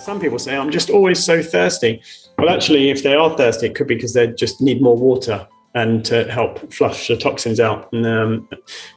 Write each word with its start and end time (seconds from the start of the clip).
some 0.00 0.18
people 0.20 0.38
say, 0.38 0.56
I'm 0.56 0.70
just 0.70 0.90
always 0.90 1.22
so 1.22 1.42
thirsty. 1.42 2.02
Well, 2.38 2.48
actually, 2.48 2.90
if 2.90 3.02
they 3.02 3.14
are 3.14 3.36
thirsty, 3.36 3.66
it 3.66 3.74
could 3.74 3.86
be 3.86 3.94
because 3.94 4.14
they 4.14 4.28
just 4.28 4.60
need 4.60 4.80
more 4.80 4.96
water 4.96 5.46
and 5.74 6.04
to 6.06 6.30
help 6.30 6.72
flush 6.72 7.08
the 7.08 7.16
toxins 7.16 7.60
out. 7.60 7.92
And, 7.92 8.06
um, 8.06 8.48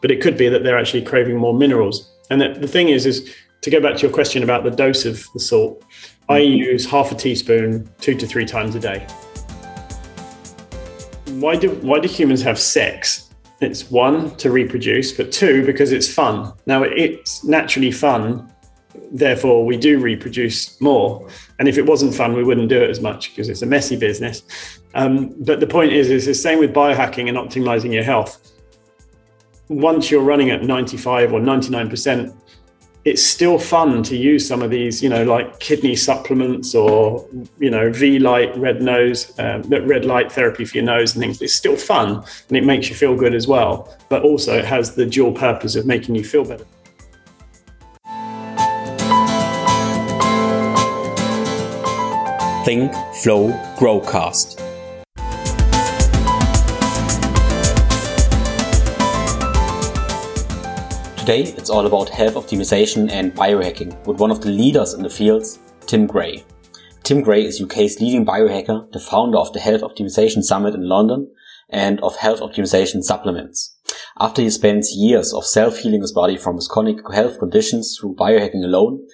but 0.02 0.12
it 0.12 0.22
could 0.22 0.38
be 0.38 0.50
that 0.50 0.64
they're 0.64 0.80
actually 0.80 1.04
craving 1.04 1.38
more 1.38 1.54
minerals. 1.54 2.10
And 2.30 2.42
the, 2.42 2.50
the 2.50 2.68
thing 2.68 2.90
is, 2.90 3.06
is 3.06 3.34
to 3.62 3.70
go 3.70 3.80
back 3.80 3.96
to 3.98 4.02
your 4.02 4.12
question 4.12 4.44
about 4.44 4.64
the 4.64 4.72
dose 4.72 5.06
of 5.06 5.26
the 5.34 5.40
salt, 5.40 5.84
I 6.30 6.40
mm-hmm. 6.40 6.58
use 6.58 6.86
half 6.86 7.12
a 7.12 7.16
teaspoon 7.16 7.90
two 8.00 8.16
to 8.16 8.26
three 8.26 8.46
times 8.46 8.76
a 8.76 8.80
day. 8.80 9.06
Why 11.40 11.56
do 11.56 11.72
why 11.82 12.00
do 12.00 12.08
humans 12.08 12.42
have 12.44 12.60
sex? 12.60 13.30
It's 13.60 13.90
one 13.90 14.36
to 14.38 14.52
reproduce, 14.52 15.12
but 15.14 15.32
two 15.32 15.66
because 15.66 15.92
it's 15.92 16.12
fun. 16.12 16.54
Now 16.66 16.84
it's 16.84 17.44
naturally 17.44 17.92
fun 17.92 18.53
therefore 19.14 19.66
we 19.66 19.78
do 19.78 20.00
reproduce 20.00 20.82
more 20.82 21.30
and 21.60 21.68
if 21.68 21.78
it 21.78 21.86
wasn't 21.86 22.14
fun 22.14 22.34
we 22.34 22.44
wouldn't 22.44 22.68
do 22.68 22.82
it 22.82 22.90
as 22.90 23.00
much 23.00 23.30
because 23.30 23.48
it's 23.48 23.62
a 23.62 23.66
messy 23.66 23.96
business 23.96 24.44
um, 24.96 25.34
but 25.44 25.60
the 25.60 25.68
point 25.68 25.94
is 25.94 26.10
is 26.10 26.26
the 26.26 26.34
same 26.34 26.60
with 26.60 26.74
biohacking 26.74 27.30
and 27.30 27.38
optimizing 27.38 27.94
your 27.94 28.04
health 28.04 28.52
once 29.70 30.12
you're 30.12 30.24
running 30.24 30.50
at 30.50 30.64
95 30.64 31.34
or 31.34 31.40
99% 31.40 32.36
it's 33.06 33.22
still 33.22 33.60
fun 33.60 34.02
to 34.04 34.16
use 34.16 34.48
some 34.48 34.62
of 34.62 34.72
these, 34.72 35.04
you 35.04 35.10
know, 35.10 35.24
like 35.24 35.60
kidney 35.60 35.96
supplements 35.96 36.74
or, 36.74 37.28
you 37.60 37.70
know, 37.70 37.92
Vielight, 37.92 38.56
red 38.58 38.82
nose, 38.82 39.38
um, 39.40 39.62
red 39.64 40.06
light 40.06 40.32
therapy 40.32 40.64
for 40.64 40.78
your 40.78 40.86
nose 40.86 41.14
and 41.14 41.22
things. 41.22 41.42
It's 41.42 41.54
still 41.54 41.76
fun 41.76 42.24
and 42.48 42.58
it 42.58 42.64
makes 42.64 42.88
you 42.88 42.96
feel 42.96 43.16
good 43.16 43.36
as 43.36 43.46
well. 43.46 43.94
But 44.08 44.24
also 44.24 44.58
it 44.58 44.66
has 44.66 44.96
the 44.96 45.06
dual 45.06 45.34
purpose 45.34 45.76
of 45.76 45.86
making 45.86 46.16
you 46.16 46.24
feel 46.24 46.46
better. 46.46 46.66
Think, 52.74 52.96
Flow, 53.22 53.50
Growcast. 53.78 54.58
Today, 61.18 61.44
it's 61.56 61.70
all 61.70 61.86
about 61.86 62.10
health 62.10 62.34
optimization 62.34 63.12
and 63.12 63.32
biohacking 63.36 64.04
with 64.08 64.20
one 64.20 64.32
of 64.32 64.42
the 64.42 64.50
leaders 64.50 64.96
in 64.96 65.04
the 65.04 65.10
fields, 65.12 65.60
Tim 65.86 66.08
Gray. 66.08 66.44
Tim 67.04 67.22
Gray 67.22 67.46
is 67.46 67.62
UK's 67.62 68.00
leading 68.00 68.26
biohacker, 68.26 68.92
the 68.92 69.00
founder 69.00 69.38
of 69.38 69.54
the 69.54 69.60
Health 69.60 69.82
Optimization 69.82 70.42
Summit 70.42 70.74
in 70.74 70.90
London 70.90 71.32
and 71.70 72.00
of 72.00 72.16
Health 72.16 72.40
Optimization 72.40 73.04
Supplements. 73.04 73.78
After 74.20 74.42
he 74.42 74.50
spends 74.50 74.96
years 74.96 75.32
of 75.32 75.46
self-healing 75.46 76.02
his 76.02 76.12
body 76.12 76.38
from 76.38 76.56
his 76.56 76.68
chronic 76.68 76.98
health 77.14 77.38
conditions 77.38 77.96
through 77.96 78.16
biohacking 78.16 78.64
alone, 78.64 79.06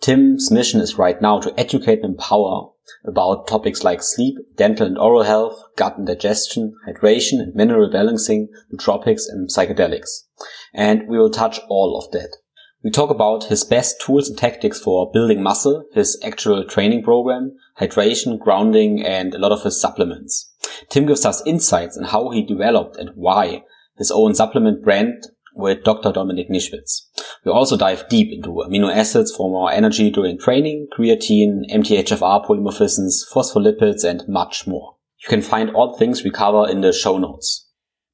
Tim's 0.00 0.50
mission 0.50 0.80
is 0.80 0.98
right 0.98 1.22
now 1.22 1.38
to 1.38 1.54
educate 1.56 2.00
and 2.02 2.16
empower 2.16 2.73
about 3.04 3.46
topics 3.46 3.84
like 3.84 4.02
sleep, 4.02 4.36
dental 4.56 4.86
and 4.86 4.98
oral 4.98 5.22
health, 5.22 5.60
gut 5.76 5.98
and 5.98 6.06
digestion, 6.06 6.74
hydration 6.88 7.40
and 7.40 7.54
mineral 7.54 7.90
balancing, 7.90 8.48
nootropics 8.72 9.22
and 9.28 9.48
psychedelics. 9.48 10.24
And 10.72 11.08
we 11.08 11.18
will 11.18 11.30
touch 11.30 11.60
all 11.68 11.98
of 11.98 12.10
that. 12.12 12.36
We 12.82 12.90
talk 12.90 13.08
about 13.08 13.44
his 13.44 13.64
best 13.64 14.00
tools 14.00 14.28
and 14.28 14.36
tactics 14.36 14.78
for 14.78 15.10
building 15.10 15.42
muscle, 15.42 15.84
his 15.94 16.20
actual 16.22 16.64
training 16.66 17.02
program, 17.02 17.52
hydration, 17.80 18.38
grounding, 18.38 19.02
and 19.02 19.34
a 19.34 19.38
lot 19.38 19.52
of 19.52 19.62
his 19.62 19.80
supplements. 19.80 20.52
Tim 20.90 21.06
gives 21.06 21.24
us 21.24 21.42
insights 21.46 21.96
on 21.96 22.04
how 22.04 22.30
he 22.30 22.44
developed 22.44 22.96
and 22.96 23.10
why 23.14 23.62
his 23.96 24.10
own 24.10 24.34
supplement 24.34 24.84
brand 24.84 25.24
with 25.54 25.84
Dr. 25.84 26.10
Dominik 26.10 26.50
Nischwitz. 26.50 27.02
We 27.44 27.52
also 27.52 27.76
dive 27.76 28.08
deep 28.08 28.32
into 28.32 28.48
amino 28.50 28.94
acids 28.94 29.34
for 29.34 29.50
more 29.50 29.70
energy 29.70 30.10
during 30.10 30.38
training, 30.38 30.88
creatine, 30.96 31.62
MTHFR 31.72 32.46
polymorphisms, 32.46 33.22
phospholipids, 33.32 34.04
and 34.04 34.22
much 34.28 34.66
more. 34.66 34.96
You 35.22 35.28
can 35.28 35.42
find 35.42 35.70
all 35.70 35.96
things 35.96 36.22
we 36.22 36.30
cover 36.30 36.68
in 36.68 36.80
the 36.80 36.92
show 36.92 37.18
notes. 37.18 37.68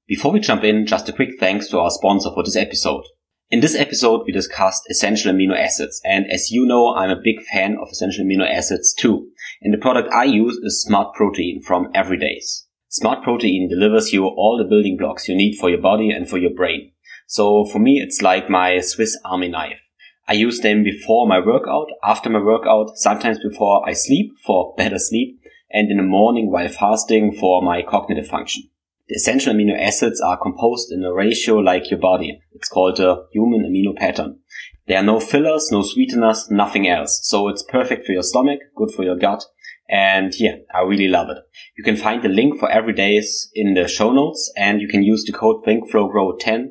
Before 0.06 0.32
we 0.32 0.40
jump 0.40 0.64
in, 0.64 0.86
just 0.86 1.08
a 1.08 1.12
quick 1.12 1.30
thanks 1.38 1.68
to 1.68 1.78
our 1.78 1.90
sponsor 1.90 2.30
for 2.34 2.44
this 2.44 2.56
episode. 2.56 3.04
In 3.50 3.60
this 3.60 3.74
episode, 3.74 4.22
we 4.26 4.32
discussed 4.32 4.82
essential 4.88 5.32
amino 5.32 5.58
acids, 5.58 6.00
and 6.04 6.24
as 6.30 6.52
you 6.52 6.64
know, 6.64 6.94
I'm 6.94 7.10
a 7.10 7.20
big 7.20 7.42
fan 7.52 7.76
of 7.82 7.88
essential 7.90 8.24
amino 8.24 8.48
acids 8.48 8.94
too. 8.94 9.28
And 9.60 9.74
the 9.74 9.78
product 9.78 10.12
I 10.12 10.24
use 10.24 10.56
is 10.62 10.82
Smart 10.82 11.14
Protein 11.14 11.60
from 11.60 11.92
Everydays. 11.92 12.64
Smart 12.88 13.24
Protein 13.24 13.68
delivers 13.68 14.12
you 14.12 14.24
all 14.24 14.56
the 14.56 14.68
building 14.68 14.96
blocks 14.96 15.28
you 15.28 15.36
need 15.36 15.56
for 15.58 15.68
your 15.68 15.80
body 15.80 16.10
and 16.10 16.28
for 16.28 16.38
your 16.38 16.54
brain. 16.54 16.92
So 17.30 17.64
for 17.64 17.78
me, 17.78 18.00
it's 18.00 18.22
like 18.22 18.50
my 18.50 18.80
Swiss 18.80 19.16
army 19.24 19.46
knife. 19.46 19.80
I 20.26 20.32
use 20.32 20.58
them 20.58 20.82
before 20.82 21.28
my 21.28 21.38
workout, 21.38 21.86
after 22.02 22.28
my 22.28 22.40
workout, 22.40 22.98
sometimes 22.98 23.38
before 23.38 23.88
I 23.88 23.92
sleep 23.92 24.32
for 24.44 24.74
better 24.76 24.98
sleep, 24.98 25.40
and 25.70 25.92
in 25.92 25.98
the 25.98 26.02
morning 26.02 26.50
while 26.50 26.66
fasting 26.66 27.30
for 27.30 27.62
my 27.62 27.82
cognitive 27.82 28.26
function. 28.26 28.64
The 29.08 29.14
essential 29.14 29.54
amino 29.54 29.80
acids 29.80 30.20
are 30.20 30.42
composed 30.42 30.90
in 30.90 31.04
a 31.04 31.12
ratio 31.12 31.58
like 31.58 31.88
your 31.88 32.00
body. 32.00 32.40
It's 32.52 32.68
called 32.68 32.98
a 32.98 33.26
human 33.32 33.62
amino 33.62 33.96
pattern. 33.96 34.40
There 34.88 34.98
are 34.98 35.04
no 35.04 35.20
fillers, 35.20 35.68
no 35.70 35.82
sweeteners, 35.82 36.50
nothing 36.50 36.88
else. 36.88 37.20
So 37.22 37.46
it's 37.46 37.62
perfect 37.62 38.06
for 38.06 38.12
your 38.12 38.24
stomach, 38.24 38.58
good 38.74 38.90
for 38.90 39.04
your 39.04 39.16
gut. 39.16 39.44
And 39.88 40.32
yeah, 40.40 40.56
I 40.74 40.80
really 40.80 41.06
love 41.06 41.30
it. 41.30 41.38
You 41.78 41.84
can 41.84 41.96
find 41.96 42.24
the 42.24 42.28
link 42.28 42.58
for 42.58 42.68
Everydays 42.68 43.46
in 43.54 43.74
the 43.74 43.86
show 43.86 44.10
notes 44.12 44.52
and 44.56 44.80
you 44.80 44.88
can 44.88 45.04
use 45.04 45.22
the 45.24 45.32
code 45.32 45.64
ThinkFlowGrow10 45.64 46.70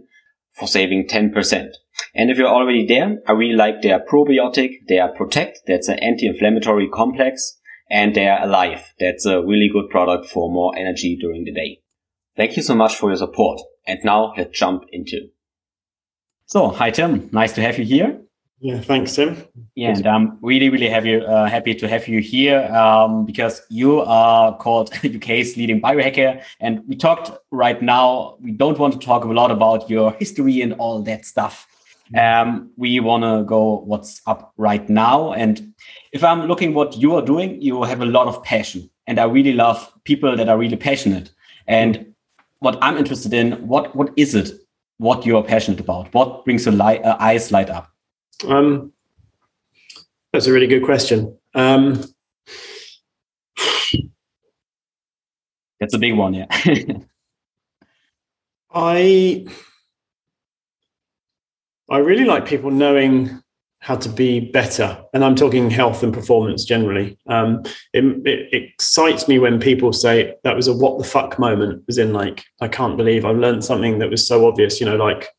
for 0.60 0.68
saving 0.68 1.08
10%. 1.08 1.70
And 2.16 2.30
if 2.30 2.38
you're 2.38 2.48
already 2.48 2.86
there, 2.86 3.18
I 3.28 3.32
really 3.32 3.56
like 3.56 3.82
their 3.82 4.00
probiotic, 4.00 4.88
their 4.88 5.10
protect, 5.10 5.60
that's 5.68 5.88
an 5.88 6.00
anti-inflammatory 6.00 6.90
complex, 6.90 7.58
and 7.90 8.16
their 8.16 8.42
alive, 8.42 8.94
that's 9.00 9.26
a 9.26 9.42
really 9.42 9.70
good 9.72 9.90
product 9.90 10.28
for 10.28 10.52
more 10.52 10.78
energy 10.78 11.18
during 11.20 11.44
the 11.44 11.54
day. 11.54 11.82
Thank 12.36 12.56
you 12.56 12.64
so 12.64 12.76
much 12.76 12.96
for 12.96 13.10
your 13.10 13.18
support. 13.18 13.62
And 13.88 14.00
now 14.04 14.34
let's 14.38 14.58
jump 14.58 14.84
into. 14.92 15.30
So, 16.46 16.70
hi 16.70 16.92
Tim, 16.92 17.30
nice 17.32 17.54
to 17.54 17.62
have 17.62 17.78
you 17.80 17.86
here. 17.86 18.22
Yeah, 18.62 18.82
thanks, 18.82 19.16
Tim. 19.16 19.38
Yeah, 19.76 19.92
and 19.92 20.06
I'm 20.06 20.38
really, 20.42 20.70
really 20.70 20.90
happy, 20.90 21.16
uh, 21.16 21.46
happy 21.46 21.74
to 21.76 21.88
have 21.88 22.10
you 22.10 22.20
here 22.20 22.66
um, 22.76 23.26
because 23.26 23.62
you 23.70 24.02
are 24.02 24.58
called 24.58 24.92
UK's 25.04 25.56
leading 25.56 25.82
biohacker. 25.82 26.44
And 26.60 26.84
we 26.86 26.98
talked 26.98 27.32
right 27.52 27.82
now, 27.82 28.36
we 28.42 28.52
don't 28.52 28.78
want 28.78 28.94
to 28.94 29.00
talk 29.00 29.24
a 29.24 29.28
lot 29.28 29.50
about 29.50 29.90
your 29.90 30.12
history 30.14 30.62
and 30.62 30.74
all 30.74 31.02
that 31.04 31.26
stuff. 31.26 31.68
Um, 32.18 32.72
we 32.76 33.00
want 33.00 33.24
to 33.24 33.46
go 33.46 33.80
what's 33.86 34.22
up 34.28 34.54
right 34.58 34.90
now. 34.90 35.32
And 35.34 35.74
if 36.12 36.24
I'm 36.24 36.48
looking 36.48 36.74
what 36.74 36.98
you 36.98 37.16
are 37.16 37.22
doing, 37.22 37.62
you 37.62 37.84
have 37.84 38.02
a 38.02 38.06
lot 38.06 38.28
of 38.28 38.44
passion. 38.44 38.90
And 39.08 39.20
I 39.20 39.24
really 39.24 39.54
love 39.54 39.92
people 40.04 40.36
that 40.36 40.50
are 40.50 40.58
really 40.58 40.76
passionate. 40.76 41.32
And 41.68 42.14
what 42.60 42.78
I'm 42.82 42.98
interested 42.98 43.34
in, 43.34 43.54
what 43.68 43.96
what 43.96 44.12
is 44.18 44.36
it? 44.36 44.52
What 44.98 45.26
you 45.26 45.38
are 45.38 45.44
passionate 45.44 45.80
about? 45.80 46.14
What 46.14 46.44
brings 46.44 46.66
your 46.66 46.76
light, 46.76 47.06
uh, 47.06 47.16
eyes 47.20 47.52
light 47.54 47.70
up? 47.70 47.90
Um, 48.48 48.94
that's 50.32 50.48
a 50.48 50.54
really 50.54 50.68
good 50.68 50.84
question. 50.84 51.38
Um, 51.56 52.04
that's 55.80 55.94
a 55.94 56.00
big 56.00 56.16
one, 56.16 56.34
yeah. 56.34 56.46
I 58.72 59.48
I 61.90 61.98
really 61.98 62.26
like 62.26 62.46
people 62.46 62.70
knowing 62.70 63.42
how 63.82 63.96
to 63.96 64.10
be 64.10 64.40
better, 64.52 65.04
and 65.14 65.24
I'm 65.24 65.36
talking 65.36 65.70
health 65.70 66.04
and 66.04 66.14
performance 66.14 66.66
generally. 66.66 67.18
Um, 67.28 67.64
it, 67.94 68.04
it, 68.28 68.54
excites 68.54 69.28
me 69.28 69.40
when 69.40 69.60
people 69.60 69.94
say 69.94 70.36
that 70.44 70.56
was 70.56 70.68
a 70.68 70.74
what 70.74 71.00
the 71.00 71.06
fuck 71.06 71.40
moment, 71.40 71.84
as 71.90 71.98
in 71.98 72.14
like 72.14 72.44
I 72.62 72.68
can't 72.68 72.98
believe 72.98 73.26
I've 73.26 73.38
learned 73.38 73.64
something 73.64 74.00
that 74.00 74.10
was 74.10 74.28
so 74.28 74.48
obvious. 74.48 74.80
You 74.80 74.86
know, 74.86 74.98
like 74.98 75.30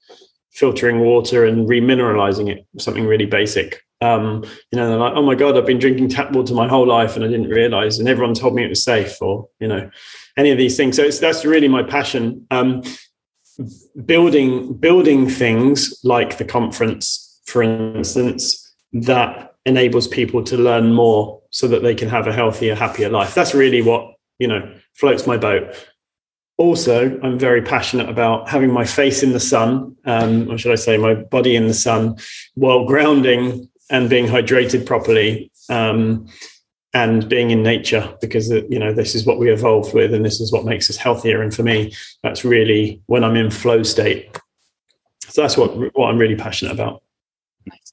filtering 0.50 1.00
water 1.00 1.44
and 1.44 1.68
remineralizing 1.68 2.50
it, 2.50 2.66
something 2.78 3.06
really 3.06 3.26
basic. 3.26 3.82
Um, 4.02 4.44
you 4.72 4.76
know, 4.78 4.88
they're 4.88 4.98
like, 4.98 5.12
oh 5.14 5.22
my 5.22 5.34
God, 5.34 5.56
I've 5.56 5.66
been 5.66 5.78
drinking 5.78 6.08
tap 6.08 6.32
water 6.32 6.54
my 6.54 6.66
whole 6.66 6.86
life 6.86 7.16
and 7.16 7.24
I 7.24 7.28
didn't 7.28 7.50
realize, 7.50 7.98
and 7.98 8.08
everyone 8.08 8.34
told 8.34 8.54
me 8.54 8.64
it 8.64 8.68
was 8.68 8.82
safe, 8.82 9.20
or, 9.20 9.48
you 9.58 9.68
know, 9.68 9.90
any 10.36 10.50
of 10.50 10.58
these 10.58 10.76
things. 10.76 10.96
So 10.96 11.08
that's 11.08 11.44
really 11.44 11.68
my 11.68 11.82
passion. 11.82 12.46
Um, 12.50 12.82
building 14.06 14.72
building 14.78 15.28
things 15.28 16.00
like 16.02 16.38
the 16.38 16.46
conference, 16.46 17.40
for 17.44 17.62
instance, 17.62 18.72
that 18.92 19.54
enables 19.66 20.08
people 20.08 20.42
to 20.44 20.56
learn 20.56 20.94
more 20.94 21.42
so 21.50 21.68
that 21.68 21.82
they 21.82 21.94
can 21.94 22.08
have 22.08 22.26
a 22.26 22.32
healthier, 22.32 22.74
happier 22.74 23.10
life. 23.10 23.34
That's 23.34 23.54
really 23.54 23.82
what, 23.82 24.14
you 24.38 24.48
know, 24.48 24.74
floats 24.94 25.26
my 25.26 25.36
boat 25.36 25.74
also, 26.60 27.18
I'm 27.22 27.38
very 27.38 27.62
passionate 27.62 28.10
about 28.10 28.46
having 28.46 28.70
my 28.70 28.84
face 28.84 29.22
in 29.22 29.32
the 29.32 29.40
sun, 29.40 29.96
um, 30.04 30.50
or 30.50 30.58
should 30.58 30.72
I 30.72 30.74
say, 30.74 30.98
my 30.98 31.14
body 31.14 31.56
in 31.56 31.68
the 31.68 31.74
sun, 31.74 32.18
while 32.54 32.84
grounding 32.84 33.66
and 33.88 34.10
being 34.10 34.26
hydrated 34.26 34.84
properly, 34.84 35.50
um, 35.70 36.28
and 36.92 37.26
being 37.30 37.50
in 37.50 37.62
nature, 37.62 38.14
because 38.20 38.52
uh, 38.52 38.60
you 38.68 38.78
know 38.78 38.92
this 38.92 39.14
is 39.14 39.24
what 39.24 39.38
we 39.38 39.50
evolved 39.50 39.94
with, 39.94 40.12
and 40.12 40.22
this 40.22 40.38
is 40.38 40.52
what 40.52 40.66
makes 40.66 40.90
us 40.90 40.98
healthier. 40.98 41.40
And 41.40 41.54
for 41.54 41.62
me, 41.62 41.94
that's 42.22 42.44
really 42.44 43.00
when 43.06 43.24
I'm 43.24 43.36
in 43.36 43.50
flow 43.50 43.82
state. 43.82 44.36
So 45.28 45.40
that's 45.40 45.56
what 45.56 45.70
what 45.96 46.08
I'm 46.10 46.18
really 46.18 46.36
passionate 46.36 46.72
about. 46.74 47.02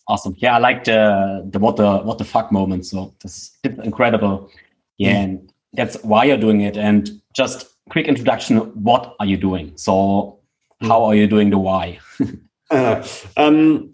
Awesome. 0.10 0.36
Yeah, 0.40 0.58
I 0.58 0.60
like 0.60 0.84
the 0.84 1.48
the 1.50 1.60
what 1.60 1.78
the 1.78 2.00
what 2.00 2.18
the 2.18 2.26
fuck 2.26 2.52
moment. 2.52 2.86
So 2.86 3.14
that's 3.24 3.58
incredible. 3.64 4.52
Yeah, 4.98 5.14
mm. 5.14 5.24
and 5.24 5.54
that's 5.72 5.96
why 6.04 6.26
you're 6.26 6.38
doing 6.38 6.62
it. 6.62 6.76
And 6.76 7.22
just 7.34 7.77
quick 7.90 8.08
introduction: 8.08 8.58
what 8.58 9.16
are 9.20 9.26
you 9.26 9.38
doing? 9.38 9.74
So 9.76 10.40
how 10.82 11.06
are 11.06 11.16
you 11.16 11.28
doing 11.28 11.50
the 11.50 11.58
why? 11.58 12.00
uh, 12.72 13.08
um, 13.36 13.92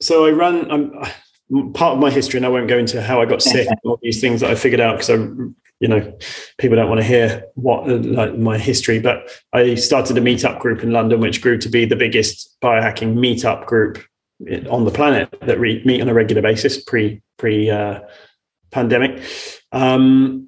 so 0.00 0.26
I 0.26 0.30
run. 0.30 0.70
I'm 0.70 1.72
part 1.72 1.94
of 1.94 1.98
my 1.98 2.10
history, 2.10 2.38
and 2.38 2.46
I 2.46 2.50
won't 2.50 2.68
go 2.68 2.78
into 2.78 3.02
how 3.02 3.20
I 3.20 3.26
got 3.26 3.42
sick 3.42 3.68
all 3.84 3.98
these 4.02 4.20
things 4.20 4.40
that 4.40 4.50
I 4.50 4.54
figured 4.54 4.80
out 4.80 4.96
because 4.96 5.10
I, 5.10 5.14
you 5.80 5.88
know, 5.88 6.18
people 6.58 6.76
don't 6.76 6.88
want 6.88 7.00
to 7.00 7.06
hear 7.06 7.44
what 7.54 7.88
like 7.88 8.36
my 8.36 8.58
history. 8.58 9.00
But 9.00 9.30
I 9.52 9.74
started 9.74 10.18
a 10.18 10.20
meetup 10.20 10.60
group 10.60 10.82
in 10.82 10.92
London, 10.92 11.20
which 11.20 11.40
grew 11.40 11.58
to 11.58 11.68
be 11.68 11.84
the 11.84 11.96
biggest 11.96 12.56
biohacking 12.60 13.14
meetup 13.14 13.66
group 13.66 13.98
on 14.70 14.84
the 14.84 14.90
planet 14.90 15.34
that 15.42 15.58
re- 15.58 15.82
meet 15.84 16.00
on 16.00 16.08
a 16.08 16.14
regular 16.14 16.42
basis 16.42 16.82
pre 16.82 17.22
pre 17.38 17.70
uh, 17.70 18.00
pandemic. 18.70 19.22
Um, 19.72 20.47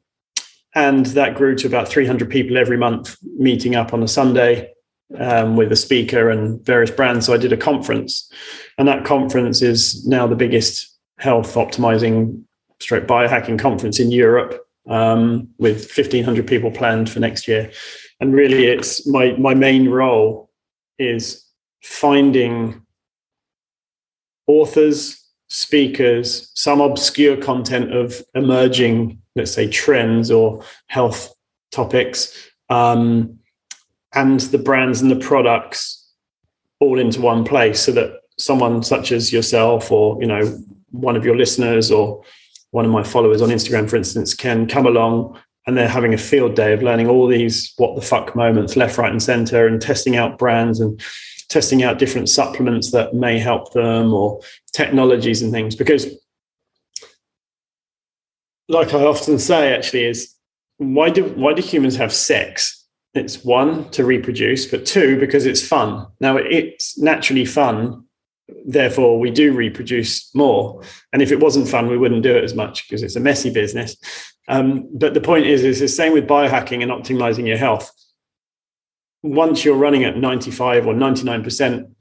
and 0.74 1.06
that 1.06 1.34
grew 1.34 1.54
to 1.56 1.66
about 1.66 1.88
300 1.88 2.30
people 2.30 2.56
every 2.56 2.76
month 2.76 3.16
meeting 3.38 3.74
up 3.74 3.92
on 3.92 4.02
a 4.02 4.08
Sunday 4.08 4.72
um, 5.18 5.56
with 5.56 5.72
a 5.72 5.76
speaker 5.76 6.30
and 6.30 6.64
various 6.64 6.90
brands. 6.90 7.26
So 7.26 7.34
I 7.34 7.38
did 7.38 7.52
a 7.52 7.56
conference, 7.56 8.30
and 8.78 8.86
that 8.86 9.04
conference 9.04 9.62
is 9.62 10.06
now 10.06 10.26
the 10.26 10.36
biggest 10.36 10.98
health 11.18 11.54
optimizing 11.54 12.42
stroke 12.78 13.06
biohacking 13.06 13.58
conference 13.58 14.00
in 14.00 14.10
Europe 14.10 14.66
um, 14.88 15.48
with 15.58 15.96
1,500 15.96 16.46
people 16.46 16.70
planned 16.70 17.10
for 17.10 17.20
next 17.20 17.46
year. 17.46 17.70
And 18.20 18.34
really, 18.34 18.66
it's 18.66 19.06
my 19.06 19.32
my 19.32 19.54
main 19.54 19.88
role 19.88 20.50
is 20.98 21.46
finding 21.82 22.82
authors, 24.46 25.26
speakers, 25.48 26.50
some 26.54 26.80
obscure 26.80 27.36
content 27.36 27.94
of 27.94 28.22
emerging, 28.34 29.19
let's 29.36 29.52
say, 29.52 29.68
trends 29.68 30.30
or 30.30 30.62
health 30.88 31.34
topics, 31.72 32.50
um, 32.68 33.38
and 34.14 34.40
the 34.40 34.58
brands 34.58 35.00
and 35.00 35.10
the 35.10 35.16
products 35.16 36.12
all 36.80 36.98
into 36.98 37.20
one 37.20 37.44
place 37.44 37.80
so 37.80 37.92
that 37.92 38.20
someone 38.38 38.82
such 38.82 39.12
as 39.12 39.32
yourself 39.32 39.92
or 39.92 40.20
you 40.20 40.26
know 40.26 40.42
one 40.90 41.14
of 41.14 41.24
your 41.24 41.36
listeners 41.36 41.90
or 41.90 42.22
one 42.70 42.84
of 42.84 42.90
my 42.90 43.02
followers 43.02 43.42
on 43.42 43.48
Instagram, 43.48 43.88
for 43.88 43.96
instance, 43.96 44.34
can 44.34 44.66
come 44.66 44.86
along 44.86 45.38
and 45.66 45.76
they're 45.76 45.88
having 45.88 46.14
a 46.14 46.18
field 46.18 46.54
day 46.54 46.72
of 46.72 46.82
learning 46.82 47.08
all 47.08 47.26
these 47.26 47.72
what 47.76 47.94
the 47.96 48.02
fuck 48.02 48.34
moments 48.34 48.76
left, 48.76 48.98
right, 48.98 49.10
and 49.10 49.22
center 49.22 49.66
and 49.66 49.80
testing 49.80 50.16
out 50.16 50.38
brands 50.38 50.80
and 50.80 51.00
testing 51.48 51.82
out 51.82 51.98
different 51.98 52.28
supplements 52.28 52.92
that 52.92 53.12
may 53.12 53.38
help 53.38 53.72
them 53.72 54.14
or 54.14 54.40
technologies 54.72 55.42
and 55.42 55.52
things. 55.52 55.74
Because 55.74 56.06
like 58.70 58.94
i 58.94 59.04
often 59.04 59.38
say 59.38 59.74
actually 59.74 60.04
is 60.04 60.34
why 60.80 61.10
do 61.10 61.24
why 61.24 61.52
do 61.52 61.60
humans 61.60 61.96
have 61.96 62.12
sex? 62.12 62.86
It's 63.12 63.44
one 63.44 63.90
to 63.90 64.04
reproduce 64.04 64.64
but 64.64 64.86
two 64.86 65.20
because 65.20 65.44
it's 65.44 65.66
fun. 65.66 66.06
Now 66.20 66.38
it's 66.38 66.98
naturally 66.98 67.44
fun 67.44 68.04
therefore 68.66 69.20
we 69.20 69.30
do 69.30 69.52
reproduce 69.52 70.34
more. 70.34 70.82
And 71.12 71.20
if 71.20 71.30
it 71.32 71.38
wasn't 71.38 71.68
fun 71.68 71.88
we 71.88 71.98
wouldn't 71.98 72.22
do 72.22 72.34
it 72.34 72.44
as 72.44 72.54
much 72.54 72.88
because 72.88 73.02
it's 73.02 73.16
a 73.16 73.20
messy 73.20 73.50
business. 73.52 73.94
Um, 74.48 74.88
but 74.94 75.12
the 75.12 75.20
point 75.20 75.46
is 75.46 75.64
is 75.64 75.80
the 75.80 75.88
same 75.88 76.14
with 76.14 76.26
biohacking 76.26 76.82
and 76.82 76.90
optimizing 76.90 77.46
your 77.46 77.58
health. 77.58 77.92
Once 79.22 79.66
you're 79.66 79.76
running 79.76 80.04
at 80.04 80.16
95 80.16 80.86
or 80.86 80.94
99%, 80.94 81.92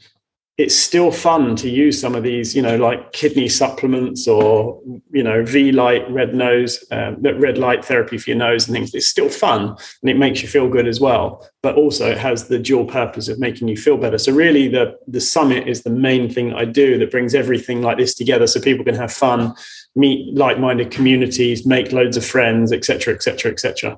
it's 0.59 0.75
still 0.75 1.09
fun 1.09 1.55
to 1.55 1.69
use 1.69 2.01
some 2.01 2.15
of 2.15 2.23
these, 2.23 2.53
you 2.53 2.61
know, 2.61 2.75
like 2.75 3.13
kidney 3.13 3.47
supplements 3.47 4.27
or, 4.27 4.81
you 5.09 5.23
know, 5.23 5.41
Vielight, 5.41 6.11
red 6.11 6.35
nose, 6.35 6.83
uh, 6.91 7.13
red 7.21 7.57
light 7.57 7.85
therapy 7.85 8.17
for 8.17 8.31
your 8.31 8.39
nose 8.39 8.67
and 8.67 8.75
things. 8.75 8.93
It's 8.93 9.07
still 9.07 9.29
fun 9.29 9.77
and 10.01 10.09
it 10.09 10.17
makes 10.17 10.41
you 10.41 10.49
feel 10.49 10.67
good 10.67 10.85
as 10.85 10.99
well. 10.99 11.49
But 11.63 11.75
also 11.75 12.11
it 12.11 12.17
has 12.17 12.49
the 12.49 12.59
dual 12.59 12.83
purpose 12.83 13.29
of 13.29 13.39
making 13.39 13.69
you 13.69 13.77
feel 13.77 13.95
better. 13.95 14.17
So 14.17 14.33
really 14.33 14.67
the, 14.67 14.99
the 15.07 15.21
summit 15.21 15.65
is 15.65 15.83
the 15.83 15.91
main 15.91 16.29
thing 16.29 16.53
I 16.53 16.65
do 16.65 16.97
that 16.97 17.09
brings 17.09 17.33
everything 17.33 17.81
like 17.81 17.97
this 17.97 18.13
together 18.13 18.45
so 18.45 18.59
people 18.59 18.83
can 18.83 18.95
have 18.95 19.13
fun, 19.13 19.55
meet 19.95 20.35
like-minded 20.35 20.91
communities, 20.91 21.65
make 21.65 21.93
loads 21.93 22.17
of 22.17 22.25
friends, 22.25 22.73
etc., 22.73 23.13
etc., 23.13 23.53
etc. 23.53 23.97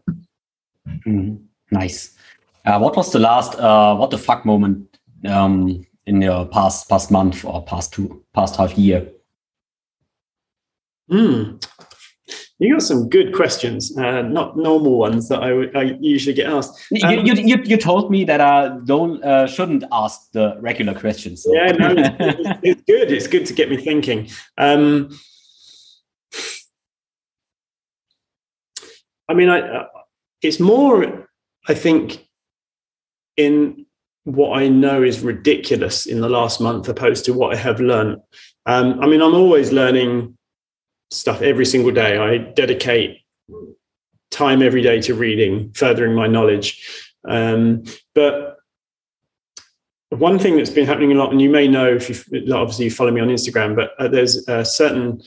Nice. 1.71 2.15
Uh, 2.65 2.77
what 2.77 2.95
was 2.95 3.11
the 3.11 3.17
last 3.17 3.55
uh, 3.55 3.95
what 3.95 4.11
the 4.11 4.19
fuck 4.19 4.45
moment 4.45 4.95
um, 5.27 5.83
in 6.05 6.21
your 6.21 6.45
past 6.45 6.89
past 6.89 7.11
month 7.11 7.45
or 7.45 7.63
past 7.63 7.93
two 7.93 8.23
past 8.33 8.55
half 8.55 8.77
year? 8.77 9.07
Hmm. 11.09 11.57
You 12.59 12.73
got 12.73 12.83
some 12.83 13.09
good 13.09 13.33
questions, 13.33 13.97
uh, 13.97 14.21
not 14.21 14.55
normal 14.55 14.99
ones 14.99 15.29
that 15.29 15.41
I, 15.41 15.81
usually 15.99 16.35
get 16.35 16.45
asked. 16.45 16.79
Um, 17.03 17.25
you, 17.25 17.33
you, 17.33 17.57
you, 17.63 17.75
told 17.75 18.11
me 18.11 18.23
that 18.25 18.39
I 18.39 18.77
don't 18.85 19.21
uh, 19.23 19.47
shouldn't 19.47 19.83
ask 19.91 20.31
the 20.31 20.57
regular 20.61 20.93
questions. 20.93 21.41
So. 21.41 21.55
Yeah, 21.55 21.71
no, 21.71 21.95
it's, 21.97 22.59
it's, 22.61 22.81
good. 22.83 23.11
It's 23.11 23.25
good 23.25 23.47
to 23.47 23.53
get 23.53 23.71
me 23.71 23.77
thinking. 23.77 24.29
Um, 24.59 25.09
I 29.27 29.33
mean, 29.33 29.49
I, 29.49 29.61
uh, 29.61 29.87
it's 30.43 30.59
more. 30.59 31.27
I 31.67 31.73
think 31.73 32.27
in 33.37 33.87
what 34.23 34.57
I 34.57 34.67
know 34.67 35.03
is 35.03 35.21
ridiculous 35.21 36.05
in 36.05 36.21
the 36.21 36.29
last 36.29 36.61
month 36.61 36.87
opposed 36.87 37.25
to 37.25 37.33
what 37.33 37.53
I 37.53 37.57
have 37.57 37.79
learned. 37.79 38.21
Um, 38.65 38.99
I 38.99 39.07
mean, 39.07 39.21
I'm 39.21 39.33
always 39.33 39.71
learning 39.71 40.37
stuff 41.09 41.41
every 41.41 41.65
single 41.65 41.91
day. 41.91 42.17
I 42.17 42.37
dedicate 42.37 43.19
time 44.29 44.61
every 44.61 44.81
day 44.81 45.01
to 45.01 45.13
reading, 45.13 45.71
furthering 45.73 46.15
my 46.15 46.27
knowledge. 46.27 47.09
Um, 47.27 47.83
but 48.15 48.57
one 50.09 50.37
thing 50.37 50.57
that's 50.57 50.69
been 50.69 50.85
happening 50.85 51.11
a 51.11 51.15
lot, 51.15 51.31
and 51.31 51.41
you 51.41 51.49
may 51.49 51.67
know 51.67 51.95
if 51.95 52.09
you 52.09 52.53
obviously 52.53 52.85
you 52.85 52.91
follow 52.91 53.11
me 53.11 53.21
on 53.21 53.29
Instagram, 53.29 53.75
but 53.75 53.91
uh, 53.99 54.07
there's 54.07 54.47
a 54.47 54.63
certain 54.63 55.21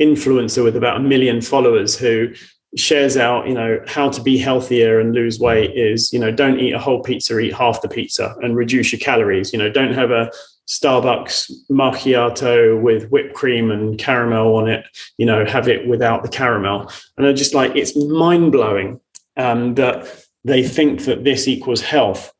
influencer 0.00 0.62
with 0.62 0.76
about 0.76 0.96
a 0.96 1.00
million 1.00 1.40
followers 1.40 1.98
who 1.98 2.32
shares 2.76 3.16
out 3.16 3.48
you 3.48 3.54
know 3.54 3.80
how 3.86 4.10
to 4.10 4.22
be 4.22 4.36
healthier 4.36 5.00
and 5.00 5.14
lose 5.14 5.40
weight 5.40 5.74
is 5.74 6.12
you 6.12 6.18
know 6.18 6.30
don't 6.30 6.60
eat 6.60 6.72
a 6.72 6.78
whole 6.78 7.02
pizza 7.02 7.38
eat 7.38 7.54
half 7.54 7.80
the 7.80 7.88
pizza 7.88 8.34
and 8.42 8.56
reduce 8.56 8.92
your 8.92 9.00
calories. 9.00 9.52
You 9.52 9.58
know 9.58 9.70
don't 9.70 9.94
have 9.94 10.10
a 10.10 10.30
starbucks 10.66 11.50
macchiato 11.70 12.80
with 12.80 13.08
whipped 13.08 13.34
cream 13.34 13.70
and 13.70 13.98
caramel 13.98 14.56
on 14.56 14.68
it 14.68 14.84
you 15.16 15.24
know 15.24 15.46
have 15.46 15.66
it 15.66 15.88
without 15.88 16.22
the 16.22 16.28
caramel. 16.28 16.90
And 17.16 17.26
i 17.26 17.32
just 17.32 17.54
like 17.54 17.74
it's 17.74 17.96
mind-blowing 17.96 19.00
um, 19.38 19.74
that 19.76 20.26
they 20.44 20.62
think 20.62 21.04
that 21.04 21.24
this 21.24 21.48
equals 21.48 21.80
health. 21.80 22.32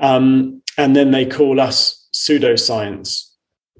Um, 0.00 0.62
and 0.78 0.96
then 0.96 1.10
they 1.10 1.26
call 1.26 1.60
us 1.60 2.08
pseudoscience 2.14 3.29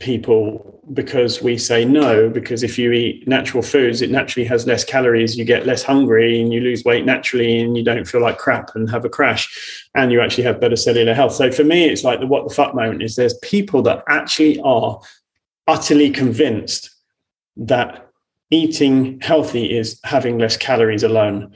people 0.00 0.80
because 0.94 1.42
we 1.42 1.56
say 1.56 1.84
no 1.84 2.28
because 2.28 2.62
if 2.62 2.78
you 2.78 2.90
eat 2.90 3.28
natural 3.28 3.62
foods 3.62 4.00
it 4.00 4.10
naturally 4.10 4.46
has 4.46 4.66
less 4.66 4.82
calories 4.82 5.36
you 5.36 5.44
get 5.44 5.66
less 5.66 5.82
hungry 5.82 6.40
and 6.40 6.52
you 6.52 6.60
lose 6.60 6.84
weight 6.84 7.04
naturally 7.04 7.60
and 7.60 7.76
you 7.76 7.84
don't 7.84 8.08
feel 8.08 8.22
like 8.22 8.38
crap 8.38 8.74
and 8.74 8.90
have 8.90 9.04
a 9.04 9.08
crash 9.08 9.88
and 9.94 10.10
you 10.10 10.20
actually 10.20 10.42
have 10.42 10.60
better 10.60 10.76
cellular 10.76 11.14
health. 11.14 11.34
So 11.34 11.52
for 11.52 11.64
me 11.64 11.84
it's 11.84 12.02
like 12.02 12.18
the 12.18 12.26
what 12.26 12.48
the 12.48 12.54
fuck 12.54 12.74
moment 12.74 13.02
is 13.02 13.14
there's 13.14 13.34
people 13.38 13.82
that 13.82 14.02
actually 14.08 14.58
are 14.60 14.98
utterly 15.68 16.10
convinced 16.10 16.90
that 17.56 18.08
eating 18.50 19.20
healthy 19.20 19.76
is 19.76 20.00
having 20.02 20.38
less 20.38 20.56
calories 20.56 21.04
alone. 21.04 21.54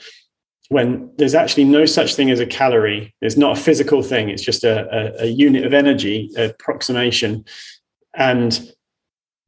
When 0.69 1.11
there's 1.17 1.35
actually 1.35 1.65
no 1.65 1.87
such 1.87 2.15
thing 2.15 2.31
as 2.31 2.41
a 2.41 2.47
calorie 2.47 3.15
there's 3.21 3.39
not 3.39 3.59
a 3.59 3.61
physical 3.61 4.03
thing 4.03 4.29
it's 4.29 4.43
just 4.43 4.65
a, 4.65 4.87
a, 4.95 5.25
a 5.25 5.27
unit 5.27 5.65
of 5.65 5.73
energy 5.73 6.31
approximation 6.37 7.45
and 8.17 8.73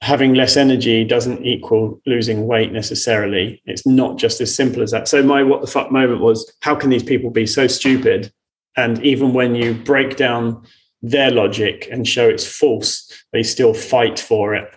having 0.02 0.34
less 0.34 0.56
energy 0.56 1.04
doesn't 1.04 1.44
equal 1.44 2.00
losing 2.06 2.46
weight 2.46 2.72
necessarily. 2.72 3.62
It's 3.64 3.86
not 3.86 4.18
just 4.18 4.40
as 4.40 4.54
simple 4.54 4.82
as 4.82 4.90
that. 4.90 5.08
So 5.08 5.22
my 5.22 5.42
what 5.42 5.62
the 5.62 5.66
fuck 5.66 5.90
moment 5.90 6.20
was 6.20 6.50
how 6.60 6.74
can 6.74 6.90
these 6.90 7.02
people 7.02 7.30
be 7.30 7.46
so 7.46 7.66
stupid? 7.66 8.32
And 8.76 9.02
even 9.02 9.32
when 9.32 9.54
you 9.54 9.74
break 9.74 10.16
down 10.16 10.62
their 11.02 11.30
logic 11.30 11.88
and 11.90 12.06
show 12.06 12.28
it's 12.28 12.46
false, 12.46 13.10
they 13.32 13.42
still 13.42 13.72
fight 13.72 14.18
for 14.18 14.54
it. 14.54 14.68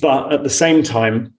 But 0.00 0.32
at 0.32 0.42
the 0.42 0.50
same 0.50 0.82
time, 0.82 1.34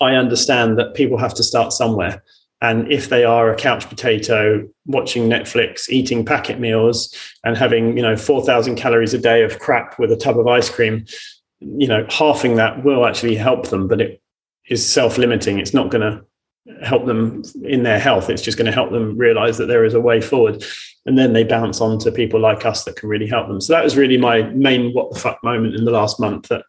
I 0.00 0.14
understand 0.14 0.78
that 0.78 0.94
people 0.94 1.18
have 1.18 1.34
to 1.34 1.42
start 1.42 1.72
somewhere. 1.72 2.22
And 2.66 2.90
if 2.90 3.10
they 3.10 3.22
are 3.22 3.48
a 3.48 3.54
couch 3.54 3.88
potato 3.88 4.68
watching 4.86 5.28
Netflix, 5.28 5.88
eating 5.88 6.24
packet 6.24 6.58
meals, 6.58 7.14
and 7.44 7.56
having 7.56 7.96
you 7.96 8.02
know 8.02 8.16
four 8.16 8.44
thousand 8.44 8.74
calories 8.74 9.14
a 9.14 9.18
day 9.18 9.44
of 9.44 9.60
crap 9.60 10.00
with 10.00 10.10
a 10.10 10.16
tub 10.16 10.36
of 10.36 10.48
ice 10.48 10.68
cream, 10.68 11.04
you 11.60 11.86
know 11.86 12.04
halving 12.10 12.56
that 12.56 12.84
will 12.84 13.06
actually 13.06 13.36
help 13.36 13.68
them, 13.68 13.86
but 13.86 14.00
it 14.00 14.20
is 14.68 14.84
self-limiting. 14.84 15.60
It's 15.60 15.74
not 15.74 15.90
going 15.92 16.02
to 16.10 16.24
help 16.84 17.06
them 17.06 17.42
in 17.62 17.84
their 17.84 18.00
health. 18.00 18.28
It's 18.28 18.42
just 18.42 18.58
going 18.58 18.66
to 18.66 18.72
help 18.72 18.90
them 18.90 19.16
realize 19.16 19.58
that 19.58 19.66
there 19.66 19.84
is 19.84 19.94
a 19.94 20.00
way 20.00 20.20
forward. 20.20 20.64
And 21.04 21.16
then 21.16 21.32
they 21.32 21.44
bounce 21.44 21.80
on 21.80 22.00
to 22.00 22.10
people 22.10 22.40
like 22.40 22.66
us 22.66 22.82
that 22.82 22.96
can 22.96 23.08
really 23.08 23.28
help 23.28 23.46
them. 23.46 23.60
So 23.60 23.74
that 23.74 23.84
was 23.84 23.96
really 23.96 24.16
my 24.16 24.42
main 24.42 24.92
what 24.92 25.12
the 25.12 25.20
fuck 25.20 25.38
moment 25.44 25.76
in 25.76 25.84
the 25.84 25.92
last 25.92 26.18
month 26.18 26.48
that 26.48 26.64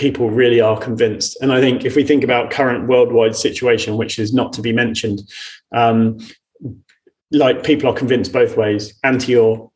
people 0.00 0.30
really 0.30 0.62
are 0.62 0.78
convinced. 0.80 1.36
And 1.42 1.52
I 1.52 1.60
think 1.60 1.84
if 1.84 1.94
we 1.94 2.04
think 2.04 2.24
about 2.24 2.50
current 2.50 2.88
worldwide 2.88 3.36
situation, 3.36 3.98
which 3.98 4.18
is 4.18 4.32
not 4.32 4.54
to 4.54 4.62
be 4.62 4.72
mentioned, 4.72 5.20
um, 5.72 6.18
like 7.30 7.62
people 7.62 7.90
are 7.90 7.94
convinced 7.94 8.32
both 8.32 8.56
ways, 8.56 8.94
anti 9.04 9.36
or 9.36 9.70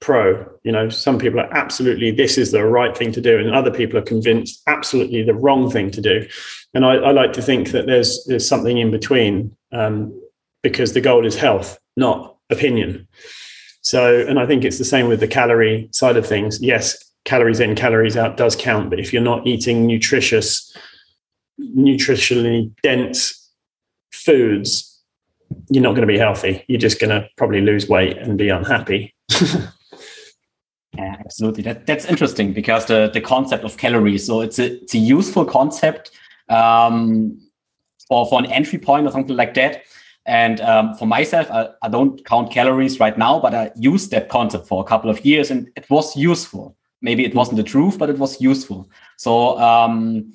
pro. 0.00 0.46
You 0.64 0.72
know, 0.72 0.90
some 0.90 1.18
people 1.18 1.40
are 1.40 1.52
absolutely 1.52 2.10
this 2.10 2.36
is 2.36 2.52
the 2.52 2.64
right 2.64 2.94
thing 2.96 3.10
to 3.12 3.22
do, 3.22 3.38
and 3.38 3.54
other 3.54 3.70
people 3.70 3.98
are 3.98 4.02
convinced 4.02 4.62
absolutely 4.66 5.22
the 5.22 5.34
wrong 5.34 5.70
thing 5.70 5.90
to 5.92 6.00
do. 6.02 6.28
And 6.74 6.84
I, 6.84 6.96
I 6.96 7.10
like 7.12 7.32
to 7.32 7.42
think 7.42 7.70
that 7.70 7.86
there's 7.86 8.22
there's 8.26 8.46
something 8.46 8.76
in 8.76 8.90
between 8.90 9.56
um, 9.72 10.12
because 10.62 10.92
the 10.92 11.00
goal 11.00 11.24
is 11.26 11.36
health, 11.36 11.78
not 11.96 12.36
opinion. 12.50 13.08
So, 13.80 14.26
and 14.28 14.38
I 14.38 14.46
think 14.46 14.64
it's 14.64 14.78
the 14.78 14.84
same 14.84 15.08
with 15.08 15.20
the 15.20 15.28
calorie 15.28 15.88
side 15.90 16.18
of 16.18 16.26
things. 16.26 16.60
Yes, 16.60 17.09
calories 17.24 17.60
in, 17.60 17.74
calories 17.74 18.16
out 18.16 18.36
does 18.36 18.56
count, 18.56 18.90
but 18.90 18.98
if 18.98 19.12
you're 19.12 19.22
not 19.22 19.46
eating 19.46 19.86
nutritious, 19.86 20.76
nutritionally 21.60 22.72
dense 22.82 23.50
foods, 24.12 25.02
you're 25.68 25.82
not 25.82 25.92
going 25.92 26.06
to 26.06 26.12
be 26.12 26.18
healthy. 26.18 26.64
You're 26.68 26.80
just 26.80 27.00
going 27.00 27.10
to 27.10 27.28
probably 27.36 27.60
lose 27.60 27.88
weight 27.88 28.16
and 28.18 28.38
be 28.38 28.48
unhappy. 28.48 29.14
Yeah, 30.96 31.16
absolutely. 31.20 31.62
That, 31.62 31.86
that's 31.86 32.04
interesting 32.04 32.52
because 32.52 32.86
the, 32.86 33.10
the 33.12 33.20
concept 33.20 33.64
of 33.64 33.76
calories. 33.76 34.26
So 34.26 34.40
it's 34.40 34.58
a 34.58 34.82
it's 34.82 34.94
a 34.94 34.98
useful 34.98 35.44
concept 35.44 36.10
um, 36.48 37.40
for 38.08 38.26
for 38.26 38.40
an 38.40 38.46
entry 38.46 38.78
point 38.78 39.06
or 39.06 39.12
something 39.12 39.36
like 39.36 39.54
that. 39.54 39.82
And 40.26 40.60
um, 40.60 40.94
for 40.96 41.06
myself, 41.06 41.50
I, 41.50 41.68
I, 41.82 41.88
don't 41.88 42.22
count 42.26 42.52
calories 42.52 43.00
right 43.00 43.16
now, 43.16 43.40
but 43.40 43.54
I 43.54 43.70
used 43.74 44.10
that 44.10 44.28
concept 44.28 44.68
for 44.68 44.82
a 44.82 44.84
couple 44.84 45.08
of 45.08 45.24
years, 45.24 45.50
and 45.50 45.70
it 45.76 45.88
was 45.88 46.14
useful. 46.14 46.76
Maybe 47.02 47.24
it 47.24 47.34
wasn't 47.34 47.56
the 47.56 47.62
truth, 47.62 47.98
but 47.98 48.10
it 48.10 48.18
was 48.18 48.40
useful. 48.40 48.90
So, 49.16 49.58
um, 49.58 50.32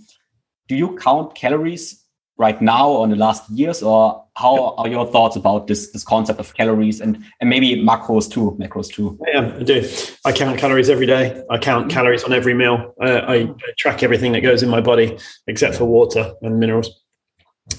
do 0.68 0.76
you 0.76 0.96
count 0.98 1.36
calories 1.36 2.06
right 2.38 2.62
now 2.62 2.90
or 2.90 3.04
in 3.06 3.12
the 3.12 3.16
last 3.16 3.50
years, 3.50 3.82
or 3.82 4.26
how 4.36 4.76
are 4.76 4.88
your 4.88 5.06
thoughts 5.06 5.36
about 5.36 5.68
this 5.68 5.92
this 5.92 6.04
concept 6.04 6.40
of 6.40 6.54
calories 6.56 7.00
and 7.00 7.24
and 7.40 7.50
maybe 7.50 7.76
macros 7.82 8.30
too 8.30 8.58
macros 8.60 8.92
too? 8.92 9.18
Yeah 9.32 9.56
i 9.60 9.64
do. 9.64 9.88
I 10.26 10.32
count 10.32 10.58
calories 10.58 10.90
every 10.90 11.06
day. 11.06 11.42
I 11.50 11.58
count 11.58 11.90
calories 11.90 12.24
on 12.24 12.34
every 12.34 12.54
meal. 12.54 12.94
Uh, 13.02 13.22
I, 13.28 13.50
track 13.78 14.04
everything 14.04 14.34
that 14.34 14.42
goes 14.42 14.64
in 14.64 14.70
my 14.70 14.82
body 14.82 15.18
except 15.48 15.76
for 15.76 15.86
water 15.86 16.34
and 16.42 16.60
minerals. 16.60 16.90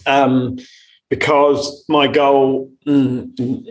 Um, 0.06 0.58
because 1.10 1.84
my 1.88 2.08
goal 2.08 2.72
mm, 2.86 3.66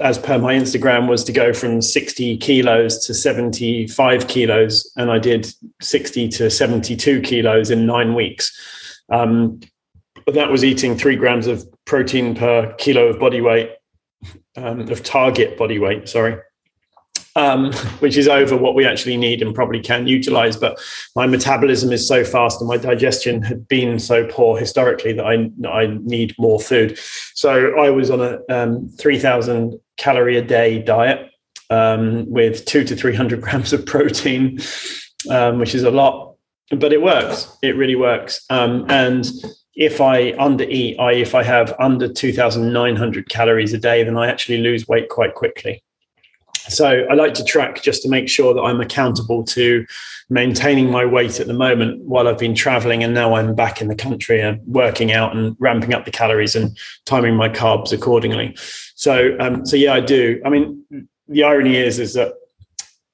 as 0.00 0.18
per 0.18 0.38
my 0.38 0.54
instagram 0.54 1.08
was 1.08 1.24
to 1.24 1.32
go 1.32 1.52
from 1.52 1.80
60 1.80 2.36
kilos 2.38 3.06
to 3.06 3.14
75 3.14 4.28
kilos 4.28 4.90
and 4.96 5.10
i 5.10 5.18
did 5.18 5.52
60 5.84 6.28
to 6.28 6.50
72 6.50 7.20
kilos 7.20 7.70
in 7.70 7.86
nine 7.86 8.14
weeks. 8.14 8.52
Um, 9.10 9.60
but 10.24 10.34
that 10.34 10.50
was 10.50 10.64
eating 10.64 10.96
three 10.96 11.16
grams 11.16 11.46
of 11.46 11.66
protein 11.84 12.34
per 12.34 12.72
kilo 12.74 13.08
of 13.08 13.18
body 13.18 13.40
weight, 13.40 13.70
um, 14.56 14.80
of 14.88 15.02
target 15.02 15.58
body 15.58 15.78
weight, 15.78 16.08
sorry, 16.08 16.38
um, 17.36 17.72
which 18.00 18.16
is 18.16 18.28
over 18.28 18.56
what 18.56 18.74
we 18.74 18.86
actually 18.86 19.16
need 19.16 19.42
and 19.42 19.54
probably 19.54 19.80
can 19.80 20.06
utilize. 20.06 20.56
But 20.56 20.78
my 21.16 21.26
metabolism 21.26 21.92
is 21.92 22.06
so 22.06 22.24
fast 22.24 22.60
and 22.60 22.68
my 22.68 22.76
digestion 22.76 23.42
had 23.42 23.66
been 23.68 23.98
so 23.98 24.26
poor 24.26 24.58
historically 24.58 25.12
that 25.14 25.24
I, 25.24 25.50
I 25.68 25.98
need 26.02 26.34
more 26.38 26.60
food. 26.60 26.98
So 27.34 27.78
I 27.78 27.90
was 27.90 28.10
on 28.10 28.20
a 28.20 28.40
um, 28.48 28.88
3,000 28.88 29.78
calorie 29.96 30.36
a 30.36 30.42
day 30.42 30.80
diet 30.80 31.30
um, 31.70 32.30
with 32.30 32.64
two 32.64 32.84
to 32.84 32.96
300 32.96 33.40
grams 33.42 33.72
of 33.72 33.86
protein, 33.86 34.58
um, 35.30 35.58
which 35.58 35.74
is 35.74 35.82
a 35.82 35.90
lot. 35.90 36.36
But 36.70 36.92
it 36.92 37.02
works. 37.02 37.56
It 37.62 37.76
really 37.76 37.94
works. 37.94 38.44
Um, 38.48 38.86
and 38.88 39.26
if 39.76 40.00
I 40.00 40.32
undereat, 40.32 40.98
I 40.98 41.12
if 41.12 41.34
I 41.34 41.42
have 41.42 41.74
under 41.78 42.10
2,900 42.10 43.28
calories 43.28 43.74
a 43.74 43.78
day, 43.78 44.02
then 44.02 44.16
I 44.16 44.28
actually 44.28 44.58
lose 44.58 44.88
weight 44.88 45.08
quite 45.10 45.34
quickly. 45.34 45.82
So 46.68 47.06
I 47.10 47.14
like 47.14 47.34
to 47.34 47.44
track 47.44 47.82
just 47.82 48.02
to 48.02 48.08
make 48.08 48.28
sure 48.28 48.54
that 48.54 48.62
I'm 48.62 48.80
accountable 48.80 49.44
to 49.44 49.84
maintaining 50.30 50.90
my 50.90 51.04
weight 51.04 51.38
at 51.38 51.46
the 51.46 51.52
moment 51.52 52.02
while 52.02 52.26
I've 52.26 52.38
been 52.38 52.54
traveling 52.54 53.04
and 53.04 53.12
now 53.12 53.34
I'm 53.34 53.54
back 53.54 53.82
in 53.82 53.88
the 53.88 53.94
country 53.94 54.40
and 54.40 54.60
working 54.66 55.12
out 55.12 55.36
and 55.36 55.54
ramping 55.58 55.92
up 55.92 56.04
the 56.06 56.10
calories 56.10 56.54
and 56.54 56.76
timing 57.04 57.36
my 57.36 57.48
carbs 57.48 57.92
accordingly. 57.92 58.56
So 58.94 59.36
um, 59.40 59.66
so 59.66 59.76
yeah, 59.76 59.92
I 59.92 60.00
do. 60.00 60.40
I 60.44 60.48
mean, 60.48 60.84
the 61.28 61.44
irony 61.44 61.76
is 61.76 61.98
is 61.98 62.14
that 62.14 62.34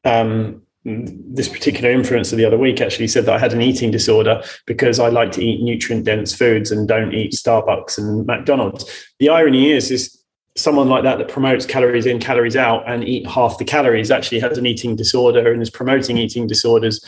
um, 0.04 0.62
this 0.84 1.48
particular 1.48 1.92
influencer 1.94 2.36
the 2.36 2.44
other 2.44 2.56
week 2.56 2.80
actually 2.80 3.08
said 3.08 3.26
that 3.26 3.34
I 3.34 3.38
had 3.38 3.52
an 3.52 3.60
eating 3.60 3.90
disorder 3.90 4.42
because 4.66 4.98
I 4.98 5.08
like 5.08 5.32
to 5.32 5.44
eat 5.44 5.62
nutrient 5.62 6.06
dense 6.06 6.34
foods 6.34 6.70
and 6.70 6.88
don't 6.88 7.12
eat 7.12 7.32
Starbucks 7.32 7.98
and 7.98 8.26
McDonald's. 8.26 8.90
The 9.18 9.28
irony 9.28 9.72
is, 9.72 9.90
is 9.90 10.19
someone 10.56 10.88
like 10.88 11.02
that 11.04 11.18
that 11.18 11.28
promotes 11.28 11.64
calories 11.64 12.06
in, 12.06 12.18
calories 12.18 12.56
out, 12.56 12.82
and 12.88 13.04
eat 13.04 13.26
half 13.26 13.58
the 13.58 13.64
calories 13.64 14.10
actually 14.10 14.40
has 14.40 14.58
an 14.58 14.66
eating 14.66 14.96
disorder 14.96 15.52
and 15.52 15.62
is 15.62 15.70
promoting 15.70 16.18
eating 16.18 16.46
disorders 16.46 17.04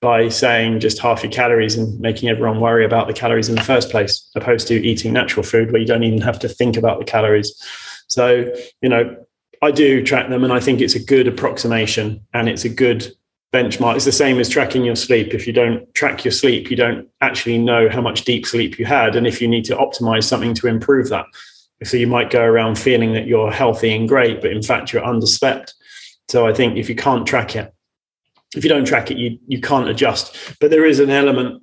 by 0.00 0.28
saying 0.28 0.80
just 0.80 0.98
half 0.98 1.22
your 1.22 1.32
calories 1.32 1.76
and 1.76 1.98
making 2.00 2.28
everyone 2.28 2.60
worry 2.60 2.84
about 2.84 3.06
the 3.06 3.12
calories 3.12 3.48
in 3.48 3.54
the 3.54 3.62
first 3.62 3.90
place, 3.90 4.28
opposed 4.34 4.68
to 4.68 4.74
eating 4.74 5.12
natural 5.12 5.42
food 5.42 5.72
where 5.72 5.80
you 5.80 5.86
don't 5.86 6.02
even 6.02 6.20
have 6.20 6.38
to 6.38 6.48
think 6.48 6.76
about 6.76 6.98
the 6.98 7.04
calories. 7.04 7.54
So, 8.08 8.52
you 8.82 8.88
know, 8.88 9.16
I 9.62 9.70
do 9.70 10.04
track 10.04 10.28
them, 10.28 10.44
and 10.44 10.52
I 10.52 10.60
think 10.60 10.80
it's 10.80 10.94
a 10.94 11.02
good 11.02 11.26
approximation 11.26 12.20
and 12.34 12.48
it's 12.48 12.64
a 12.64 12.68
good 12.68 13.10
benchmark. 13.52 13.96
It's 13.96 14.04
the 14.04 14.12
same 14.12 14.38
as 14.38 14.48
tracking 14.48 14.84
your 14.84 14.96
sleep. 14.96 15.32
If 15.32 15.46
you 15.46 15.52
don't 15.52 15.92
track 15.94 16.24
your 16.24 16.32
sleep, 16.32 16.70
you 16.70 16.76
don't 16.76 17.08
actually 17.22 17.58
know 17.58 17.88
how 17.88 18.02
much 18.02 18.24
deep 18.24 18.46
sleep 18.46 18.78
you 18.78 18.84
had, 18.84 19.16
and 19.16 19.26
if 19.26 19.40
you 19.40 19.48
need 19.48 19.64
to 19.66 19.76
optimize 19.76 20.24
something 20.24 20.54
to 20.54 20.66
improve 20.66 21.08
that. 21.08 21.26
So 21.84 21.96
you 21.96 22.06
might 22.06 22.30
go 22.30 22.42
around 22.42 22.78
feeling 22.78 23.12
that 23.12 23.26
you're 23.26 23.50
healthy 23.50 23.94
and 23.94 24.08
great, 24.08 24.40
but 24.40 24.50
in 24.50 24.62
fact 24.62 24.92
you're 24.92 25.02
underslept. 25.02 25.72
So 26.28 26.46
I 26.46 26.52
think 26.54 26.76
if 26.76 26.88
you 26.88 26.94
can't 26.94 27.26
track 27.26 27.54
it, 27.54 27.72
if 28.56 28.64
you 28.64 28.70
don't 28.70 28.86
track 28.86 29.10
it, 29.10 29.18
you 29.18 29.38
you 29.46 29.60
can't 29.60 29.88
adjust. 29.88 30.36
But 30.60 30.70
there 30.70 30.86
is 30.86 31.00
an 31.00 31.10
element 31.10 31.62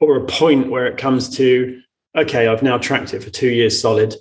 or 0.00 0.16
a 0.16 0.26
point 0.26 0.70
where 0.70 0.86
it 0.86 0.98
comes 0.98 1.34
to 1.36 1.80
okay, 2.16 2.48
I've 2.48 2.62
now 2.62 2.78
tracked 2.78 3.14
it 3.14 3.22
for 3.22 3.30
two 3.30 3.50
years 3.50 3.80
solid. 3.80 4.14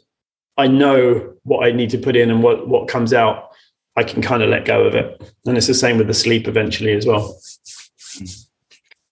I 0.57 0.67
know 0.67 1.33
what 1.43 1.65
I 1.65 1.71
need 1.71 1.89
to 1.91 1.97
put 1.97 2.15
in 2.15 2.29
and 2.29 2.43
what, 2.43 2.67
what 2.67 2.87
comes 2.87 3.13
out, 3.13 3.49
I 3.95 4.03
can 4.03 4.21
kind 4.21 4.43
of 4.43 4.49
let 4.49 4.65
go 4.65 4.83
of 4.85 4.95
it. 4.95 5.21
And 5.45 5.57
it's 5.57 5.67
the 5.67 5.73
same 5.73 5.97
with 5.97 6.07
the 6.07 6.13
sleep 6.13 6.47
eventually 6.47 6.93
as 6.93 7.05
well. 7.05 7.39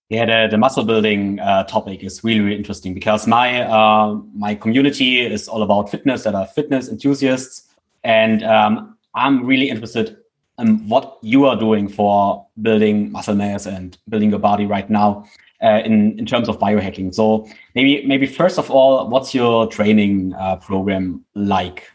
Yeah, 0.09 0.25
the, 0.25 0.47
the 0.51 0.57
muscle 0.57 0.85
building 0.85 1.39
uh, 1.39 1.65
topic 1.65 2.01
is 2.01 2.23
really, 2.23 2.39
really 2.39 2.55
interesting 2.55 2.93
because 2.93 3.27
my 3.27 3.63
uh, 3.63 4.13
my 4.33 4.55
community 4.55 5.19
is 5.19 5.49
all 5.49 5.63
about 5.63 5.91
fitness 5.91 6.23
that 6.23 6.33
are 6.33 6.45
fitness 6.45 6.87
enthusiasts, 6.87 7.67
and 8.05 8.41
um, 8.43 8.97
I'm 9.15 9.45
really 9.45 9.69
interested 9.69 10.17
in 10.59 10.87
what 10.87 11.17
you 11.21 11.45
are 11.45 11.57
doing 11.59 11.89
for 11.89 12.45
building 12.61 13.11
muscle 13.11 13.35
mass 13.35 13.65
and 13.65 13.97
building 14.07 14.29
your 14.29 14.39
body 14.39 14.65
right 14.65 14.89
now 14.89 15.25
uh, 15.61 15.81
in 15.83 16.17
in 16.17 16.25
terms 16.25 16.47
of 16.47 16.57
biohacking. 16.57 17.13
So 17.13 17.45
maybe 17.75 18.05
maybe 18.05 18.27
first 18.27 18.57
of 18.57 18.71
all, 18.71 19.09
what's 19.09 19.33
your 19.35 19.67
training 19.67 20.33
uh, 20.35 20.55
program 20.55 21.25
like? 21.35 21.91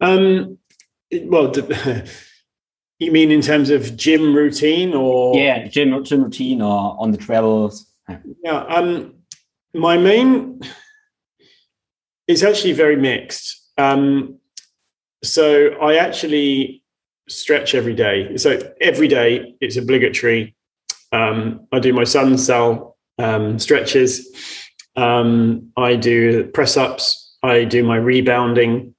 Um, 0.00 0.58
well, 1.12 1.52
you 2.98 3.12
mean 3.12 3.30
in 3.30 3.40
terms 3.40 3.70
of 3.70 3.96
gym 3.96 4.34
routine 4.34 4.94
or 4.94 5.36
yeah, 5.36 5.66
gym 5.66 6.02
gym 6.04 6.24
routine 6.24 6.62
or 6.62 6.96
on 6.98 7.10
the 7.10 7.18
travels? 7.18 7.86
Yeah, 8.44 8.64
um, 8.64 9.14
my 9.74 9.96
main 9.96 10.60
is 12.28 12.42
actually 12.42 12.72
very 12.72 12.96
mixed. 12.96 13.60
Um, 13.76 14.38
so 15.22 15.68
I 15.80 15.96
actually 15.96 16.82
stretch 17.28 17.74
every 17.74 17.94
day. 17.94 18.36
So 18.36 18.60
every 18.80 19.08
day 19.08 19.54
it's 19.60 19.76
obligatory 19.76 20.54
um, 21.14 21.66
I 21.70 21.78
do 21.78 21.92
my 21.92 22.04
sun 22.04 22.36
cell 22.36 22.96
um, 23.18 23.58
stretches. 23.58 24.28
Um, 24.96 25.70
I 25.76 25.96
do 25.96 26.44
press 26.48 26.76
ups. 26.76 27.36
I 27.42 27.64
do 27.64 27.84
my 27.84 27.96
rebounding. 27.96 28.94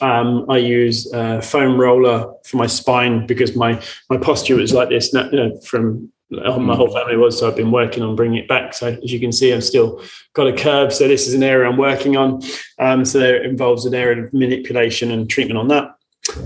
Um, 0.00 0.46
I 0.48 0.58
use 0.58 1.10
a 1.12 1.40
foam 1.42 1.78
roller 1.78 2.32
for 2.44 2.56
my 2.56 2.66
spine 2.66 3.26
because 3.26 3.56
my 3.56 3.82
my 4.10 4.16
posture 4.16 4.56
was 4.56 4.72
like 4.72 4.88
this 4.88 5.12
you 5.12 5.30
know, 5.30 5.56
from 5.60 6.10
my 6.30 6.74
whole 6.74 6.92
family 6.92 7.16
was. 7.16 7.38
So 7.38 7.48
I've 7.48 7.56
been 7.56 7.70
working 7.70 8.02
on 8.02 8.16
bringing 8.16 8.38
it 8.38 8.48
back. 8.48 8.74
So 8.74 8.88
as 8.88 9.12
you 9.12 9.20
can 9.20 9.32
see, 9.32 9.52
I've 9.52 9.64
still 9.64 10.02
got 10.32 10.48
a 10.48 10.52
curve. 10.52 10.92
So 10.92 11.06
this 11.06 11.26
is 11.26 11.34
an 11.34 11.42
area 11.42 11.68
I'm 11.68 11.76
working 11.76 12.16
on. 12.16 12.42
Um, 12.78 13.04
so 13.04 13.20
it 13.20 13.46
involves 13.46 13.86
an 13.86 13.94
area 13.94 14.24
of 14.24 14.32
manipulation 14.32 15.10
and 15.10 15.30
treatment 15.30 15.58
on 15.58 15.68
that. 15.68 15.95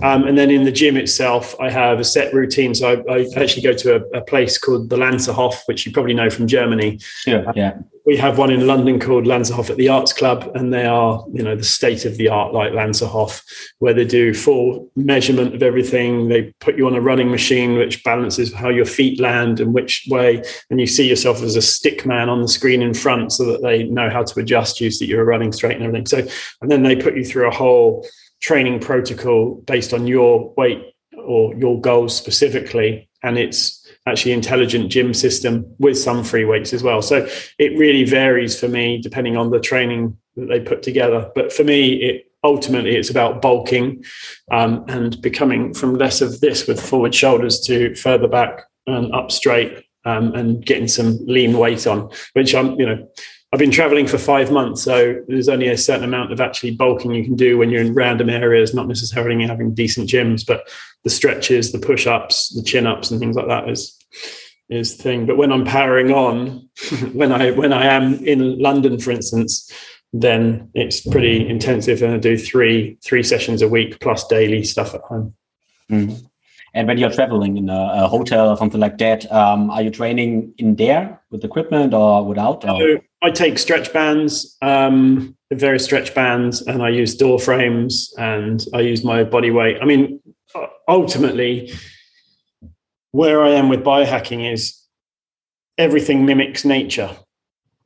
Um, 0.03 0.25
and 0.25 0.37
then 0.37 0.51
in 0.51 0.65
the 0.65 0.73
gym 0.73 0.97
itself, 0.97 1.55
I 1.61 1.71
have 1.71 2.01
a 2.01 2.05
set 2.05 2.33
routine. 2.33 2.75
So 2.75 3.05
I, 3.09 3.19
I 3.19 3.27
actually 3.37 3.63
go 3.63 3.75
to 3.75 3.97
a, 3.97 4.19
a, 4.19 4.21
place 4.23 4.57
called 4.57 4.89
the 4.89 4.97
Lanserhof, 4.97 5.63
which 5.67 5.85
you 5.85 5.93
probably 5.93 6.15
know 6.15 6.31
from 6.31 6.47
Germany. 6.47 6.99
Yeah, 7.27 7.53
yeah. 7.55 7.79
We 8.07 8.17
have 8.17 8.39
one 8.39 8.51
in 8.51 8.67
London 8.67 8.99
called 8.99 9.25
Lanserhof 9.25 9.69
at 9.69 9.77
the 9.77 9.89
Arts 9.89 10.13
Club, 10.13 10.51
and 10.55 10.73
they 10.73 10.87
are, 10.87 11.25
you 11.33 11.43
know, 11.43 11.55
the 11.55 11.65
state 11.65 12.07
of 12.07 12.17
the 12.17 12.29
art 12.29 12.55
like 12.55 12.73
Lanserhof, 12.73 13.43
where 13.79 13.93
they 13.93 14.07
do 14.07 14.33
full 14.33 14.91
measurement 14.97 15.55
of 15.55 15.63
everything. 15.63 16.29
They 16.29 16.55
put 16.61 16.79
you 16.79 16.87
on 16.87 16.95
a 16.95 17.01
running 17.01 17.31
machine 17.31 17.77
which 17.77 18.03
balances 18.03 18.55
how 18.55 18.71
your 18.71 18.87
feet 18.87 19.21
land 19.21 19.61
and 19.61 19.75
which 19.75 20.07
way, 20.09 20.43
and 20.71 20.81
you 20.81 20.87
see 20.87 21.09
yourself 21.09 21.43
as 21.43 21.57
a 21.57 21.63
stick 21.63 22.07
man 22.07 22.31
on 22.31 22.41
the 22.41 22.49
screen 22.49 22.81
in 22.81 22.95
front, 22.95 23.33
so 23.33 23.45
that 23.53 23.63
they 23.63 23.83
know 23.85 24.09
how 24.09 24.23
to 24.23 24.41
adjust 24.41 24.81
you 24.81 24.91
so 24.91 25.05
that 25.05 25.11
you're 25.11 25.25
running 25.25 25.53
straight 25.53 25.77
and 25.77 25.85
everything. 25.85 26.07
So, 26.07 26.27
and 26.63 26.71
then 26.71 26.83
they 26.83 26.97
put 26.97 27.17
you 27.17 27.25
through 27.25 27.49
a 27.49 27.55
whole 27.55 28.07
training 28.41 28.81
protocol 28.81 29.63
based 29.67 29.93
on 29.93 30.07
your 30.07 30.53
weight 30.57 30.83
or 31.25 31.55
your 31.55 31.81
goals 31.81 32.17
specifically 32.17 33.09
and 33.23 33.39
it's 33.39 33.87
actually 34.07 34.33
intelligent 34.33 34.91
gym 34.91 35.13
system 35.13 35.65
with 35.79 35.99
some 35.99 36.25
free 36.25 36.45
weights 36.45 36.73
as 36.73 36.83
well. 36.83 37.03
So 37.03 37.29
it 37.59 37.79
really 37.79 38.05
varies 38.05 38.59
for 38.59 38.69
me 38.69 38.99
depending 39.01 39.37
on 39.37 39.51
the 39.51 39.61
training 39.61 40.17
that 40.37 40.47
they 40.47 40.61
put 40.61 40.83
together. 40.83 41.31
But 41.35 41.53
for 41.53 41.65
me 41.65 41.95
it 42.03 42.27
ultimately 42.43 42.97
it's 42.97 43.11
about 43.11 43.43
bulking 43.43 44.05
um, 44.51 44.85
and 44.89 45.21
becoming 45.21 45.75
from 45.75 45.95
less 45.95 46.21
of 46.21 46.41
this 46.41 46.67
with 46.67 46.81
forward 46.81 47.15
shoulders 47.15 47.61
to 47.61 47.95
further 47.95 48.29
back 48.29 48.63
and 48.87 49.13
up 49.15 49.31
straight 49.31 49.85
um, 50.05 50.35
and 50.35 50.65
getting 50.65 50.89
some 50.89 51.19
lean 51.27 51.59
weight 51.59 51.87
on 51.87 52.11
which 52.33 52.55
i'm 52.55 52.79
you 52.81 52.87
know 52.87 53.09
I've 53.53 53.59
been 53.59 53.73
traveling 53.73 54.07
for 54.07 54.17
five 54.17 54.53
months, 54.53 54.83
so 54.83 55.21
there's 55.27 55.49
only 55.49 55.69
a 55.69 55.77
certain 55.77 56.05
amount 56.05 56.33
of 56.33 56.41
actually 56.41 56.71
bulking 56.71 57.13
you 57.13 57.25
can 57.25 57.35
do 57.35 57.59
when 57.59 57.69
you're 57.69 57.81
in 57.81 57.95
random 57.95 58.31
areas, 58.31 58.75
not 58.75 58.87
necessarily 58.87 59.45
having 59.45 59.75
decent 59.75 60.09
gyms, 60.09 60.47
but 60.47 60.69
the 61.03 61.11
stretches, 61.11 61.73
the 61.73 61.81
push-ups, 61.81 62.55
the 62.55 62.63
chin-ups, 62.63 63.11
and 63.11 63.19
things 63.19 63.35
like 63.35 63.49
that 63.49 63.69
is 63.69 63.97
is 64.69 64.97
the 64.97 65.03
thing. 65.03 65.27
But 65.27 65.37
when 65.37 65.51
I'm 65.51 65.65
powering 65.65 66.13
on, 66.13 66.69
when 67.13 67.33
I 67.33 67.51
when 67.51 67.73
I 67.73 67.87
am 67.87 68.25
in 68.25 68.61
London, 68.61 69.01
for 69.01 69.11
instance, 69.11 69.69
then 70.13 70.71
it's 70.75 71.01
pretty 71.01 71.49
intensive, 71.49 72.03
and 72.03 72.15
I 72.15 72.19
do 72.19 72.39
three 72.39 72.99
three 73.03 73.25
sessions 73.25 73.63
a 73.63 73.69
week 73.69 73.99
plus 73.99 74.29
daily 74.29 74.63
stuff 74.63 74.95
at 74.95 75.01
home. 75.01 75.35
Mm. 75.91 76.25
And 76.73 76.87
when 76.87 76.99
you're 76.99 77.11
traveling 77.11 77.57
in 77.57 77.69
a, 77.69 78.05
a, 78.05 78.07
hotel 78.07 78.49
or 78.49 78.57
something 78.57 78.79
like 78.79 78.99
that, 78.99 79.31
um, 79.33 79.71
are 79.71 79.83
you 79.83 79.91
training 79.91 80.55
in 80.57 80.77
there 80.77 81.21
with 81.29 81.45
equipment 81.45 81.93
or 81.93 82.25
without? 82.25 82.65
Or? 82.65 82.79
So 82.79 83.01
I 83.23 83.31
take 83.31 83.59
stretch 83.59 83.93
bands, 83.93 84.57
um, 84.63 85.37
various 85.53 85.85
stretch 85.85 86.15
bands, 86.15 86.63
and 86.63 86.83
I 86.83 86.89
use 86.89 87.15
door 87.15 87.39
frames 87.39 88.15
and 88.19 88.65
I 88.73 88.81
use 88.81 89.05
my 89.05 89.25
body 89.25 89.51
weight. 89.51 89.77
I 89.83 89.85
mean, 89.85 90.21
ultimately, 90.89 91.73
where 93.13 93.43
I 93.43 93.51
am 93.51 93.69
with 93.69 93.85
biohacking 93.85 94.51
is 94.51 94.81
everything 95.77 96.25
mimics 96.25 96.65
nature. 96.65 97.11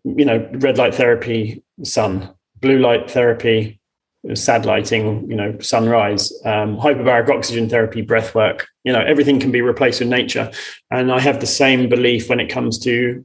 You 0.04 0.24
know, 0.24 0.48
red 0.54 0.78
light 0.78 0.94
therapy, 0.94 1.64
sun, 1.82 2.30
blue 2.60 2.78
light 2.78 3.10
therapy, 3.10 3.80
sad 4.34 4.64
lighting, 4.64 5.28
you 5.28 5.36
know, 5.36 5.58
sunrise, 5.60 6.32
um, 6.44 6.76
hyperbaric 6.76 7.28
oxygen 7.28 7.68
therapy, 7.68 8.02
breath 8.02 8.34
work, 8.34 8.66
you 8.84 8.92
know, 8.92 9.00
everything 9.00 9.40
can 9.40 9.50
be 9.50 9.60
replaced 9.60 10.00
with 10.00 10.08
nature. 10.08 10.50
And 10.90 11.12
I 11.12 11.20
have 11.20 11.40
the 11.40 11.46
same 11.46 11.88
belief 11.88 12.28
when 12.28 12.40
it 12.40 12.48
comes 12.48 12.78
to 12.80 13.24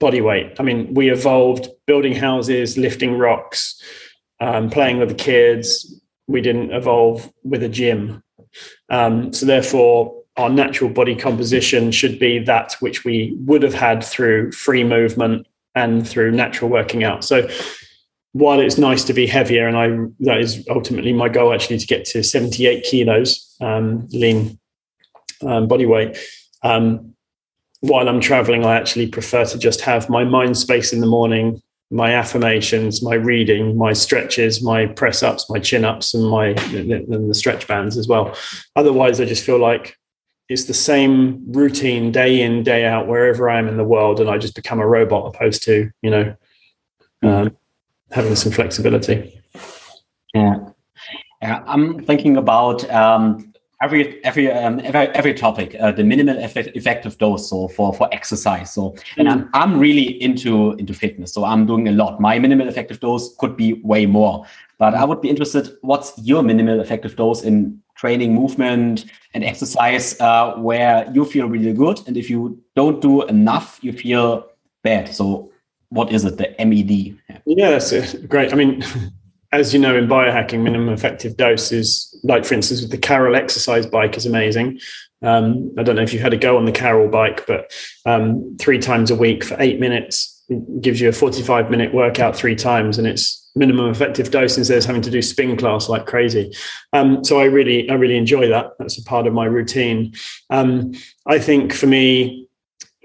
body 0.00 0.20
weight. 0.20 0.56
I 0.58 0.62
mean, 0.62 0.92
we 0.92 1.10
evolved 1.10 1.68
building 1.86 2.14
houses, 2.14 2.76
lifting 2.76 3.16
rocks, 3.16 3.80
um, 4.40 4.70
playing 4.70 4.98
with 4.98 5.10
the 5.10 5.14
kids. 5.14 6.00
We 6.26 6.40
didn't 6.40 6.72
evolve 6.72 7.30
with 7.44 7.62
a 7.62 7.68
gym. 7.68 8.22
Um, 8.88 9.32
so 9.32 9.46
therefore, 9.46 10.16
our 10.36 10.48
natural 10.48 10.90
body 10.90 11.14
composition 11.14 11.92
should 11.92 12.18
be 12.18 12.38
that 12.40 12.74
which 12.80 13.04
we 13.04 13.36
would 13.40 13.62
have 13.62 13.74
had 13.74 14.02
through 14.02 14.52
free 14.52 14.82
movement 14.82 15.46
and 15.74 16.08
through 16.08 16.32
natural 16.32 16.70
working 16.70 17.04
out. 17.04 17.22
So 17.22 17.48
while 18.32 18.60
it's 18.60 18.78
nice 18.78 19.04
to 19.04 19.12
be 19.12 19.26
heavier, 19.26 19.66
and 19.66 19.76
I 19.76 19.88
that 20.20 20.40
is 20.40 20.66
ultimately 20.70 21.12
my 21.12 21.28
goal 21.28 21.52
actually 21.52 21.78
to 21.78 21.86
get 21.86 22.04
to 22.06 22.22
78 22.22 22.84
kilos 22.84 23.54
um, 23.60 24.08
lean 24.10 24.58
um, 25.42 25.68
body 25.68 25.86
weight. 25.86 26.16
Um, 26.62 27.14
while 27.80 28.08
I'm 28.08 28.20
traveling, 28.20 28.64
I 28.64 28.76
actually 28.76 29.06
prefer 29.06 29.44
to 29.46 29.58
just 29.58 29.80
have 29.82 30.08
my 30.08 30.24
mind 30.24 30.56
space 30.56 30.92
in 30.92 31.00
the 31.00 31.06
morning, 31.06 31.60
my 31.90 32.14
affirmations, 32.14 33.02
my 33.02 33.14
reading, 33.14 33.76
my 33.76 33.92
stretches, 33.92 34.62
my 34.62 34.86
press 34.86 35.22
ups, 35.22 35.48
my 35.50 35.58
chin 35.58 35.84
ups, 35.84 36.14
and 36.14 36.28
my 36.28 36.48
and 36.48 37.30
the 37.30 37.34
stretch 37.34 37.66
bands 37.66 37.96
as 37.96 38.06
well. 38.06 38.36
Otherwise, 38.76 39.20
I 39.20 39.24
just 39.24 39.44
feel 39.44 39.58
like 39.58 39.96
it's 40.48 40.64
the 40.64 40.74
same 40.74 41.42
routine 41.52 42.12
day 42.12 42.42
in 42.42 42.62
day 42.62 42.84
out 42.84 43.06
wherever 43.06 43.48
I 43.48 43.58
am 43.58 43.68
in 43.68 43.76
the 43.76 43.84
world, 43.84 44.20
and 44.20 44.28
I 44.28 44.38
just 44.38 44.54
become 44.54 44.80
a 44.80 44.86
robot 44.86 45.34
opposed 45.34 45.62
to 45.64 45.90
you 46.02 46.10
know 46.10 46.36
um, 47.22 47.56
having 48.10 48.36
some 48.36 48.52
flexibility. 48.52 49.40
Yeah. 50.34 50.56
Yeah, 51.42 51.62
I'm 51.66 52.04
thinking 52.04 52.36
about 52.36 52.88
um, 52.90 53.49
every 53.80 54.22
every 54.24 54.50
um, 54.50 54.80
every 54.80 55.08
every 55.08 55.34
topic, 55.34 55.76
uh, 55.80 55.92
the 55.92 56.04
minimal 56.04 56.38
effect, 56.38 56.70
effective 56.74 57.18
dose. 57.18 57.48
So 57.48 57.68
for 57.68 57.92
for 57.92 58.08
exercise. 58.12 58.72
So 58.72 58.94
and 59.16 59.28
I'm 59.28 59.50
I'm 59.54 59.78
really 59.78 60.22
into 60.22 60.72
into 60.72 60.94
fitness. 60.94 61.32
So 61.32 61.44
I'm 61.44 61.66
doing 61.66 61.88
a 61.88 61.92
lot. 61.92 62.20
My 62.20 62.38
minimal 62.38 62.68
effective 62.68 63.00
dose 63.00 63.34
could 63.36 63.56
be 63.56 63.74
way 63.82 64.06
more, 64.06 64.46
but 64.78 64.94
I 64.94 65.04
would 65.04 65.20
be 65.20 65.28
interested. 65.28 65.70
What's 65.82 66.12
your 66.18 66.42
minimal 66.42 66.80
effective 66.80 67.16
dose 67.16 67.42
in 67.42 67.80
training, 67.96 68.34
movement, 68.34 69.04
and 69.34 69.44
exercise, 69.44 70.18
uh, 70.20 70.54
where 70.56 71.10
you 71.12 71.24
feel 71.24 71.46
really 71.48 71.74
good, 71.74 72.00
and 72.06 72.16
if 72.16 72.30
you 72.30 72.58
don't 72.74 73.00
do 73.02 73.22
enough, 73.24 73.78
you 73.82 73.92
feel 73.92 74.46
bad. 74.82 75.14
So 75.14 75.50
what 75.90 76.12
is 76.12 76.24
it, 76.24 76.38
the 76.38 76.54
MED? 76.64 77.18
Yeah, 77.44 77.70
that's 77.70 78.14
great. 78.26 78.52
I 78.52 78.56
mean, 78.56 78.82
as 79.52 79.74
you 79.74 79.80
know, 79.80 79.96
in 79.96 80.06
biohacking, 80.06 80.62
minimum 80.62 80.90
effective 80.90 81.36
dose 81.36 81.72
is 81.72 82.14
like, 82.22 82.44
for 82.44 82.54
instance, 82.54 82.82
with 82.82 82.90
the 82.90 82.98
Carol 82.98 83.34
exercise 83.34 83.86
bike 83.86 84.16
is 84.16 84.26
amazing. 84.26 84.78
Um, 85.22 85.72
I 85.76 85.82
don't 85.82 85.96
know 85.96 86.02
if 86.02 86.12
you've 86.12 86.22
had 86.22 86.32
a 86.32 86.38
go 86.38 86.56
on 86.56 86.64
the 86.64 86.72
Carol 86.72 87.08
bike, 87.08 87.46
but 87.46 87.72
um, 88.06 88.56
three 88.58 88.78
times 88.78 89.10
a 89.10 89.16
week 89.16 89.44
for 89.44 89.56
eight 89.58 89.80
minutes 89.80 90.42
gives 90.80 91.00
you 91.00 91.08
a 91.08 91.12
45 91.12 91.70
minute 91.70 91.94
workout 91.94 92.34
three 92.34 92.56
times 92.56 92.98
and 92.98 93.06
it's 93.06 93.50
minimum 93.54 93.90
effective 93.90 94.30
dose 94.30 94.58
instead 94.58 94.78
of 94.78 94.84
having 94.84 95.02
to 95.02 95.10
do 95.10 95.22
spin 95.22 95.56
class 95.56 95.88
like 95.88 96.06
crazy. 96.06 96.52
Um, 96.92 97.24
so 97.24 97.40
I 97.40 97.44
really, 97.44 97.88
I 97.90 97.94
really 97.94 98.16
enjoy 98.16 98.48
that. 98.48 98.72
That's 98.78 98.98
a 98.98 99.04
part 99.04 99.26
of 99.26 99.32
my 99.32 99.44
routine. 99.44 100.12
Um, 100.48 100.92
I 101.26 101.38
think 101.38 101.72
for 101.72 101.86
me, 101.86 102.48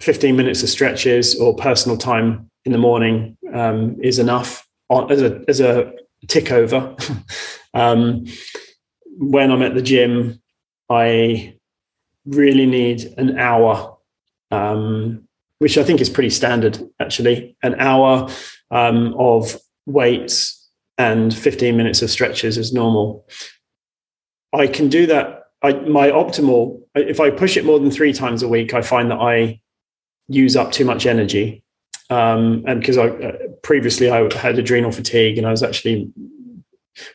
15 0.01 0.35
minutes 0.35 0.61
of 0.61 0.69
stretches 0.69 1.39
or 1.39 1.55
personal 1.55 1.97
time 1.97 2.49
in 2.65 2.71
the 2.71 2.77
morning 2.77 3.37
um, 3.53 3.97
is 4.01 4.19
enough 4.19 4.67
as 5.09 5.21
a 5.21 5.43
as 5.47 5.59
a 5.59 5.91
tick 6.27 6.51
over. 6.51 6.95
um, 7.73 8.25
when 9.17 9.51
I'm 9.51 9.61
at 9.61 9.75
the 9.75 9.81
gym, 9.81 10.41
I 10.89 11.55
really 12.25 12.65
need 12.65 13.13
an 13.17 13.37
hour, 13.37 13.97
um, 14.51 15.27
which 15.59 15.77
I 15.77 15.83
think 15.83 16.01
is 16.01 16.09
pretty 16.09 16.29
standard 16.29 16.79
actually. 16.99 17.55
An 17.63 17.75
hour 17.75 18.29
um, 18.71 19.15
of 19.17 19.57
weights 19.85 20.69
and 20.97 21.35
15 21.35 21.75
minutes 21.75 22.01
of 22.01 22.09
stretches 22.09 22.57
is 22.57 22.73
normal. 22.73 23.27
I 24.53 24.67
can 24.67 24.89
do 24.89 25.05
that. 25.07 25.43
I, 25.61 25.73
my 25.73 26.09
optimal, 26.09 26.81
if 26.95 27.19
I 27.19 27.29
push 27.29 27.57
it 27.57 27.65
more 27.65 27.79
than 27.79 27.91
three 27.91 28.13
times 28.13 28.43
a 28.43 28.47
week, 28.47 28.73
I 28.73 28.81
find 28.81 29.11
that 29.11 29.19
I 29.19 29.59
use 30.27 30.55
up 30.55 30.71
too 30.71 30.85
much 30.85 31.05
energy 31.05 31.63
um, 32.09 32.63
and 32.67 32.79
because 32.79 32.97
I 32.97 33.07
uh, 33.07 33.37
previously 33.63 34.09
I 34.09 34.33
had 34.35 34.59
adrenal 34.59 34.91
fatigue 34.91 35.37
and 35.37 35.47
I 35.47 35.51
was 35.51 35.63
actually 35.63 36.11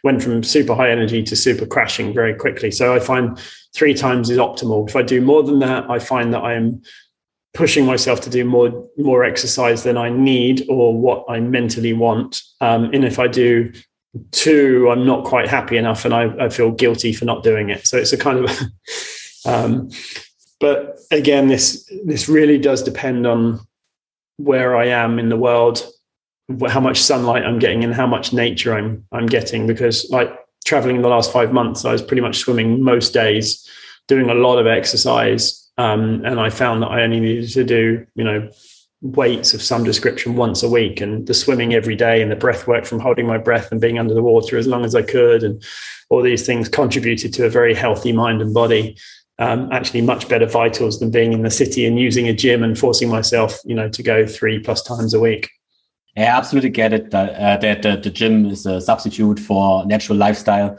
went 0.02 0.22
from 0.22 0.42
super 0.42 0.74
high 0.74 0.90
energy 0.90 1.22
to 1.22 1.36
super 1.36 1.66
crashing 1.66 2.12
very 2.12 2.34
quickly. 2.34 2.70
So 2.70 2.94
I 2.94 3.00
find 3.00 3.38
three 3.74 3.94
times 3.94 4.28
is 4.30 4.38
optimal. 4.38 4.88
If 4.88 4.96
I 4.96 5.02
do 5.02 5.20
more 5.20 5.42
than 5.42 5.60
that, 5.60 5.88
I 5.88 5.98
find 5.98 6.34
that 6.34 6.42
I'm 6.42 6.82
pushing 7.54 7.84
myself 7.84 8.20
to 8.22 8.30
do 8.30 8.44
more 8.44 8.88
more 8.96 9.24
exercise 9.24 9.82
than 9.82 9.96
I 9.96 10.10
need 10.10 10.64
or 10.68 10.98
what 10.98 11.24
I 11.28 11.40
mentally 11.40 11.92
want. 11.92 12.40
Um, 12.60 12.84
and 12.92 13.04
if 13.04 13.18
I 13.18 13.26
do 13.26 13.72
two, 14.32 14.88
I'm 14.90 15.06
not 15.06 15.24
quite 15.24 15.48
happy 15.48 15.76
enough, 15.76 16.04
and 16.04 16.12
I, 16.12 16.46
I 16.46 16.48
feel 16.48 16.72
guilty 16.72 17.12
for 17.12 17.24
not 17.24 17.42
doing 17.42 17.70
it. 17.70 17.86
So 17.86 17.96
it's 17.96 18.12
a 18.12 18.18
kind 18.18 18.44
of 18.44 18.60
um, 19.46 19.90
but 20.60 20.98
again, 21.10 21.48
this 21.48 21.90
this 22.04 22.28
really 22.28 22.58
does 22.58 22.82
depend 22.82 23.26
on 23.26 23.60
where 24.42 24.76
I 24.76 24.86
am 24.86 25.18
in 25.18 25.28
the 25.28 25.36
world, 25.36 25.86
how 26.68 26.80
much 26.80 27.00
sunlight 27.00 27.44
I'm 27.44 27.58
getting 27.58 27.84
and 27.84 27.94
how 27.94 28.06
much 28.06 28.32
nature 28.32 28.74
I'm 28.74 29.04
I'm 29.12 29.26
getting. 29.26 29.66
Because 29.66 30.08
like 30.10 30.30
traveling 30.64 30.96
in 30.96 31.02
the 31.02 31.08
last 31.08 31.32
five 31.32 31.52
months, 31.52 31.84
I 31.84 31.92
was 31.92 32.02
pretty 32.02 32.22
much 32.22 32.38
swimming 32.38 32.82
most 32.82 33.12
days, 33.12 33.68
doing 34.08 34.30
a 34.30 34.34
lot 34.34 34.58
of 34.58 34.66
exercise, 34.66 35.70
um, 35.78 36.24
and 36.24 36.40
I 36.40 36.50
found 36.50 36.82
that 36.82 36.88
I 36.88 37.02
only 37.02 37.20
needed 37.20 37.50
to 37.50 37.64
do 37.64 38.06
you 38.14 38.24
know 38.24 38.50
weights 39.02 39.54
of 39.54 39.62
some 39.62 39.82
description 39.82 40.36
once 40.36 40.62
a 40.62 40.68
week 40.68 41.00
and 41.00 41.26
the 41.26 41.32
swimming 41.32 41.72
every 41.72 41.96
day 41.96 42.20
and 42.20 42.30
the 42.30 42.36
breath 42.36 42.66
work 42.66 42.84
from 42.84 43.00
holding 43.00 43.26
my 43.26 43.38
breath 43.38 43.72
and 43.72 43.80
being 43.80 43.98
under 43.98 44.12
the 44.12 44.22
water 44.22 44.58
as 44.58 44.66
long 44.66 44.84
as 44.84 44.94
I 44.94 45.00
could 45.00 45.42
and 45.42 45.62
all 46.10 46.20
these 46.20 46.44
things 46.44 46.68
contributed 46.68 47.32
to 47.34 47.46
a 47.46 47.50
very 47.50 47.74
healthy 47.74 48.12
mind 48.12 48.42
and 48.42 48.52
body 48.52 48.98
um, 49.40 49.68
actually 49.72 50.00
much 50.00 50.28
better 50.28 50.46
vitals 50.46 51.00
than 51.00 51.10
being 51.10 51.32
in 51.32 51.42
the 51.42 51.50
city 51.50 51.84
and 51.86 51.98
using 51.98 52.28
a 52.28 52.32
gym 52.32 52.62
and 52.62 52.78
forcing 52.78 53.08
myself 53.08 53.58
you 53.64 53.74
know 53.74 53.88
to 53.88 54.02
go 54.02 54.26
three 54.26 54.58
plus 54.58 54.82
times 54.82 55.12
a 55.12 55.20
week 55.20 55.50
I 56.16 56.22
absolutely 56.22 56.70
get 56.70 56.92
it 56.92 57.10
that, 57.12 57.34
uh, 57.34 57.56
that 57.58 57.86
uh, 57.86 57.96
the 57.96 58.10
gym 58.10 58.46
is 58.46 58.66
a 58.66 58.80
substitute 58.80 59.38
for 59.38 59.86
natural 59.86 60.18
lifestyle. 60.18 60.78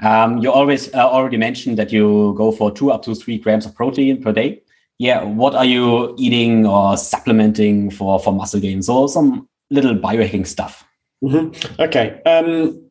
Um, 0.00 0.38
you 0.38 0.50
always 0.50 0.92
uh, 0.94 1.08
already 1.08 1.36
mentioned 1.36 1.78
that 1.78 1.92
you 1.92 2.34
go 2.36 2.52
for 2.52 2.70
two 2.70 2.90
up 2.90 3.02
to 3.04 3.14
three 3.14 3.38
grams 3.38 3.66
of 3.66 3.74
protein 3.74 4.22
per 4.22 4.32
day. 4.32 4.62
Yeah, 4.98 5.22
what 5.22 5.54
are 5.54 5.64
you 5.64 6.14
eating 6.18 6.66
or 6.66 6.96
supplementing 6.96 7.90
for 7.90 8.18
for 8.18 8.32
muscle 8.32 8.60
gain? 8.60 8.82
So 8.82 9.06
some 9.06 9.48
little 9.70 9.94
biohacking 9.94 10.46
stuff. 10.46 10.84
Mm-hmm. 11.22 11.82
Okay. 11.82 12.20
Um, 12.26 12.90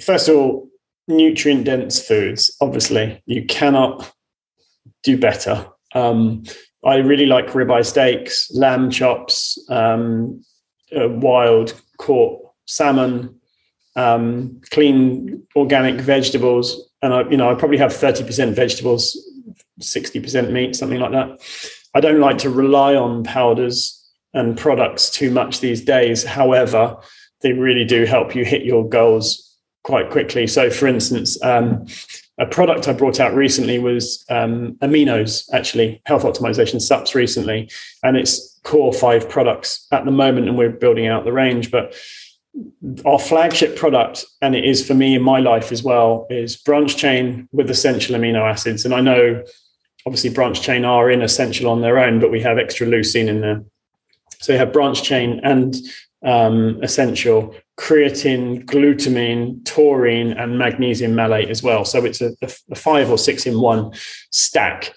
first 0.00 0.28
of 0.28 0.36
all, 0.36 0.68
nutrient 1.08 1.64
dense 1.64 2.00
foods. 2.04 2.54
Obviously, 2.60 3.22
you 3.26 3.44
cannot 3.44 4.12
do 5.02 5.18
better. 5.18 5.66
Um, 5.94 6.44
I 6.84 6.96
really 6.96 7.26
like 7.26 7.48
ribeye 7.48 7.84
steaks, 7.84 8.50
lamb 8.52 8.90
chops, 8.90 9.58
um, 9.68 10.42
uh, 10.96 11.08
wild 11.08 11.80
caught 11.98 12.40
salmon, 12.66 13.40
um, 13.96 14.60
clean 14.70 15.46
organic 15.56 16.00
vegetables, 16.00 16.90
and 17.02 17.14
I, 17.14 17.28
you 17.28 17.36
know, 17.36 17.50
I 17.50 17.54
probably 17.54 17.78
have 17.78 17.92
thirty 17.92 18.24
percent 18.24 18.54
vegetables, 18.54 19.16
sixty 19.80 20.20
percent 20.20 20.52
meat, 20.52 20.76
something 20.76 21.00
like 21.00 21.12
that. 21.12 21.40
I 21.94 22.00
don't 22.00 22.20
like 22.20 22.38
to 22.38 22.50
rely 22.50 22.94
on 22.94 23.24
powders 23.24 23.92
and 24.34 24.56
products 24.56 25.08
too 25.08 25.30
much 25.30 25.60
these 25.60 25.82
days. 25.82 26.24
However, 26.24 26.96
they 27.40 27.52
really 27.52 27.84
do 27.84 28.04
help 28.04 28.34
you 28.34 28.44
hit 28.44 28.64
your 28.64 28.88
goals 28.88 29.45
quite 29.86 30.10
quickly. 30.10 30.48
So, 30.48 30.68
for 30.68 30.88
instance, 30.88 31.40
um, 31.44 31.86
a 32.38 32.46
product 32.46 32.88
I 32.88 32.92
brought 32.92 33.20
out 33.20 33.34
recently 33.34 33.78
was 33.78 34.24
um, 34.28 34.72
aminos, 34.82 35.48
actually, 35.52 36.02
health 36.06 36.24
optimization 36.24 36.82
SUPs 36.82 37.14
recently. 37.14 37.70
And 38.02 38.16
it's 38.16 38.58
core 38.64 38.92
five 38.92 39.28
products 39.28 39.86
at 39.92 40.04
the 40.04 40.10
moment, 40.10 40.48
and 40.48 40.58
we're 40.58 40.70
building 40.70 41.06
out 41.06 41.24
the 41.24 41.32
range. 41.32 41.70
But 41.70 41.94
our 43.04 43.20
flagship 43.20 43.76
product, 43.76 44.24
and 44.42 44.56
it 44.56 44.64
is 44.64 44.84
for 44.84 44.94
me 44.94 45.14
in 45.14 45.22
my 45.22 45.38
life 45.38 45.70
as 45.70 45.84
well, 45.84 46.26
is 46.30 46.56
branch 46.56 46.96
chain 46.96 47.48
with 47.52 47.70
essential 47.70 48.16
amino 48.16 48.42
acids. 48.42 48.84
And 48.84 48.92
I 48.92 49.00
know 49.00 49.44
obviously 50.04 50.30
branch 50.30 50.62
chain 50.62 50.84
are 50.84 51.08
in 51.12 51.22
essential 51.22 51.70
on 51.70 51.80
their 51.80 52.00
own, 52.00 52.18
but 52.18 52.32
we 52.32 52.40
have 52.40 52.58
extra 52.58 52.88
leucine 52.88 53.28
in 53.28 53.40
there. 53.40 53.62
So 54.40 54.52
you 54.52 54.58
have 54.58 54.72
branch 54.72 55.04
chain 55.04 55.40
and 55.44 55.76
um, 56.24 56.82
essential 56.82 57.54
creatine, 57.78 58.64
glutamine, 58.64 59.64
taurine, 59.64 60.32
and 60.32 60.58
magnesium 60.58 61.14
malate 61.14 61.50
as 61.50 61.62
well. 61.62 61.84
So 61.84 62.04
it's 62.04 62.20
a, 62.20 62.32
a, 62.70 62.74
five 62.74 63.10
or 63.10 63.18
six 63.18 63.46
in 63.46 63.60
one 63.60 63.92
stack. 64.30 64.92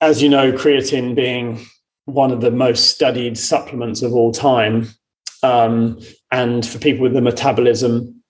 As 0.00 0.20
you 0.20 0.28
know, 0.28 0.52
creatine 0.52 1.14
being 1.14 1.64
one 2.06 2.32
of 2.32 2.40
the 2.40 2.50
most 2.50 2.90
studied 2.90 3.38
supplements 3.38 4.02
of 4.02 4.12
all 4.12 4.32
time. 4.32 4.88
Um, 5.44 6.00
and 6.30 6.66
for 6.66 6.78
people 6.78 7.02
with 7.02 7.14
the 7.14 7.20
metabolism, 7.20 8.22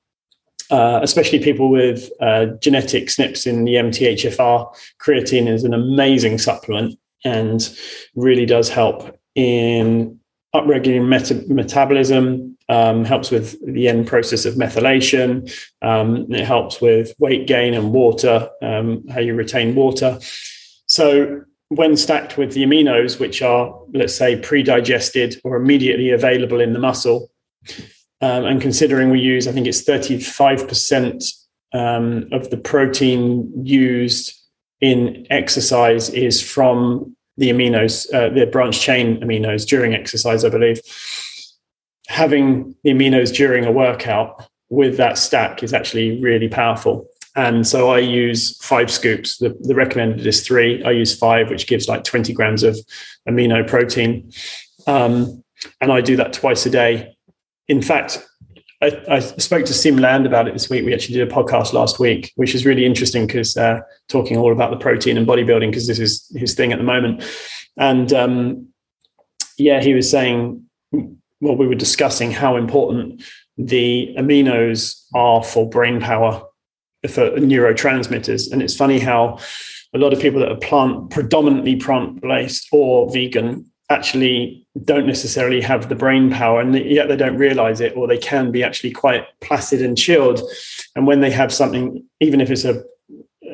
uh, 0.71 1.01
especially 1.03 1.39
people 1.39 1.71
with 1.71 2.11
uh, 2.21 2.47
genetic 2.61 3.07
SNPs 3.07 3.47
in 3.47 3.65
the 3.65 3.75
MTHFR, 3.75 4.75
creatine 5.01 5.49
is 5.49 5.65
an 5.65 5.75
amazing 5.75 6.39
supplement 6.39 6.99
and 7.25 7.77
really 8.15 8.47
does 8.47 8.69
help 8.69 9.19
in 9.35 10.19
upregulating 10.55 11.09
meta- 11.09 11.45
metabolism, 11.49 12.52
um, 12.69 13.05
helps 13.05 13.31
with 13.31 13.57
the 13.67 13.89
end 13.89 14.07
process 14.07 14.45
of 14.45 14.55
methylation. 14.55 15.53
Um, 15.83 16.33
it 16.33 16.45
helps 16.45 16.81
with 16.81 17.15
weight 17.19 17.47
gain 17.47 17.75
and 17.75 17.93
water, 17.93 18.49
um, 18.63 19.07
how 19.09 19.21
you 19.21 19.35
retain 19.35 19.75
water. 19.75 20.19
So, 20.87 21.43
when 21.69 21.97
stacked 21.97 22.37
with 22.37 22.53
the 22.53 22.65
aminos, 22.65 23.19
which 23.19 23.41
are, 23.41 23.75
let's 23.95 24.15
say, 24.15 24.37
pre 24.37 24.63
digested 24.63 25.41
or 25.43 25.57
immediately 25.57 26.11
available 26.11 26.61
in 26.61 26.75
the 26.75 26.79
muscle, 26.79 27.31
um, 28.21 28.45
and 28.45 28.61
considering 28.61 29.11
we 29.11 29.21
use, 29.21 29.49
I 29.49 29.53
think 29.53 29.67
it's 29.67 29.83
35% 29.83 31.33
um, 31.73 32.29
of 32.31 32.51
the 32.51 32.57
protein 32.57 33.51
used 33.65 34.39
in 34.81 35.27
exercise 35.31 36.11
is 36.11 36.43
from 36.43 37.17
the 37.37 37.51
aminos, 37.51 38.13
uh, 38.13 38.29
the 38.29 38.47
branch 38.47 38.81
chain 38.81 39.21
aminos 39.21 39.67
during 39.67 39.95
exercise, 39.95 40.45
I 40.45 40.51
believe. 40.51 40.81
Having 42.13 42.77
the 42.85 42.91
aminos 42.91 43.35
during 43.35 43.65
a 43.65 43.73
workout 43.73 44.47
with 44.69 44.99
that 44.99 45.17
stack 45.17 45.63
is 45.63 45.73
actually 45.73 46.21
really 46.21 46.49
powerful. 46.49 47.09
And 47.35 47.67
so 47.67 47.89
I 47.89 48.01
use 48.01 48.59
five 48.63 48.91
scoops. 48.91 49.39
The, 49.39 49.57
the 49.61 49.75
recommended 49.75 50.27
is 50.27 50.47
three. 50.47 50.85
I 50.85 50.91
use 50.91 51.19
five, 51.19 51.49
which 51.49 51.67
gives 51.67 51.89
like 51.89 52.05
20 52.05 52.35
grams 52.35 52.63
of 52.63 52.79
amino 53.27 53.67
protein. 53.67 54.31
Um, 54.87 55.43
and 55.81 55.91
I 55.91 56.03
do 56.03 56.17
that 56.17 56.35
twice 56.35 56.67
a 56.67 56.71
day. 56.71 57.17
In 57.69 57.81
fact, 57.81 58.27
I, 58.83 59.01
I, 59.09 59.21
spoke 59.21 59.65
to 59.67 59.73
Sim 59.73 59.97
Land 59.97 60.27
about 60.27 60.49
it 60.49 60.53
this 60.53 60.69
week. 60.69 60.85
We 60.85 60.93
actually 60.93 61.15
did 61.15 61.31
a 61.31 61.33
podcast 61.33 61.73
last 61.73 61.99
week, 61.99 62.33
which 62.35 62.55
is 62.55 62.67
really 62.67 62.85
interesting 62.85 63.27
because 63.27 63.57
uh, 63.57 63.81
talking 64.09 64.37
all 64.37 64.53
about 64.53 64.71
the 64.71 64.77
protein 64.77 65.17
and 65.17 65.27
bodybuilding 65.27 65.71
because 65.71 65.87
this 65.87 66.01
is 66.01 66.31
his 66.35 66.55
thing 66.55 66.73
at 66.73 66.79
the 66.79 66.85
moment. 66.85 67.25
And 67.79 68.13
um, 68.13 68.69
yeah, 69.57 69.81
he 69.81 69.95
was 69.95 70.11
saying, 70.11 70.69
well, 71.43 71.57
we 71.57 71.67
were 71.67 71.75
discussing 71.75 72.31
how 72.31 72.57
important 72.57 73.21
the 73.59 74.15
aminos 74.17 75.03
are 75.13 75.43
for 75.43 75.69
brain 75.69 76.01
power, 76.01 76.41
for 77.09 77.33
neurotransmitters. 77.33 78.51
And 78.51 78.63
it's 78.63 78.77
funny 78.77 79.01
how 79.01 79.41
a 79.93 79.99
lot 79.99 80.13
of 80.13 80.21
people 80.21 80.39
that 80.41 80.53
are 80.53 80.57
plant 80.57 81.11
predominantly 81.11 81.75
plant 81.75 82.21
based 82.21 82.69
or 82.71 83.13
vegan 83.13 83.69
actually 83.91 84.65
don't 84.85 85.07
necessarily 85.07 85.61
have 85.61 85.89
the 85.89 85.97
brain 85.97 86.31
power 86.31 86.61
and 86.61 86.75
yet 86.77 87.09
they 87.09 87.17
don't 87.17 87.37
realize 87.37 87.81
it 87.81 87.95
or 87.97 88.07
they 88.07 88.17
can 88.17 88.53
be 88.53 88.63
actually 88.63 88.93
quite 88.93 89.25
placid 89.41 89.83
and 89.83 89.99
chilled 89.99 90.41
and 90.97 91.07
when 91.07 91.21
they 91.21 91.31
have 91.31 91.53
something 91.53 92.03
even 92.21 92.41
if 92.41 92.51
it's 92.51 92.65
a, 92.65 92.83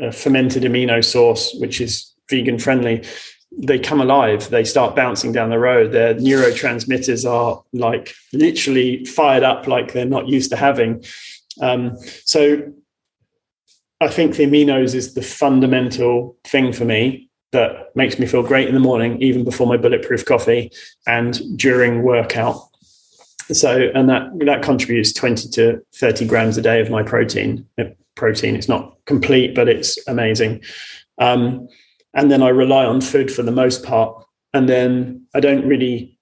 a 0.00 0.12
fermented 0.12 0.62
amino 0.62 1.04
source 1.04 1.56
which 1.58 1.80
is 1.80 2.14
vegan 2.30 2.56
friendly 2.56 3.04
they 3.60 3.78
come 3.78 4.00
alive 4.00 4.48
they 4.50 4.64
start 4.64 4.94
bouncing 4.94 5.32
down 5.32 5.50
the 5.50 5.58
road 5.58 5.92
their 5.92 6.14
neurotransmitters 6.14 7.28
are 7.28 7.62
like 7.72 8.14
literally 8.32 9.04
fired 9.04 9.42
up 9.42 9.66
like 9.66 9.92
they're 9.92 10.04
not 10.04 10.28
used 10.28 10.50
to 10.50 10.56
having 10.56 11.02
um, 11.60 11.96
so 12.24 12.62
i 14.00 14.08
think 14.08 14.36
the 14.36 14.46
aminos 14.46 14.94
is 14.94 15.14
the 15.14 15.22
fundamental 15.22 16.36
thing 16.44 16.72
for 16.72 16.84
me 16.84 17.28
that 17.52 17.94
makes 17.96 18.18
me 18.18 18.26
feel 18.26 18.42
great 18.42 18.68
in 18.68 18.74
the 18.74 18.80
morning, 18.80 19.20
even 19.22 19.44
before 19.44 19.66
my 19.66 19.76
bulletproof 19.76 20.24
coffee 20.24 20.70
and 21.06 21.40
during 21.56 22.02
workout. 22.02 22.60
So, 23.50 23.90
and 23.94 24.08
that 24.10 24.28
that 24.40 24.62
contributes 24.62 25.12
20 25.12 25.48
to 25.50 25.80
30 25.94 26.26
grams 26.26 26.58
a 26.58 26.62
day 26.62 26.80
of 26.80 26.90
my 26.90 27.02
protein. 27.02 27.66
Protein, 28.14 28.54
it's 28.54 28.68
not 28.68 28.96
complete, 29.06 29.54
but 29.54 29.68
it's 29.68 29.98
amazing. 30.06 30.62
Um, 31.18 31.68
and 32.14 32.30
then 32.30 32.42
I 32.42 32.48
rely 32.48 32.84
on 32.84 33.00
food 33.00 33.30
for 33.32 33.42
the 33.42 33.52
most 33.52 33.84
part. 33.84 34.24
And 34.54 34.68
then 34.68 35.26
I 35.34 35.40
don't 35.40 35.66
really 35.66 36.18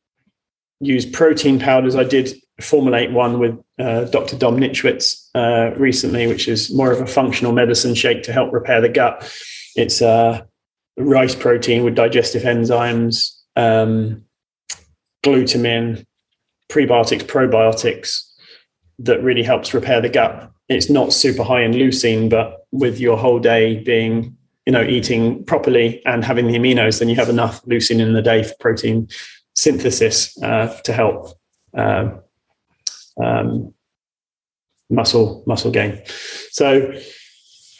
use 0.81 1.07
protein 1.07 1.59
powders. 1.59 1.96
I 1.96 2.05
did 2.05 2.35
formulate 2.61 3.12
one 3.12 3.38
with 3.38 3.59
uh, 3.79 4.05
Dr. 4.05 4.37
Dom 4.37 4.59
Nischwitz 4.59 5.29
uh, 5.35 5.75
recently, 5.77 6.27
which 6.27 6.49
is 6.49 6.75
more 6.75 6.90
of 6.90 7.01
a 7.01 7.07
functional 7.07 7.53
medicine 7.53 7.94
shake 7.94 8.22
to 8.25 8.33
help 8.33 8.53
repair 8.53 8.81
the 8.81 8.88
gut. 8.88 9.31
It's 9.77 10.01
uh, 10.01 10.42
rice 10.96 11.35
protein 11.35 11.85
with 11.85 11.94
digestive 11.94 12.42
enzymes, 12.42 13.31
um, 13.55 14.25
glutamine, 15.25 16.07
prebiotics, 16.70 17.22
probiotics 17.22 18.22
that 18.99 19.22
really 19.22 19.42
helps 19.42 19.75
repair 19.75 20.01
the 20.01 20.09
gut. 20.09 20.51
It's 20.68 20.90
not 20.90 21.12
super 21.12 21.44
high 21.44 21.62
in 21.62 21.72
leucine, 21.72 22.29
but 22.31 22.66
with 22.72 22.99
your 22.99 23.16
whole 23.16 23.38
day 23.38 23.83
being, 23.83 24.36
you 24.66 24.72
know, 24.72 24.83
eating 24.83 25.44
properly 25.44 26.05
and 26.05 26.24
having 26.24 26.48
the 26.48 26.59
aminos, 26.59 26.98
then 26.98 27.09
you 27.09 27.14
have 27.16 27.29
enough 27.29 27.64
leucine 27.64 28.00
in 28.00 28.12
the 28.12 28.22
day 28.22 28.42
for 28.42 28.55
protein 28.59 29.09
synthesis 29.55 30.37
uh, 30.42 30.76
to 30.85 30.92
help 30.92 31.29
uh, 31.76 32.11
um, 33.22 33.72
muscle 34.90 35.44
muscle 35.46 35.70
gain. 35.70 36.02
So, 36.50 36.92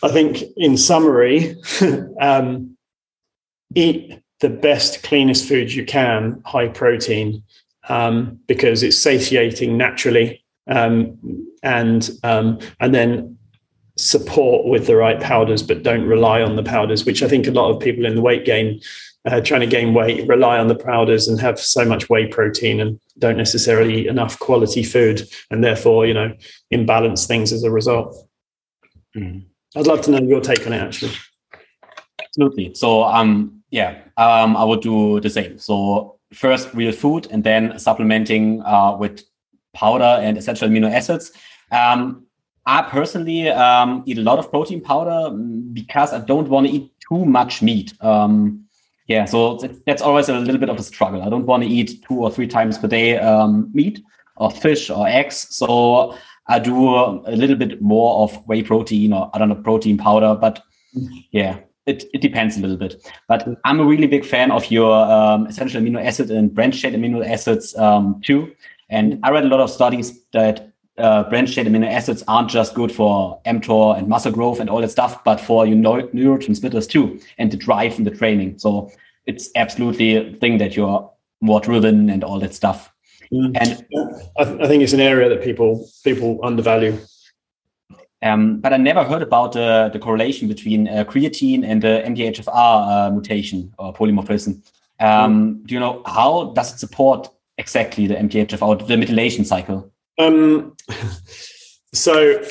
I 0.03 0.09
think 0.09 0.43
in 0.57 0.77
summary, 0.77 1.57
um, 2.21 2.77
eat 3.75 4.23
the 4.41 4.51
best, 4.51 5.03
cleanest 5.03 5.49
food 5.49 5.73
you 5.73 5.85
can, 5.85 6.43
high 6.45 6.69
protein, 6.69 7.43
um, 7.89 8.39
because 8.47 8.83
it's 8.83 8.99
satiating 8.99 9.77
naturally, 9.77 10.45
um, 10.69 11.19
and 11.63 12.11
um, 12.23 12.59
and 12.81 12.95
then 12.95 13.36
support 13.97 14.67
with 14.67 14.87
the 14.87 14.97
right 14.97 15.21
powders, 15.21 15.63
but 15.63 15.83
don't 15.83 16.07
rely 16.07 16.43
on 16.43 16.57
the 16.57 16.63
powders, 16.63 17.05
which 17.05 17.23
I 17.23 17.29
think 17.29 17.47
a 17.47 17.51
lot 17.51 17.71
of 17.71 17.81
people 17.81 18.05
in 18.05 18.15
the 18.15 18.21
weight 18.21 18.45
gain, 18.45 18.81
uh, 19.25 19.41
trying 19.41 19.63
to 19.63 19.67
gain 19.67 19.95
weight, 19.95 20.29
rely 20.29 20.59
on 20.59 20.69
the 20.69 20.75
powders 20.75 21.29
and 21.29 21.41
have 21.41 21.59
so 21.59 21.85
much 21.85 22.09
whey 22.09 22.27
protein 22.27 22.81
and 22.81 23.01
don't 23.19 23.37
necessarily 23.37 24.03
eat 24.03 24.07
enough 24.07 24.39
quality 24.39 24.83
food, 24.83 25.29
and 25.51 25.65
therefore, 25.65 26.07
you 26.07 26.15
know, 26.15 26.35
imbalance 26.71 27.27
things 27.27 27.53
as 27.53 27.65
a 27.65 27.71
result. 27.71 28.15
Mm. 29.17 29.45
I'd 29.75 29.87
love 29.87 30.03
to 30.03 30.11
know 30.11 30.23
your 30.23 30.41
take 30.41 30.67
on 30.67 30.73
it, 30.73 30.83
actually. 30.83 31.13
Absolutely. 32.21 32.75
So, 32.75 33.05
um, 33.05 33.63
yeah, 33.71 33.99
um, 34.19 34.57
I 34.57 34.65
would 34.65 34.83
do 34.83 35.21
the 35.21 35.31
same. 35.31 35.59
So, 35.59 36.19
first 36.35 36.73
real 36.75 36.93
food, 36.93 37.29
and 37.31 37.43
then 37.45 37.79
supplementing 37.79 38.63
uh, 38.63 38.97
with 38.99 39.23
powder 39.75 40.21
and 40.23 40.37
essential 40.37 40.69
amino 40.69 40.91
acids. 40.91 41.33
Um, 41.73 42.26
I 42.67 42.83
personally 42.83 43.49
um, 43.49 44.03
eat 44.07 44.19
a 44.19 44.23
lot 44.23 44.39
of 44.39 44.51
protein 44.51 44.81
powder 44.81 45.35
mm, 45.35 45.73
because 45.73 46.13
I 46.13 46.21
don't 46.21 46.49
want 46.49 46.67
to 46.67 46.73
eat 46.73 46.91
too 47.09 47.25
much 47.25 47.63
meat. 47.63 47.95
Um, 48.03 48.65
yeah, 49.07 49.25
so 49.25 49.59
that's 49.87 50.03
always 50.03 50.29
a 50.29 50.37
little 50.39 50.59
bit 50.59 50.69
of 50.69 50.79
a 50.79 50.83
struggle. 50.83 51.23
I 51.23 51.29
don't 51.29 51.47
want 51.47 51.63
to 51.63 51.69
eat 51.69 52.05
two 52.09 52.17
or 52.17 52.31
three 52.31 52.49
times 52.49 52.77
per 52.77 52.89
day 52.89 53.19
um, 53.19 53.71
meat 53.73 54.03
or 54.37 54.51
fish 54.51 54.91
or 54.91 55.07
eggs. 55.07 55.47
So 55.51 56.19
I 56.49 56.59
do 56.59 56.95
a 56.95 57.37
little 57.37 57.57
bit 57.57 57.81
more 57.81 58.25
of 58.25 58.37
whey 58.49 58.65
protein 58.65 59.13
or 59.13 59.31
I 59.33 59.39
don't 59.39 59.49
know 59.49 59.55
protein 59.55 59.97
powder, 59.97 60.35
but 60.35 60.63
yeah, 61.31 61.61
it, 61.87 62.05
it 62.13 62.21
depends 62.21 62.57
a 62.57 62.61
little 62.61 62.77
bit. 62.77 63.09
But 63.29 63.49
I'm 63.65 63.79
a 63.79 63.85
really 63.85 64.09
big 64.09 64.25
fan 64.25 64.51
of 64.51 64.71
your 64.73 64.93
um, 64.93 65.47
essential 65.47 65.81
amino 65.81 66.05
acid 66.05 66.31
and 66.33 66.53
branched 66.53 66.83
chain 66.83 66.95
amino 66.95 67.25
acids 67.25 67.77
um, 67.77 68.21
too. 68.25 68.53
And 68.89 69.21
I 69.23 69.31
read 69.31 69.45
a 69.45 69.49
lot 69.49 69.61
of 69.61 69.71
studies 69.71 70.21
that 70.33 70.73
uh, 70.99 71.25
branched 71.25 71.55
chain 71.55 71.67
amino 71.67 71.91
acids 71.91 72.25
aren't 72.29 72.49
just 72.49 72.75
good 72.75 72.91
for 72.91 73.41
mTOR 73.45 73.99
and 73.99 74.09
muscle 74.09 74.33
growth 74.33 74.61
and 74.61 74.71
all 74.71 74.81
that 74.81 74.91
stuff, 74.91 75.23
but 75.25 75.41
for 75.41 75.67
your 75.67 75.77
neurotransmitters 75.77 76.89
too, 76.89 77.21
and 77.39 77.51
the 77.51 77.57
drive 77.57 77.99
and 77.99 78.07
the 78.07 78.11
training. 78.11 78.59
So 78.59 78.91
it's 79.27 79.51
absolutely 79.57 80.17
a 80.17 80.33
thing 80.35 80.59
that 80.59 80.77
you're 80.77 81.11
more 81.41 81.61
driven 81.61 82.09
and 82.09 82.25
all 82.25 82.41
that 82.41 82.55
stuff. 82.55 82.91
Mm. 83.33 83.57
And 83.61 83.85
I, 84.39 84.45
th- 84.45 84.61
I, 84.61 84.67
think 84.69 84.83
it's 84.83 84.93
an 84.93 85.01
area 85.01 85.29
that 85.29 85.43
people 85.43 85.89
people 86.05 86.39
undervalue. 86.43 86.99
Um, 88.23 88.61
but 88.61 88.73
I 88.73 88.77
never 88.77 89.05
heard 89.05 89.23
about 89.23 89.57
uh, 89.57 89.89
the 89.91 89.99
correlation 89.99 90.49
between 90.49 90.89
uh, 90.89 91.05
creatine 91.05 91.65
and 91.65 91.83
the 91.83 92.03
MTHFR 92.07 92.49
uh, 92.49 93.11
mutation 93.11 93.75
or 93.79 93.93
polymorphism. 93.93 94.63
Um, 95.01 95.57
mm. 95.57 95.67
Do 95.67 95.75
you 95.75 95.81
know 95.81 96.03
how 96.07 96.53
does 96.55 96.73
it 96.73 96.79
support 96.79 97.29
exactly 97.59 98.07
the 98.07 98.15
MTHFR, 98.15 98.87
the 98.87 98.95
methylation 98.95 99.45
cycle? 99.45 99.93
Um, 100.19 100.77
so 101.93 102.43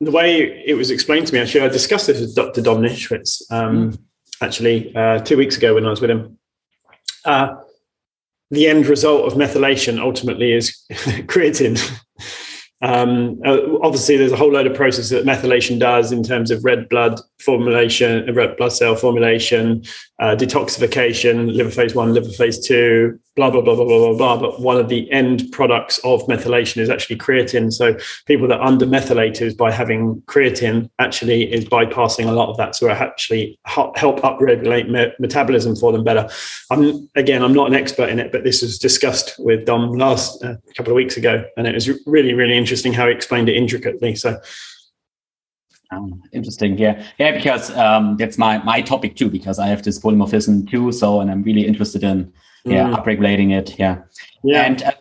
the 0.00 0.10
way 0.10 0.62
it 0.66 0.74
was 0.74 0.90
explained 0.90 1.26
to 1.28 1.34
me, 1.34 1.40
actually, 1.40 1.62
I 1.62 1.68
discussed 1.68 2.06
this 2.06 2.20
with 2.20 2.34
Dr. 2.34 2.60
Dom 2.60 2.82
Nischwitz 2.82 3.42
um, 3.50 3.92
mm. 3.92 3.98
actually 4.40 4.94
uh, 4.94 5.20
two 5.20 5.36
weeks 5.36 5.56
ago 5.56 5.74
when 5.74 5.86
I 5.86 5.90
was 5.90 6.00
with 6.00 6.10
him. 6.10 6.38
Uh, 7.24 7.56
the 8.50 8.66
end 8.66 8.86
result 8.86 9.26
of 9.26 9.38
methylation 9.38 9.98
ultimately 9.98 10.52
is 10.52 10.84
creatine. 10.90 11.80
Um, 12.82 13.40
uh, 13.46 13.78
obviously, 13.80 14.16
there's 14.16 14.32
a 14.32 14.36
whole 14.36 14.50
load 14.50 14.66
of 14.66 14.74
processes 14.74 15.10
that 15.10 15.24
methylation 15.24 15.78
does 15.78 16.10
in 16.10 16.24
terms 16.24 16.50
of 16.50 16.64
red 16.64 16.88
blood 16.88 17.20
formulation, 17.40 18.28
uh, 18.28 18.32
red 18.32 18.56
blood 18.56 18.72
cell 18.72 18.96
formulation, 18.96 19.84
uh, 20.22 20.36
detoxification, 20.36 21.52
liver 21.52 21.70
phase 21.70 21.96
one, 21.96 22.14
liver 22.14 22.30
phase 22.30 22.64
two, 22.64 23.18
blah, 23.34 23.50
blah, 23.50 23.60
blah, 23.60 23.74
blah, 23.74 23.84
blah, 23.84 23.98
blah, 23.98 24.16
blah. 24.16 24.36
But 24.36 24.60
one 24.60 24.76
of 24.76 24.88
the 24.88 25.10
end 25.10 25.50
products 25.50 25.98
of 26.04 26.22
methylation 26.28 26.80
is 26.80 26.88
actually 26.88 27.16
creatine. 27.16 27.72
So 27.72 27.96
people 28.26 28.46
that 28.46 28.60
under 28.60 28.86
methylators 28.86 29.56
by 29.56 29.72
having 29.72 30.22
creatine 30.26 30.88
actually 31.00 31.52
is 31.52 31.64
bypassing 31.64 32.28
a 32.28 32.32
lot 32.32 32.50
of 32.50 32.56
that. 32.58 32.76
So 32.76 32.88
it 32.88 32.92
actually 32.92 33.58
help 33.64 33.96
upregulate 33.96 34.88
me- 34.88 35.12
metabolism 35.18 35.74
for 35.74 35.90
them 35.90 36.04
better. 36.04 36.28
I'm 36.70 37.08
again, 37.16 37.42
I'm 37.42 37.54
not 37.54 37.66
an 37.66 37.74
expert 37.74 38.08
in 38.08 38.20
it, 38.20 38.30
but 38.30 38.44
this 38.44 38.62
was 38.62 38.78
discussed 38.78 39.34
with 39.40 39.66
Dom 39.66 39.92
last 39.94 40.44
uh, 40.44 40.54
couple 40.76 40.92
of 40.92 40.96
weeks 40.96 41.16
ago, 41.16 41.44
and 41.56 41.66
it 41.66 41.74
was 41.74 41.90
really, 42.06 42.32
really 42.32 42.56
interesting 42.56 42.92
how 42.92 43.08
he 43.08 43.12
explained 43.12 43.48
it 43.48 43.56
intricately. 43.56 44.14
So 44.14 44.40
um, 45.92 46.22
interesting. 46.32 46.78
Yeah. 46.78 47.04
Yeah, 47.18 47.32
because 47.32 47.70
um, 47.76 48.16
that's 48.16 48.38
my 48.38 48.58
my 48.58 48.80
topic 48.80 49.16
too, 49.16 49.28
because 49.28 49.58
I 49.58 49.66
have 49.68 49.82
this 49.82 49.98
polymorphism 49.98 50.70
too. 50.70 50.92
So, 50.92 51.20
and 51.20 51.30
I'm 51.30 51.42
really 51.42 51.66
interested 51.66 52.02
in 52.02 52.32
yeah 52.64 52.88
mm. 52.88 52.96
upregulating 52.96 53.52
it. 53.52 53.78
Yeah. 53.78 53.98
Yeah. 54.42 54.62
And 54.62 54.82
uh, 54.82 54.92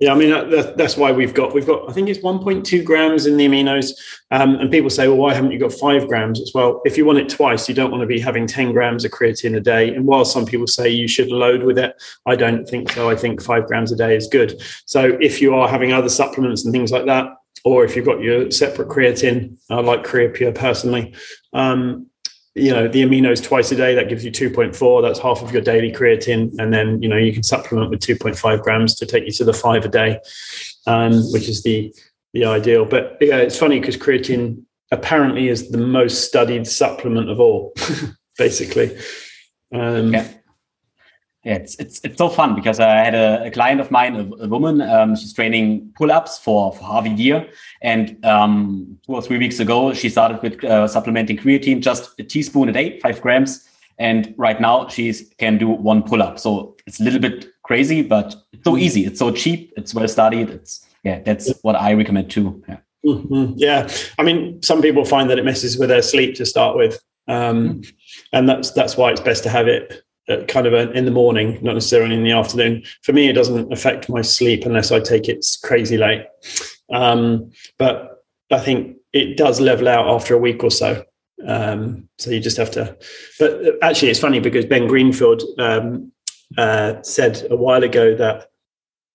yeah, 0.00 0.12
I 0.12 0.16
mean 0.16 0.30
that, 0.30 0.78
that's 0.78 0.96
why 0.96 1.12
we've 1.12 1.34
got 1.34 1.52
we've 1.52 1.66
got 1.66 1.88
I 1.88 1.92
think 1.92 2.08
it's 2.08 2.20
1.2 2.20 2.84
grams 2.86 3.26
in 3.26 3.36
the 3.36 3.46
aminos, 3.46 3.90
um, 4.30 4.54
and 4.54 4.70
people 4.70 4.88
say, 4.88 5.06
well, 5.08 5.18
why 5.18 5.34
haven't 5.34 5.52
you 5.52 5.58
got 5.58 5.74
five 5.74 6.08
grams 6.08 6.40
as 6.40 6.52
well? 6.54 6.80
If 6.86 6.96
you 6.96 7.04
want 7.04 7.18
it 7.18 7.28
twice, 7.28 7.68
you 7.68 7.74
don't 7.74 7.90
want 7.90 8.00
to 8.00 8.06
be 8.06 8.18
having 8.18 8.46
10 8.46 8.72
grams 8.72 9.04
of 9.04 9.10
creatine 9.10 9.56
a 9.56 9.60
day. 9.60 9.94
And 9.94 10.06
while 10.06 10.24
some 10.24 10.46
people 10.46 10.66
say 10.66 10.88
you 10.88 11.06
should 11.06 11.28
load 11.28 11.64
with 11.64 11.78
it, 11.78 12.02
I 12.24 12.34
don't 12.34 12.66
think 12.66 12.90
so. 12.90 13.10
I 13.10 13.14
think 13.14 13.42
five 13.42 13.66
grams 13.66 13.92
a 13.92 13.96
day 13.96 14.16
is 14.16 14.26
good. 14.26 14.62
So 14.86 15.18
if 15.20 15.42
you 15.42 15.54
are 15.54 15.68
having 15.68 15.92
other 15.92 16.08
supplements 16.08 16.64
and 16.64 16.72
things 16.72 16.90
like 16.90 17.04
that, 17.04 17.26
or 17.64 17.84
if 17.84 17.96
you've 17.96 18.06
got 18.06 18.20
your 18.20 18.50
separate 18.50 18.88
creatine, 18.88 19.58
I 19.68 19.80
like 19.80 20.04
Creapure 20.04 20.54
personally. 20.54 21.14
Um, 21.52 22.06
you 22.54 22.72
know, 22.72 22.88
the 22.88 23.02
aminos 23.02 23.42
twice 23.42 23.70
a 23.70 23.76
day, 23.76 23.94
that 23.94 24.08
gives 24.08 24.24
you 24.24 24.30
2.4. 24.30 25.02
That's 25.02 25.20
half 25.20 25.42
of 25.42 25.52
your 25.52 25.62
daily 25.62 25.92
creatine. 25.92 26.52
And 26.58 26.72
then, 26.72 27.00
you 27.00 27.08
know, 27.08 27.16
you 27.16 27.32
can 27.32 27.42
supplement 27.42 27.90
with 27.90 28.00
2.5 28.00 28.62
grams 28.62 28.94
to 28.96 29.06
take 29.06 29.24
you 29.24 29.32
to 29.32 29.44
the 29.44 29.52
five 29.52 29.84
a 29.84 29.88
day, 29.88 30.18
um, 30.86 31.12
which 31.32 31.48
is 31.48 31.62
the, 31.62 31.94
the 32.32 32.46
ideal. 32.46 32.84
But 32.84 33.18
yeah, 33.20 33.36
it's 33.36 33.56
funny 33.56 33.78
because 33.78 33.96
creatine 33.96 34.64
apparently 34.90 35.48
is 35.48 35.70
the 35.70 35.78
most 35.78 36.24
studied 36.24 36.66
supplement 36.66 37.30
of 37.30 37.38
all, 37.38 37.72
basically. 38.38 38.98
Um, 39.72 40.12
yeah 40.12 40.28
yeah, 41.44 41.54
it's 41.54 41.74
it's 41.76 42.00
it's 42.04 42.18
so 42.18 42.28
fun 42.28 42.54
because 42.54 42.80
I 42.80 42.96
had 42.96 43.14
a, 43.14 43.44
a 43.44 43.50
client 43.50 43.80
of 43.80 43.90
mine, 43.90 44.14
a, 44.14 44.44
a 44.44 44.48
woman. 44.48 44.82
Um, 44.82 45.16
she's 45.16 45.32
training 45.32 45.90
pull-ups 45.96 46.38
for 46.38 46.72
for 46.72 46.84
half 46.84 47.06
a 47.06 47.08
year, 47.08 47.48
and 47.80 48.22
um, 48.26 48.98
two 49.06 49.14
or 49.14 49.22
three 49.22 49.38
weeks 49.38 49.58
ago, 49.58 49.94
she 49.94 50.10
started 50.10 50.42
with 50.42 50.62
uh, 50.64 50.86
supplementing 50.86 51.38
creatine, 51.38 51.80
just 51.80 52.18
a 52.20 52.24
teaspoon 52.24 52.68
a 52.68 52.72
day, 52.72 53.00
five 53.00 53.22
grams, 53.22 53.66
and 53.98 54.34
right 54.36 54.60
now 54.60 54.86
she 54.88 55.14
can 55.38 55.56
do 55.56 55.68
one 55.68 56.02
pull-up. 56.02 56.38
So 56.38 56.76
it's 56.86 57.00
a 57.00 57.04
little 57.04 57.20
bit 57.20 57.46
crazy, 57.62 58.02
but 58.02 58.34
it's 58.52 58.64
so 58.64 58.76
easy. 58.76 59.06
It's 59.06 59.18
so 59.18 59.30
cheap. 59.30 59.72
It's 59.78 59.94
well 59.94 60.08
studied. 60.08 60.50
It's 60.50 60.86
yeah, 61.04 61.20
that's 61.20 61.50
what 61.62 61.74
I 61.74 61.94
recommend 61.94 62.30
too. 62.30 62.62
Yeah. 62.68 62.76
Mm-hmm. 63.06 63.54
Yeah, 63.56 63.88
I 64.18 64.22
mean, 64.22 64.60
some 64.62 64.82
people 64.82 65.06
find 65.06 65.30
that 65.30 65.38
it 65.38 65.44
messes 65.46 65.78
with 65.78 65.88
their 65.88 66.02
sleep 66.02 66.34
to 66.34 66.44
start 66.44 66.76
with, 66.76 67.02
um, 67.28 67.80
mm-hmm. 67.80 67.90
and 68.34 68.46
that's 68.46 68.72
that's 68.72 68.98
why 68.98 69.10
it's 69.10 69.22
best 69.22 69.42
to 69.44 69.48
have 69.48 69.68
it 69.68 70.02
kind 70.48 70.66
of 70.66 70.74
in 70.94 71.04
the 71.04 71.10
morning, 71.10 71.58
not 71.62 71.74
necessarily 71.74 72.14
in 72.14 72.24
the 72.24 72.32
afternoon. 72.32 72.82
For 73.02 73.12
me, 73.12 73.28
it 73.28 73.34
doesn't 73.34 73.72
affect 73.72 74.08
my 74.08 74.22
sleep 74.22 74.64
unless 74.64 74.92
I 74.92 75.00
take 75.00 75.28
it 75.28 75.44
crazy 75.62 75.96
late. 75.96 76.26
Um, 76.92 77.50
but 77.78 78.24
I 78.50 78.58
think 78.58 78.96
it 79.12 79.36
does 79.36 79.60
level 79.60 79.88
out 79.88 80.08
after 80.08 80.34
a 80.34 80.38
week 80.38 80.62
or 80.62 80.70
so. 80.70 81.04
Um, 81.46 82.08
so 82.18 82.30
you 82.30 82.40
just 82.40 82.56
have 82.56 82.70
to. 82.72 82.96
But 83.38 83.62
actually, 83.82 84.10
it's 84.10 84.20
funny 84.20 84.40
because 84.40 84.66
Ben 84.66 84.86
Greenfield 84.86 85.42
um, 85.58 86.12
uh, 86.58 87.02
said 87.02 87.46
a 87.50 87.56
while 87.56 87.82
ago 87.82 88.14
that 88.16 88.48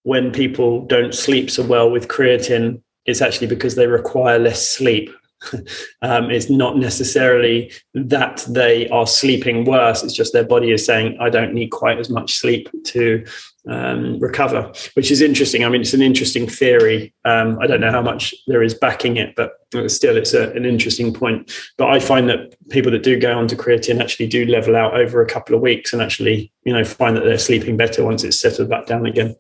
when 0.04 0.32
people 0.32 0.86
don't 0.86 1.14
sleep 1.14 1.50
so 1.50 1.64
well 1.64 1.90
with 1.90 2.08
creatine, 2.08 2.82
it's 3.06 3.22
actually 3.22 3.48
because 3.48 3.76
they 3.76 3.88
require 3.88 4.40
less 4.40 4.68
sleep 4.68 5.10
um, 6.02 6.30
it's 6.32 6.50
not 6.50 6.78
necessarily 6.78 7.72
that 7.94 8.46
they 8.50 8.88
are 8.90 9.08
sleeping 9.08 9.66
worse. 9.66 10.04
It's 10.04 10.14
just 10.14 10.34
their 10.34 10.46
body 10.46 10.72
is 10.72 10.86
saying, 10.86 11.18
I 11.20 11.30
don't 11.30 11.54
need 11.54 11.70
quite 11.70 12.00
as 12.00 12.10
much 12.10 12.38
sleep 12.38 12.70
to 12.86 13.26
um, 13.68 14.20
recover, 14.20 14.72
which 14.94 15.12
is 15.12 15.22
interesting. 15.22 15.64
I 15.64 15.70
mean, 15.70 15.82
it's 15.82 15.94
an 15.94 16.02
interesting 16.02 16.48
theory. 16.48 17.14
Um, 17.26 17.58
I 17.60 17.68
don't 17.68 17.82
know 17.82 17.92
how 17.92 18.02
much 18.02 18.34
there 18.48 18.64
is 18.64 18.74
backing 18.74 19.18
it, 19.18 19.36
but 19.36 19.54
still, 19.88 20.18
it's 20.18 20.34
a, 20.34 20.52
an 20.52 20.66
interesting 20.66 21.14
point. 21.14 21.52
But 21.78 21.90
I 21.90 22.00
find 22.00 22.30
that 22.30 22.56
people 22.70 22.92
that 22.92 23.04
do 23.04 23.20
go 23.20 23.38
onto 23.38 23.56
creatine 23.56 24.02
actually 24.02 24.28
do 24.28 24.46
level 24.46 24.76
out 24.76 24.96
over 24.96 25.22
a 25.22 25.28
couple 25.28 25.56
of 25.56 25.62
weeks 25.62 25.94
and 25.94 26.02
actually, 26.02 26.52
you 26.64 26.74
know, 26.74 26.84
find 26.84 27.16
that 27.18 27.24
they're 27.24 27.38
sleeping 27.38 27.78
better 27.78 28.04
once 28.04 28.24
it's 28.24 28.40
settled 28.40 28.70
back 28.70 28.86
down 28.86 29.06
again. 29.06 29.36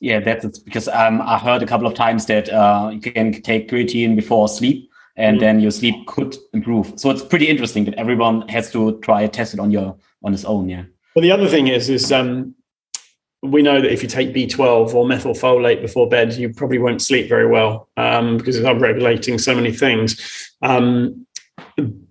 Yeah, 0.00 0.20
that's 0.20 0.58
because 0.58 0.88
um, 0.88 1.22
I 1.22 1.38
heard 1.38 1.62
a 1.62 1.66
couple 1.66 1.86
of 1.86 1.94
times 1.94 2.26
that 2.26 2.50
uh, 2.50 2.90
you 2.92 3.00
can 3.00 3.40
take 3.40 3.70
creatine 3.70 4.16
before 4.16 4.48
sleep 4.48 4.90
and 5.16 5.36
mm. 5.36 5.40
then 5.40 5.60
your 5.60 5.70
sleep 5.70 6.06
could 6.06 6.36
improve. 6.52 6.92
So 6.96 7.10
it's 7.10 7.24
pretty 7.24 7.48
interesting 7.48 7.84
that 7.84 7.94
everyone 7.94 8.48
has 8.48 8.70
to 8.72 8.98
try 9.00 9.26
test 9.26 9.54
it 9.54 9.60
on 9.60 9.70
your 9.70 9.96
on 10.22 10.32
his 10.32 10.44
own. 10.44 10.68
Yeah. 10.68 10.84
Well, 11.14 11.22
the 11.22 11.32
other 11.32 11.48
thing 11.48 11.68
is 11.68 11.88
is 11.88 12.10
um, 12.12 12.54
we 13.42 13.62
know 13.62 13.80
that 13.80 13.92
if 13.92 14.02
you 14.02 14.08
take 14.08 14.34
B12 14.34 14.94
or 14.94 15.04
methylfolate 15.04 15.82
before 15.82 16.08
bed, 16.08 16.34
you 16.34 16.52
probably 16.52 16.78
won't 16.78 17.02
sleep 17.02 17.28
very 17.28 17.46
well 17.46 17.88
um, 17.96 18.38
because 18.38 18.56
it's 18.56 18.66
upregulating 18.66 19.40
so 19.40 19.54
many 19.54 19.70
things. 19.70 20.52
Um, 20.62 21.26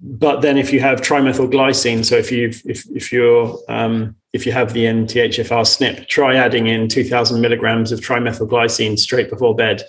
but 0.02 0.42
then 0.42 0.58
if 0.58 0.72
you 0.72 0.80
have 0.80 1.02
trimethylglycine, 1.02 2.06
so 2.06 2.16
if 2.16 2.32
you 2.32 2.50
if 2.66 2.86
if 2.96 3.12
you're 3.12 3.58
um, 3.68 4.16
if 4.34 4.46
you 4.46 4.52
have 4.52 4.74
the 4.74 4.86
MTHFR 4.86 5.62
SNP, 5.62 6.08
try 6.08 6.36
adding 6.36 6.68
in 6.68 6.88
2,000 6.88 7.40
milligrams 7.40 7.92
of 7.92 8.00
trimethylglycine 8.00 8.98
straight 8.98 9.30
before 9.30 9.56
bed 9.56 9.84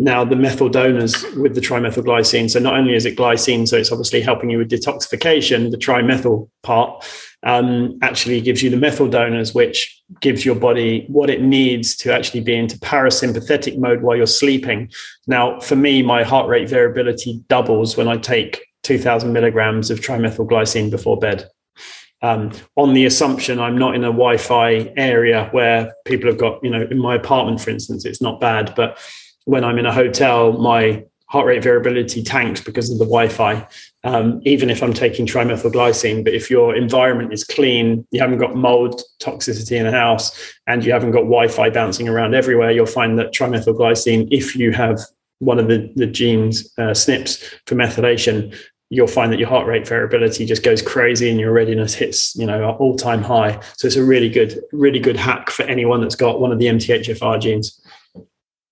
now 0.00 0.24
the 0.24 0.36
methyl 0.36 0.68
donors 0.68 1.22
with 1.36 1.54
the 1.54 1.60
trimethylglycine. 1.60 2.50
So 2.50 2.58
not 2.58 2.74
only 2.74 2.94
is 2.94 3.04
it 3.04 3.16
glycine, 3.18 3.68
so 3.68 3.76
it's 3.76 3.92
obviously 3.92 4.22
helping 4.22 4.48
you 4.48 4.58
with 4.58 4.70
detoxification, 4.70 5.70
the 5.70 5.76
trimethyl 5.76 6.48
part 6.62 7.04
um, 7.42 7.98
actually 8.02 8.40
gives 8.40 8.62
you 8.62 8.70
the 8.70 8.78
methyl 8.78 9.08
donors, 9.08 9.54
which 9.54 10.02
gives 10.20 10.44
your 10.44 10.54
body 10.54 11.04
what 11.08 11.28
it 11.28 11.42
needs 11.42 11.94
to 11.96 12.12
actually 12.12 12.40
be 12.40 12.54
into 12.54 12.78
parasympathetic 12.78 13.78
mode 13.78 14.00
while 14.00 14.16
you're 14.16 14.26
sleeping. 14.26 14.90
Now, 15.26 15.60
for 15.60 15.76
me, 15.76 16.02
my 16.02 16.22
heart 16.22 16.48
rate 16.48 16.68
variability 16.68 17.44
doubles 17.48 17.96
when 17.96 18.08
I 18.08 18.16
take 18.16 18.64
2000 18.84 19.32
milligrams 19.32 19.90
of 19.90 20.00
trimethylglycine 20.00 20.90
before 20.90 21.18
bed. 21.18 21.46
Um, 22.22 22.52
on 22.76 22.92
the 22.92 23.06
assumption 23.06 23.58
I'm 23.58 23.78
not 23.78 23.94
in 23.94 24.04
a 24.04 24.08
Wi-Fi 24.08 24.92
area 24.96 25.48
where 25.52 25.94
people 26.04 26.28
have 26.28 26.38
got, 26.38 26.62
you 26.62 26.70
know, 26.70 26.86
in 26.90 26.98
my 26.98 27.14
apartment, 27.14 27.62
for 27.62 27.70
instance, 27.70 28.04
it's 28.04 28.20
not 28.20 28.40
bad. 28.40 28.74
But 28.76 28.98
when 29.44 29.64
I'm 29.64 29.78
in 29.78 29.86
a 29.86 29.92
hotel, 29.92 30.52
my 30.52 31.04
heart 31.30 31.46
rate 31.46 31.62
variability 31.62 32.24
tanks 32.24 32.60
because 32.60 32.90
of 32.90 32.98
the 32.98 33.04
Wi-Fi. 33.04 33.66
Um, 34.02 34.40
even 34.44 34.68
if 34.68 34.82
I'm 34.82 34.92
taking 34.92 35.26
trimethylglycine, 35.26 36.24
but 36.24 36.34
if 36.34 36.50
your 36.50 36.74
environment 36.74 37.32
is 37.32 37.44
clean, 37.44 38.04
you 38.10 38.20
haven't 38.20 38.38
got 38.38 38.56
mold 38.56 39.00
toxicity 39.20 39.78
in 39.78 39.86
a 39.86 39.92
house, 39.92 40.54
and 40.66 40.84
you 40.84 40.92
haven't 40.92 41.12
got 41.12 41.20
Wi-Fi 41.20 41.70
bouncing 41.70 42.08
around 42.08 42.34
everywhere, 42.34 42.72
you'll 42.72 42.86
find 42.86 43.18
that 43.18 43.32
trimethylglycine, 43.32 44.26
if 44.32 44.56
you 44.56 44.72
have 44.72 45.00
one 45.38 45.58
of 45.58 45.68
the, 45.68 45.90
the 45.94 46.06
genes 46.06 46.72
uh, 46.78 46.90
SNPs 46.90 47.60
for 47.66 47.76
methylation, 47.76 48.54
you'll 48.90 49.06
find 49.06 49.32
that 49.32 49.38
your 49.38 49.48
heart 49.48 49.66
rate 49.66 49.86
variability 49.86 50.44
just 50.44 50.64
goes 50.64 50.82
crazy 50.82 51.30
and 51.30 51.38
your 51.38 51.52
readiness 51.52 51.94
hits 51.94 52.34
you 52.34 52.44
know 52.44 52.72
all 52.80 52.96
time 52.96 53.22
high 53.22 53.52
so 53.76 53.86
it's 53.86 53.96
a 53.96 54.04
really 54.04 54.28
good 54.28 54.60
really 54.72 54.98
good 54.98 55.16
hack 55.16 55.48
for 55.48 55.62
anyone 55.62 56.00
that's 56.00 56.16
got 56.16 56.40
one 56.40 56.50
of 56.50 56.58
the 56.58 56.66
mthfr 56.66 57.40
genes 57.40 57.79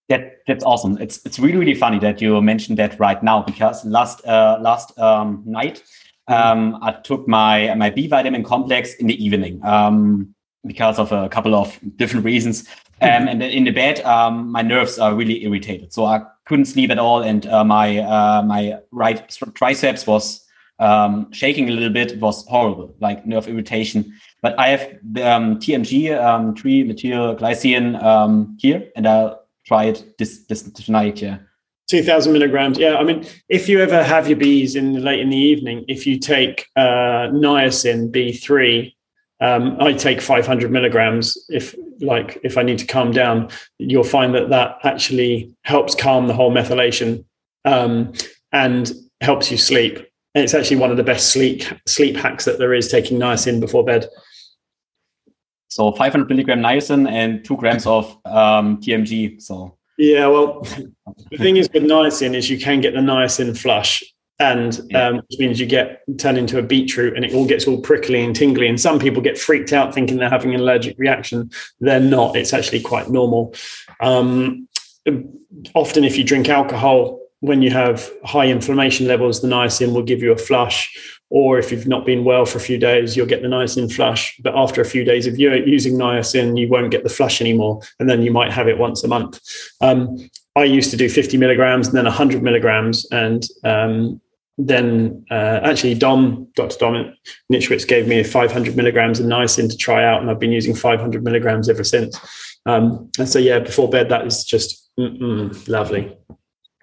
that 0.08 0.38
that's 0.46 0.64
awesome 0.64 0.96
it's 0.98 1.24
it's 1.24 1.38
really 1.38 1.58
really 1.58 1.74
funny 1.74 1.98
that 1.98 2.20
you 2.20 2.40
mentioned 2.40 2.78
that 2.78 2.98
right 2.98 3.22
now 3.22 3.42
because 3.42 3.84
last 3.84 4.24
uh, 4.26 4.58
last 4.60 4.98
um, 4.98 5.42
night 5.44 5.82
mm-hmm. 6.28 6.34
um, 6.34 6.78
i 6.82 6.92
took 6.92 7.28
my 7.28 7.74
my 7.74 7.90
b 7.90 8.06
vitamin 8.06 8.42
complex 8.42 8.94
in 8.94 9.06
the 9.06 9.24
evening 9.24 9.64
um, 9.64 10.34
because 10.66 10.98
of 10.98 11.12
a 11.12 11.28
couple 11.28 11.54
of 11.54 11.78
different 11.96 12.24
reasons 12.24 12.68
um, 13.00 13.28
and 13.28 13.42
in 13.42 13.64
the 13.64 13.70
bed, 13.70 14.00
um, 14.00 14.50
my 14.50 14.62
nerves 14.62 14.98
are 14.98 15.14
really 15.14 15.44
irritated. 15.44 15.92
So 15.92 16.04
I 16.04 16.22
couldn't 16.46 16.64
sleep 16.64 16.90
at 16.90 16.98
all, 16.98 17.22
and 17.22 17.46
uh, 17.46 17.64
my 17.64 17.98
uh, 17.98 18.42
my 18.42 18.78
right 18.90 19.22
triceps 19.54 20.06
was 20.06 20.44
um, 20.80 21.32
shaking 21.32 21.68
a 21.68 21.72
little 21.72 21.90
bit. 21.90 22.12
It 22.12 22.20
was 22.20 22.44
horrible, 22.46 22.96
like 23.00 23.24
nerve 23.24 23.46
irritation. 23.46 24.14
But 24.42 24.58
I 24.58 24.68
have 24.68 24.98
the 25.12 25.30
um, 25.30 25.56
TMG, 25.60 26.20
um, 26.20 26.54
trimethylglycine 26.54 28.02
um, 28.02 28.56
here, 28.58 28.90
and 28.96 29.06
I'll 29.06 29.44
try 29.68 29.84
it 29.84 30.16
this 30.18 30.44
this 30.46 30.62
tonight. 30.62 31.22
Yeah. 31.22 31.38
2000 31.88 32.32
milligrams. 32.32 32.78
Yeah. 32.78 32.96
I 32.96 33.04
mean, 33.04 33.24
if 33.48 33.68
you 33.68 33.80
ever 33.80 34.02
have 34.02 34.28
your 34.28 34.36
bees 34.36 34.76
in 34.76 35.02
late 35.02 35.20
in 35.20 35.30
the 35.30 35.38
evening, 35.38 35.84
if 35.88 36.06
you 36.06 36.18
take 36.18 36.66
uh, 36.76 37.30
niacin 37.32 38.10
B3 38.10 38.92
um, 39.40 39.76
I 39.80 39.92
take 39.92 40.20
500 40.20 40.70
milligrams 40.70 41.38
if 41.48 41.74
like 42.00 42.40
if 42.42 42.58
I 42.58 42.62
need 42.62 42.78
to 42.78 42.86
calm 42.86 43.12
down. 43.12 43.50
You'll 43.78 44.04
find 44.04 44.34
that 44.34 44.50
that 44.50 44.78
actually 44.82 45.54
helps 45.62 45.94
calm 45.94 46.26
the 46.26 46.34
whole 46.34 46.52
methylation 46.52 47.24
um, 47.64 48.12
and 48.52 48.92
helps 49.20 49.50
you 49.50 49.56
sleep. 49.56 49.98
And 50.34 50.44
it's 50.44 50.54
actually 50.54 50.78
one 50.78 50.90
of 50.90 50.96
the 50.96 51.04
best 51.04 51.30
sleep 51.30 51.62
sleep 51.86 52.16
hacks 52.16 52.44
that 52.46 52.58
there 52.58 52.74
is. 52.74 52.88
Taking 52.88 53.18
niacin 53.18 53.60
before 53.60 53.84
bed. 53.84 54.08
So 55.78 55.92
500 55.92 56.28
milligram 56.28 56.60
niacin 56.60 57.08
and 57.08 57.44
two 57.44 57.56
grams 57.56 57.86
of 57.86 58.10
um, 58.24 58.78
TMG. 58.78 59.40
So 59.40 59.78
yeah, 59.96 60.26
well, 60.26 60.62
the 61.30 61.38
thing 61.38 61.56
is 61.56 61.70
with 61.72 61.84
niacin 61.84 62.34
is 62.34 62.50
you 62.50 62.58
can 62.58 62.80
get 62.80 62.94
the 62.94 63.00
niacin 63.00 63.56
flush 63.56 64.02
and 64.40 64.80
um, 64.96 65.18
which 65.18 65.38
means 65.38 65.60
you 65.60 65.66
get 65.66 66.02
turned 66.18 66.36
into 66.36 66.58
a 66.58 66.62
beetroot 66.62 67.14
and 67.14 67.24
it 67.24 67.32
all 67.32 67.46
gets 67.46 67.68
all 67.68 67.80
prickly 67.80 68.24
and 68.24 68.34
tingly. 68.34 68.66
And 68.66 68.80
some 68.80 68.98
people 68.98 69.22
get 69.22 69.38
freaked 69.38 69.72
out 69.72 69.94
thinking 69.94 70.16
they're 70.16 70.28
having 70.28 70.52
an 70.52 70.58
allergic 70.58 70.98
reaction. 70.98 71.48
They're 71.78 72.00
not. 72.00 72.34
It's 72.34 72.52
actually 72.52 72.80
quite 72.80 73.08
normal. 73.08 73.54
Um, 74.00 74.66
often 75.76 76.02
if 76.02 76.18
you 76.18 76.24
drink 76.24 76.48
alcohol 76.48 77.20
when 77.38 77.62
you 77.62 77.70
have 77.70 78.10
high 78.24 78.48
inflammation 78.48 79.06
levels 79.06 79.40
the 79.40 79.48
niacin 79.48 79.94
will 79.94 80.02
give 80.02 80.22
you 80.22 80.32
a 80.32 80.36
flush 80.36 81.17
or 81.30 81.58
if 81.58 81.70
you've 81.70 81.86
not 81.86 82.06
been 82.06 82.24
well 82.24 82.46
for 82.46 82.58
a 82.58 82.60
few 82.60 82.78
days 82.78 83.16
you'll 83.16 83.26
get 83.26 83.42
the 83.42 83.48
niacin 83.48 83.92
flush 83.92 84.38
but 84.42 84.56
after 84.56 84.80
a 84.80 84.84
few 84.84 85.04
days 85.04 85.26
of 85.26 85.38
using 85.38 85.94
niacin 85.94 86.58
you 86.58 86.68
won't 86.68 86.90
get 86.90 87.02
the 87.02 87.08
flush 87.08 87.40
anymore 87.40 87.80
and 88.00 88.08
then 88.08 88.22
you 88.22 88.30
might 88.30 88.52
have 88.52 88.68
it 88.68 88.78
once 88.78 89.04
a 89.04 89.08
month 89.08 89.40
um, 89.80 90.16
I 90.58 90.64
used 90.64 90.90
to 90.90 90.96
do 90.96 91.08
50 91.08 91.36
milligrams 91.36 91.86
and 91.86 91.96
then 91.96 92.04
100 92.04 92.42
milligrams, 92.42 93.06
and 93.12 93.44
um, 93.62 94.20
then 94.56 95.24
uh, 95.30 95.60
actually 95.62 95.94
Dom, 95.94 96.48
Dr. 96.56 96.76
Dom 96.78 97.14
Nischwitz 97.52 97.86
gave 97.86 98.08
me 98.08 98.24
500 98.24 98.76
milligrams 98.76 99.20
of 99.20 99.26
niacin 99.26 99.70
to 99.70 99.76
try 99.76 100.04
out, 100.04 100.20
and 100.20 100.30
I've 100.30 100.40
been 100.40 100.52
using 100.52 100.74
500 100.74 101.22
milligrams 101.22 101.68
ever 101.68 101.84
since. 101.84 102.18
Um, 102.66 103.08
and 103.18 103.28
so, 103.28 103.38
yeah, 103.38 103.60
before 103.60 103.88
bed, 103.88 104.08
that 104.08 104.26
is 104.26 104.44
just 104.44 104.90
lovely. 104.96 106.16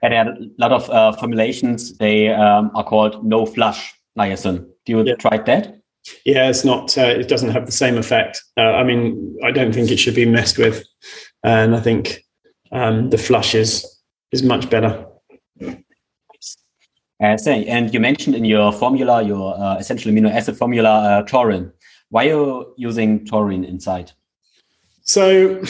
And 0.02 0.14
there 0.14 0.26
are 0.26 0.32
a 0.32 0.50
lot 0.58 0.72
of 0.72 0.90
uh, 0.90 1.12
formulations. 1.14 1.98
They 1.98 2.30
um, 2.30 2.72
are 2.76 2.84
called 2.84 3.26
no 3.26 3.46
flush 3.46 3.94
niacin. 4.18 4.68
Do 4.86 4.92
you 4.92 5.04
yeah. 5.04 5.16
try 5.16 5.38
that? 5.38 5.80
Yeah, 6.26 6.50
it's 6.50 6.64
not. 6.64 6.98
Uh, 6.98 7.02
it 7.02 7.28
doesn't 7.28 7.50
have 7.50 7.66
the 7.66 7.72
same 7.72 7.98
effect. 7.98 8.42
Uh, 8.58 8.62
I 8.62 8.84
mean, 8.84 9.38
I 9.44 9.52
don't 9.52 9.74
think 9.74 9.90
it 9.90 9.98
should 9.98 10.16
be 10.16 10.26
messed 10.26 10.58
with, 10.58 10.84
and 11.44 11.76
I 11.76 11.80
think 11.80 12.24
um, 12.72 13.10
the 13.10 13.18
flush 13.18 13.56
is 13.56 13.86
is 14.32 14.44
much 14.44 14.70
better. 14.70 15.06
Uh, 17.24 17.38
say, 17.38 17.66
and 17.66 17.94
you 17.94 18.00
mentioned 18.00 18.36
in 18.36 18.46
your 18.46 18.74
formula, 18.74 19.24
your 19.24 19.58
uh, 19.58 19.78
essential 19.78 20.12
amino 20.12 20.30
acid 20.30 20.58
formula, 20.58 20.90
uh, 20.90 21.22
taurine. 21.24 21.72
Why 22.10 22.26
are 22.26 22.30
you 22.30 22.74
using 22.78 23.26
taurine 23.26 23.64
inside? 23.64 24.12
So, 25.04 25.64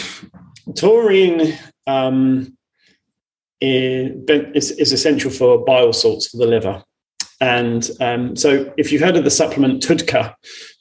taurine 0.75 1.57
um, 1.85 2.57
is, 3.61 4.71
is, 4.71 4.91
essential 4.91 5.29
for 5.29 5.63
bile 5.63 5.93
salts 5.93 6.27
for 6.27 6.37
the 6.37 6.47
liver. 6.47 6.83
And 7.45 7.87
um, 8.01 8.35
so, 8.35 8.73
if 8.75 8.91
you've 8.91 9.03
heard 9.03 9.17
of 9.17 9.23
the 9.23 9.29
supplement 9.29 9.83
TUDCA, 9.83 10.33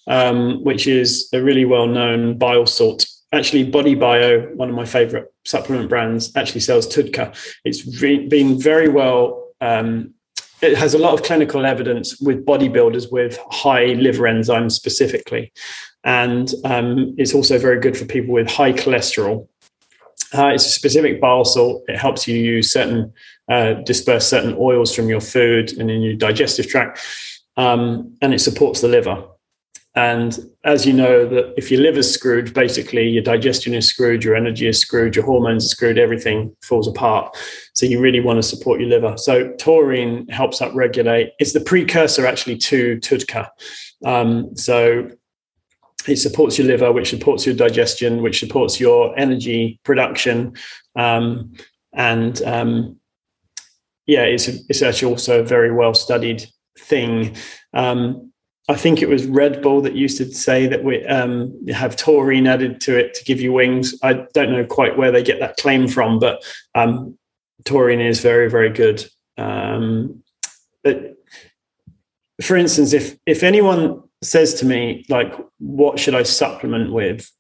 um, 0.07 0.65
which 0.65 0.87
is 0.87 1.29
a 1.35 1.43
really 1.43 1.67
well 1.67 1.87
known 1.87 2.39
bile 2.39 2.65
salt, 2.65 3.07
actually, 3.33 3.65
Body 3.65 3.95
Bio, 3.95 4.47
one 4.55 4.71
of 4.71 4.75
my 4.75 4.87
favorite 4.87 5.31
supplement 5.45 5.91
brands, 5.91 6.35
actually 6.35 6.63
sells 6.63 6.87
TUDCA. 6.89 7.37
It's 7.67 8.01
re- 8.01 8.27
been 8.27 8.59
very 8.59 8.89
well 8.89 9.45
um, 9.61 10.15
it 10.63 10.79
has 10.79 10.95
a 10.95 10.99
lot 10.99 11.13
of 11.13 11.23
clinical 11.23 11.67
evidence 11.67 12.19
with 12.21 12.47
bodybuilders 12.47 13.13
with 13.13 13.39
high 13.51 13.87
liver 13.87 14.25
enzymes 14.25 14.73
specifically. 14.73 15.53
And 16.05 16.51
um, 16.65 17.15
it's 17.19 17.35
also 17.35 17.59
very 17.59 17.81
good 17.81 17.97
for 17.97 18.07
people 18.07 18.33
with 18.33 18.51
high 18.51 18.73
cholesterol. 18.73 19.49
Uh, 20.33 20.49
it's 20.49 20.67
a 20.67 20.71
specific 20.71 21.21
bile 21.21 21.45
salt. 21.45 21.85
It 21.89 21.99
helps 21.99 22.27
you 22.27 22.37
use 22.37 22.73
certain, 22.73 23.13
uh, 23.49 23.75
disperse 23.85 24.29
certain 24.29 24.57
oils 24.59 24.95
from 24.95 25.09
your 25.09 25.21
food 25.21 25.73
and 25.73 25.91
in 25.91 26.03
your 26.03 26.15
digestive 26.15 26.69
tract. 26.69 27.01
Um, 27.57 28.17
and 28.21 28.35
it 28.35 28.41
supports 28.41 28.81
the 28.81 28.89
liver. 28.89 29.25
And 29.97 30.37
as 30.65 30.85
you 30.85 30.93
know, 30.93 31.25
that 31.29 31.55
if 31.57 31.71
your 31.71 31.81
liver's 31.81 32.13
screwed, 32.13 32.53
basically 32.53 33.09
your 33.09 33.23
digestion 33.23 33.75
is 33.75 33.87
screwed, 33.87 34.25
your 34.25 34.35
energy 34.35 34.67
is 34.67 34.81
screwed, 34.81 35.15
your 35.15 35.25
hormones 35.25 35.67
are 35.67 35.69
screwed, 35.69 35.99
everything 35.99 36.55
falls 36.63 36.89
apart. 36.89 37.37
So 37.75 37.87
you 37.87 38.01
really 38.01 38.19
want 38.19 38.39
to 38.39 38.43
support 38.43 38.81
your 38.81 38.89
liver. 38.89 39.17
So 39.17 39.53
taurine 39.53 40.27
helps 40.29 40.61
upregulate. 40.61 41.31
It's 41.39 41.53
the 41.53 41.61
precursor 41.61 42.27
actually 42.27 42.57
to 42.59 42.97
TUDCA. 42.99 43.49
Um, 44.05 44.57
so 44.57 45.11
it 46.09 46.17
supports 46.17 46.59
your 46.59 46.67
liver, 46.67 46.93
which 46.93 47.11
supports 47.11 47.47
your 47.47 47.55
digestion, 47.55 48.21
which 48.21 48.41
supports 48.41 48.81
your 48.81 49.17
energy 49.17 49.79
production, 49.85 50.55
um, 50.97 51.53
and 51.93 52.43
um, 52.43 52.97
yeah, 54.07 54.23
it's 54.23 54.49
it's 54.49 54.83
actually 54.83 55.13
also 55.13 55.41
a 55.41 55.45
very 55.45 55.73
well 55.73 55.95
studied 55.95 56.47
thing. 56.79 57.37
Um, 57.73 58.33
I 58.69 58.75
think 58.77 59.03
it 59.03 59.09
was 59.09 59.27
Red 59.27 59.61
Bull 59.61 59.83
that 59.83 59.95
used 59.95 60.17
to 60.19 60.33
say 60.33 60.67
that 60.67 60.85
we 60.85 61.05
um, 61.07 61.67
have 61.69 61.97
taurine 61.97 62.47
added 62.47 62.81
to 62.83 62.99
it 62.99 63.13
to 63.15 63.25
give 63.25 63.41
you 63.41 63.53
wings. 63.53 63.95
I 64.03 64.25
don't 64.33 64.53
know 64.53 64.65
quite 64.65 64.97
where 64.97 65.13
they 65.13 65.23
get 65.23 65.39
that 65.41 65.59
claim 65.59 65.87
from, 65.87 66.19
but 66.19 66.43
um, 66.75 67.19
taurine 67.65 68.01
is 68.01 68.21
very, 68.21 68.49
very 68.49 68.71
good. 68.71 69.05
Um, 69.37 70.23
but 70.83 71.15
for 72.43 72.57
instance, 72.57 72.93
if 72.93 73.17
if 73.27 73.43
anyone 73.43 74.03
says 74.23 74.55
to 74.55 74.67
me 74.67 75.05
like, 75.09 75.35
"What 75.59 75.99
should 75.99 76.15
I 76.15 76.23
supplement 76.23 76.93
with?" 76.93 77.31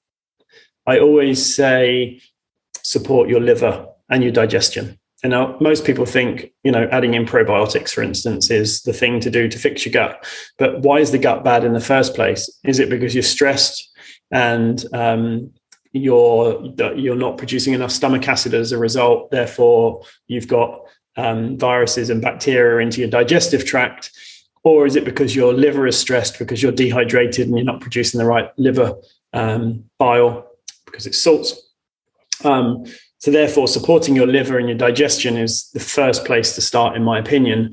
I 0.87 0.98
always 0.98 1.55
say, 1.55 2.20
"Support 2.83 3.29
your 3.29 3.40
liver 3.40 3.87
and 4.11 4.22
your 4.22 4.33
digestion." 4.33 4.98
And 5.25 5.31
now 5.31 5.57
most 5.59 5.87
people 5.87 6.05
think, 6.05 6.53
you 6.65 6.71
know, 6.71 6.87
adding 6.93 7.15
in 7.15 7.25
probiotics, 7.25 7.90
for 7.92 8.03
instance, 8.03 8.51
is 8.51 8.83
the 8.83 8.92
thing 8.92 9.21
to 9.21 9.31
do 9.31 9.48
to 9.48 9.59
fix 9.59 9.85
your 9.87 9.92
gut. 9.92 10.23
But 10.59 10.81
why 10.81 10.98
is 11.01 11.13
the 11.13 11.19
gut 11.19 11.42
bad 11.42 11.65
in 11.65 11.73
the 11.73 11.81
first 11.81 12.15
place? 12.15 12.48
Is 12.63 12.79
it 12.79 12.90
because 12.90 13.15
you're 13.15 13.23
stressed 13.23 13.90
and 14.31 14.85
um, 14.92 15.51
you're 15.92 16.63
you're 16.94 17.17
not 17.17 17.38
producing 17.38 17.73
enough 17.73 17.90
stomach 17.90 18.29
acid 18.29 18.53
as 18.53 18.73
a 18.73 18.79
result. 18.79 19.31
Therefore, 19.31 20.03
you've 20.27 20.48
got 20.48 20.83
um, 21.17 21.57
viruses 21.57 22.11
and 22.11 22.21
bacteria 22.21 22.85
into 22.85 23.01
your 23.01 23.09
digestive 23.09 23.65
tract, 23.65 24.11
or 24.63 24.87
is 24.87 24.96
it 24.96 25.05
because 25.05 25.35
your 25.35 25.55
liver 25.55 25.87
is 25.87 25.98
stressed 25.98 26.38
because 26.38 26.63
you're 26.63 26.73
dehydrated 26.73 27.46
and 27.46 27.57
you're 27.57 27.65
not 27.65 27.81
producing 27.81 28.19
the 28.19 28.27
right 28.27 28.51
liver 28.59 28.94
um, 29.33 29.85
bile 29.98 30.51
because 30.85 31.07
it's 31.07 31.19
salts? 31.19 31.61
Um, 32.42 32.85
so, 33.25 33.31
therefore, 33.31 33.68
supporting 33.68 34.14
your 34.14 34.27
liver 34.27 34.58
and 34.58 34.68
your 34.68 34.77
digestion 34.77 35.38
is 35.38 35.70
the 35.70 35.81
first 35.81 36.27
place 36.27 36.54
to 36.56 36.60
start, 36.60 36.94
in 36.94 37.02
my 37.02 37.18
opinion. 37.18 37.72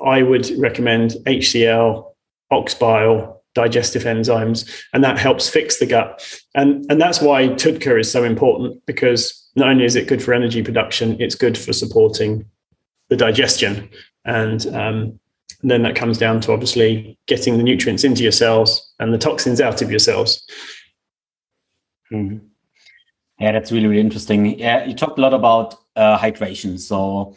I 0.00 0.22
would 0.22 0.48
recommend 0.60 1.16
HCl, 1.26 2.08
ox 2.52 2.72
bile, 2.74 3.42
digestive 3.52 4.04
enzymes, 4.04 4.70
and 4.92 5.02
that 5.02 5.18
helps 5.18 5.48
fix 5.48 5.80
the 5.80 5.86
gut. 5.86 6.40
And, 6.54 6.86
and 6.88 7.00
that's 7.00 7.20
why 7.20 7.48
TUDCA 7.48 7.98
is 7.98 8.12
so 8.12 8.22
important 8.22 8.80
because 8.86 9.50
not 9.56 9.70
only 9.70 9.86
is 9.86 9.96
it 9.96 10.06
good 10.06 10.22
for 10.22 10.34
energy 10.34 10.62
production, 10.62 11.20
it's 11.20 11.34
good 11.34 11.58
for 11.58 11.72
supporting 11.72 12.44
the 13.08 13.16
digestion. 13.16 13.90
And 14.24 14.64
um, 14.68 15.18
then 15.64 15.82
that 15.82 15.96
comes 15.96 16.16
down 16.16 16.40
to 16.42 16.52
obviously 16.52 17.18
getting 17.26 17.56
the 17.56 17.64
nutrients 17.64 18.04
into 18.04 18.22
your 18.22 18.30
cells 18.30 18.88
and 19.00 19.12
the 19.12 19.18
toxins 19.18 19.60
out 19.60 19.82
of 19.82 19.90
your 19.90 19.98
cells. 19.98 20.46
Mm-hmm. 22.12 22.46
Yeah, 23.42 23.50
that's 23.50 23.72
really, 23.72 23.88
really 23.88 24.00
interesting. 24.00 24.56
Yeah, 24.56 24.84
you 24.84 24.94
talked 24.94 25.18
a 25.18 25.20
lot 25.20 25.34
about 25.34 25.74
uh, 25.96 26.16
hydration. 26.16 26.78
So, 26.78 27.34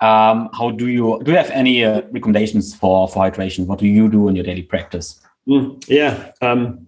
um, 0.00 0.50
how 0.52 0.70
do 0.70 0.86
you 0.86 1.20
do? 1.24 1.32
You 1.32 1.36
have 1.36 1.50
any 1.50 1.84
uh, 1.84 2.02
recommendations 2.12 2.76
for 2.76 3.08
for 3.08 3.24
hydration? 3.24 3.66
What 3.66 3.80
do 3.80 3.86
you 3.88 4.08
do 4.08 4.28
in 4.28 4.36
your 4.36 4.44
daily 4.44 4.62
practice? 4.62 5.20
Mm, 5.48 5.84
yeah, 5.88 6.30
um, 6.42 6.86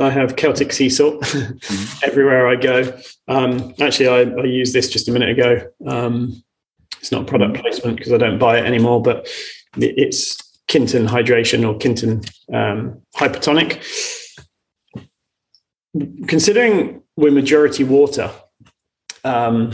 I 0.00 0.10
have 0.10 0.34
Celtic 0.34 0.72
sea 0.72 0.88
salt 0.88 1.20
mm-hmm. 1.22 2.04
everywhere 2.04 2.48
I 2.48 2.56
go. 2.56 2.98
Um, 3.28 3.74
actually, 3.78 4.08
I, 4.08 4.22
I, 4.22 4.44
used 4.44 4.74
this 4.74 4.88
just 4.88 5.08
a 5.08 5.12
minute 5.12 5.28
ago. 5.28 5.70
Um, 5.86 6.42
it's 6.98 7.12
not 7.12 7.28
product 7.28 7.60
placement 7.60 7.98
because 7.98 8.12
I 8.12 8.18
don't 8.18 8.40
buy 8.40 8.58
it 8.58 8.64
anymore, 8.64 9.00
but 9.02 9.28
it's 9.76 10.36
Quinton 10.68 11.06
hydration 11.06 11.64
or 11.64 11.78
Quinton 11.78 12.22
um, 12.52 13.00
hypertonic. 13.14 13.78
Considering 16.26 17.02
we're 17.20 17.30
majority 17.30 17.84
water 17.84 18.30
um, 19.24 19.72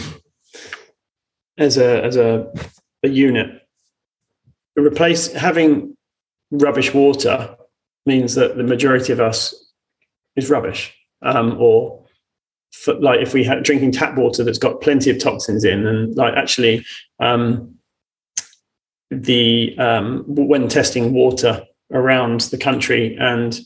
as 1.56 1.78
a 1.78 2.04
as 2.04 2.16
a, 2.16 2.52
a 3.02 3.08
unit, 3.08 3.62
replace 4.76 5.32
having 5.32 5.96
rubbish 6.50 6.92
water 6.92 7.56
means 8.04 8.34
that 8.34 8.56
the 8.56 8.62
majority 8.62 9.12
of 9.12 9.20
us 9.20 9.54
is 10.36 10.50
rubbish 10.50 10.94
um, 11.22 11.56
or 11.58 12.04
for, 12.72 12.94
like 12.94 13.20
if 13.20 13.32
we 13.32 13.42
had 13.42 13.62
drinking 13.62 13.92
tap 13.92 14.16
water 14.16 14.44
that's 14.44 14.58
got 14.58 14.80
plenty 14.80 15.10
of 15.10 15.18
toxins 15.18 15.64
in 15.64 15.86
and 15.86 16.14
like 16.16 16.34
actually 16.34 16.84
um, 17.20 17.74
the 19.10 19.76
um, 19.78 20.24
when 20.26 20.68
testing 20.68 21.12
water 21.12 21.64
around 21.92 22.40
the 22.42 22.58
country 22.58 23.16
and 23.18 23.60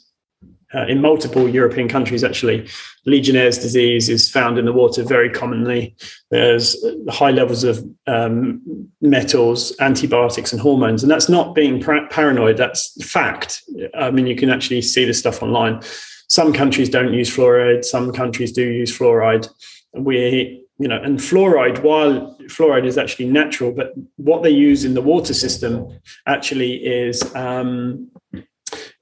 uh, 0.74 0.86
in 0.86 1.00
multiple 1.00 1.48
European 1.48 1.88
countries, 1.88 2.22
actually, 2.22 2.68
Legionnaire's 3.06 3.58
disease 3.58 4.08
is 4.08 4.30
found 4.30 4.58
in 4.58 4.66
the 4.66 4.72
water 4.72 5.02
very 5.02 5.28
commonly. 5.28 5.96
There's 6.30 6.76
high 7.08 7.30
levels 7.30 7.64
of 7.64 7.84
um, 8.06 8.88
metals, 9.00 9.74
antibiotics, 9.80 10.52
and 10.52 10.60
hormones, 10.60 11.02
and 11.02 11.10
that's 11.10 11.28
not 11.28 11.54
being 11.54 11.82
par- 11.82 12.06
paranoid. 12.08 12.56
That's 12.56 13.04
fact. 13.04 13.62
I 13.94 14.10
mean, 14.10 14.26
you 14.26 14.36
can 14.36 14.50
actually 14.50 14.82
see 14.82 15.04
this 15.04 15.18
stuff 15.18 15.42
online. 15.42 15.80
Some 16.28 16.52
countries 16.52 16.88
don't 16.88 17.12
use 17.12 17.34
fluoride. 17.34 17.84
Some 17.84 18.12
countries 18.12 18.52
do 18.52 18.62
use 18.62 18.96
fluoride. 18.96 19.48
We, 19.94 20.64
you 20.78 20.86
know, 20.86 21.02
and 21.02 21.18
fluoride, 21.18 21.82
while 21.82 22.38
fluoride 22.44 22.86
is 22.86 22.96
actually 22.96 23.26
natural, 23.26 23.72
but 23.72 23.92
what 24.16 24.44
they 24.44 24.50
use 24.50 24.84
in 24.84 24.94
the 24.94 25.02
water 25.02 25.34
system 25.34 25.88
actually 26.26 26.74
is 26.74 27.34
um, 27.34 28.08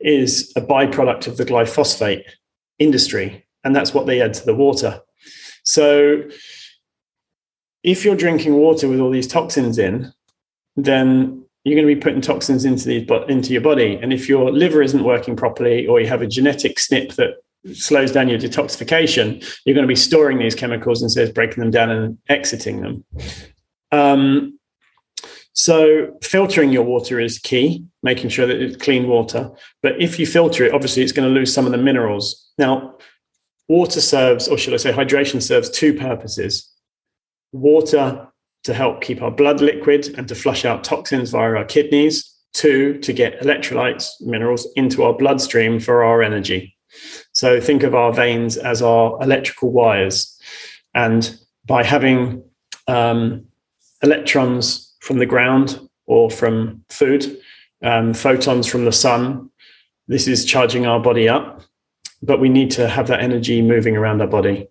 is 0.00 0.52
a 0.56 0.60
byproduct 0.60 1.26
of 1.26 1.36
the 1.36 1.44
glyphosate 1.44 2.24
industry, 2.78 3.46
and 3.64 3.74
that's 3.74 3.92
what 3.92 4.06
they 4.06 4.20
add 4.20 4.34
to 4.34 4.46
the 4.46 4.54
water. 4.54 5.00
So, 5.64 6.24
if 7.82 8.04
you're 8.04 8.16
drinking 8.16 8.54
water 8.54 8.88
with 8.88 9.00
all 9.00 9.10
these 9.10 9.26
toxins 9.26 9.78
in, 9.78 10.12
then 10.76 11.44
you're 11.64 11.76
going 11.76 11.88
to 11.88 11.94
be 11.94 12.00
putting 12.00 12.20
toxins 12.20 12.64
into 12.64 12.86
the 12.86 13.24
into 13.26 13.52
your 13.52 13.62
body. 13.62 13.98
And 14.00 14.12
if 14.12 14.28
your 14.28 14.50
liver 14.50 14.82
isn't 14.82 15.04
working 15.04 15.36
properly, 15.36 15.86
or 15.86 16.00
you 16.00 16.06
have 16.06 16.22
a 16.22 16.26
genetic 16.26 16.76
SNP 16.76 17.14
that 17.16 17.34
slows 17.74 18.12
down 18.12 18.28
your 18.28 18.38
detoxification, 18.38 19.44
you're 19.64 19.74
going 19.74 19.86
to 19.86 19.88
be 19.88 19.96
storing 19.96 20.38
these 20.38 20.54
chemicals 20.54 21.02
instead 21.02 21.28
of 21.28 21.34
breaking 21.34 21.62
them 21.62 21.70
down 21.70 21.90
and 21.90 22.18
exiting 22.28 22.80
them. 22.80 23.04
Um, 23.90 24.57
so 25.58 26.16
filtering 26.22 26.70
your 26.70 26.84
water 26.84 27.18
is 27.18 27.40
key, 27.40 27.84
making 28.04 28.30
sure 28.30 28.46
that 28.46 28.62
it's 28.62 28.76
clean 28.76 29.08
water. 29.08 29.50
But 29.82 30.00
if 30.00 30.16
you 30.16 30.24
filter 30.24 30.64
it, 30.64 30.72
obviously 30.72 31.02
it's 31.02 31.10
going 31.10 31.28
to 31.28 31.34
lose 31.34 31.52
some 31.52 31.66
of 31.66 31.72
the 31.72 31.78
minerals. 31.78 32.48
Now, 32.58 32.94
water 33.66 34.00
serves, 34.00 34.46
or 34.46 34.56
should 34.56 34.72
I 34.72 34.76
say, 34.76 34.92
hydration 34.92 35.42
serves 35.42 35.68
two 35.68 35.94
purposes. 35.94 36.72
Water 37.50 38.28
to 38.62 38.72
help 38.72 39.00
keep 39.00 39.20
our 39.20 39.32
blood 39.32 39.60
liquid 39.60 40.14
and 40.16 40.28
to 40.28 40.36
flush 40.36 40.64
out 40.64 40.84
toxins 40.84 41.30
via 41.30 41.56
our 41.56 41.64
kidneys. 41.64 42.32
Two, 42.52 42.96
to 42.98 43.12
get 43.12 43.40
electrolytes, 43.40 44.10
minerals 44.20 44.64
into 44.76 45.02
our 45.02 45.12
bloodstream 45.12 45.80
for 45.80 46.04
our 46.04 46.22
energy. 46.22 46.76
So 47.32 47.60
think 47.60 47.82
of 47.82 47.96
our 47.96 48.12
veins 48.12 48.58
as 48.58 48.80
our 48.80 49.20
electrical 49.20 49.72
wires. 49.72 50.40
And 50.94 51.36
by 51.66 51.82
having 51.82 52.44
um, 52.86 53.46
electrons 54.04 54.87
from 55.00 55.18
the 55.18 55.26
ground 55.26 55.80
or 56.06 56.30
from 56.30 56.84
food, 56.88 57.38
um, 57.82 58.14
photons 58.14 58.66
from 58.66 58.84
the 58.84 58.92
sun, 58.92 59.50
this 60.08 60.26
is 60.26 60.44
charging 60.44 60.86
our 60.86 61.00
body 61.00 61.28
up. 61.28 61.62
But 62.22 62.40
we 62.40 62.48
need 62.48 62.70
to 62.72 62.88
have 62.88 63.06
that 63.08 63.20
energy 63.20 63.62
moving 63.62 63.96
around 63.96 64.20
our 64.20 64.26
body. 64.26 64.68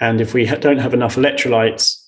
And 0.00 0.20
if 0.20 0.34
we 0.34 0.44
don't 0.46 0.78
have 0.78 0.94
enough 0.94 1.14
electrolytes, 1.14 2.00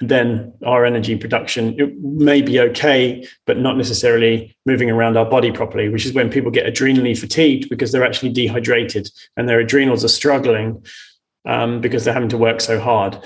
then 0.00 0.52
our 0.64 0.84
energy 0.84 1.16
production 1.16 1.76
may 2.00 2.42
be 2.42 2.60
okay, 2.60 3.26
but 3.46 3.58
not 3.58 3.76
necessarily 3.76 4.56
moving 4.66 4.90
around 4.90 5.16
our 5.16 5.24
body 5.24 5.50
properly, 5.50 5.88
which 5.88 6.04
is 6.04 6.12
when 6.12 6.30
people 6.30 6.50
get 6.50 6.66
adrenally 6.66 7.18
fatigued 7.18 7.68
because 7.70 7.92
they're 7.92 8.04
actually 8.04 8.30
dehydrated 8.30 9.10
and 9.36 9.48
their 9.48 9.60
adrenals 9.60 10.04
are 10.04 10.08
struggling 10.08 10.84
um, 11.46 11.80
because 11.80 12.04
they're 12.04 12.14
having 12.14 12.28
to 12.28 12.38
work 12.38 12.60
so 12.60 12.78
hard. 12.78 13.18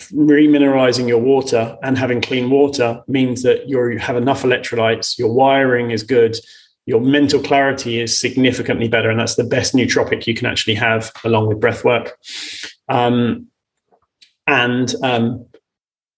Remineralizing 0.00 1.08
your 1.08 1.20
water 1.20 1.76
and 1.82 1.96
having 1.96 2.20
clean 2.20 2.50
water 2.50 3.02
means 3.06 3.42
that 3.42 3.68
you 3.68 3.98
have 3.98 4.16
enough 4.16 4.42
electrolytes, 4.42 5.18
your 5.18 5.32
wiring 5.32 5.92
is 5.92 6.02
good, 6.02 6.36
your 6.86 7.00
mental 7.00 7.40
clarity 7.40 8.00
is 8.00 8.18
significantly 8.18 8.88
better, 8.88 9.08
and 9.08 9.18
that's 9.18 9.36
the 9.36 9.44
best 9.44 9.74
nootropic 9.74 10.26
you 10.26 10.34
can 10.34 10.46
actually 10.46 10.74
have 10.74 11.10
along 11.24 11.46
with 11.46 11.60
breath 11.60 11.84
work. 11.84 12.18
Um, 12.88 13.46
and 14.46 14.94
um, 15.02 15.46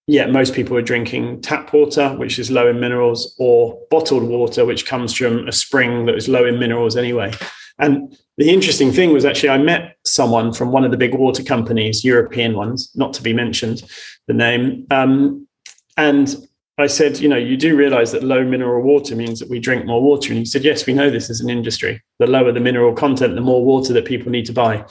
yeah, 0.07 0.25
most 0.25 0.53
people 0.53 0.75
are 0.75 0.81
drinking 0.81 1.41
tap 1.41 1.71
water, 1.73 2.09
which 2.17 2.39
is 2.39 2.51
low 2.51 2.67
in 2.67 2.79
minerals, 2.79 3.35
or 3.39 3.79
bottled 3.89 4.23
water, 4.23 4.65
which 4.65 4.85
comes 4.85 5.13
from 5.13 5.47
a 5.47 5.51
spring 5.51 6.05
that 6.05 6.15
is 6.15 6.27
low 6.27 6.45
in 6.45 6.59
minerals 6.59 6.97
anyway. 6.97 7.31
And 7.79 8.17
the 8.37 8.49
interesting 8.49 8.91
thing 8.91 9.13
was 9.13 9.25
actually, 9.25 9.49
I 9.49 9.57
met 9.57 9.97
someone 10.03 10.53
from 10.53 10.71
one 10.71 10.83
of 10.83 10.91
the 10.91 10.97
big 10.97 11.13
water 11.13 11.43
companies, 11.43 12.03
European 12.03 12.55
ones, 12.55 12.91
not 12.95 13.13
to 13.13 13.23
be 13.23 13.33
mentioned, 13.33 13.83
the 14.27 14.33
name. 14.33 14.87
Um, 14.91 15.47
and 15.95 16.35
I 16.79 16.87
said, 16.87 17.19
you 17.19 17.27
know, 17.27 17.37
you 17.37 17.57
do 17.57 17.75
realize 17.75 18.11
that 18.11 18.23
low 18.23 18.43
mineral 18.43 18.83
water 18.83 19.15
means 19.15 19.39
that 19.39 19.49
we 19.49 19.59
drink 19.59 19.85
more 19.85 20.01
water. 20.01 20.29
And 20.29 20.39
he 20.39 20.45
said, 20.45 20.63
yes, 20.63 20.85
we 20.85 20.93
know 20.93 21.09
this 21.09 21.29
as 21.29 21.41
an 21.41 21.49
industry. 21.49 22.01
The 22.19 22.27
lower 22.27 22.51
the 22.51 22.59
mineral 22.59 22.93
content, 22.93 23.35
the 23.35 23.41
more 23.41 23.65
water 23.65 23.93
that 23.93 24.05
people 24.05 24.31
need 24.31 24.45
to 24.45 24.53
buy. 24.53 24.85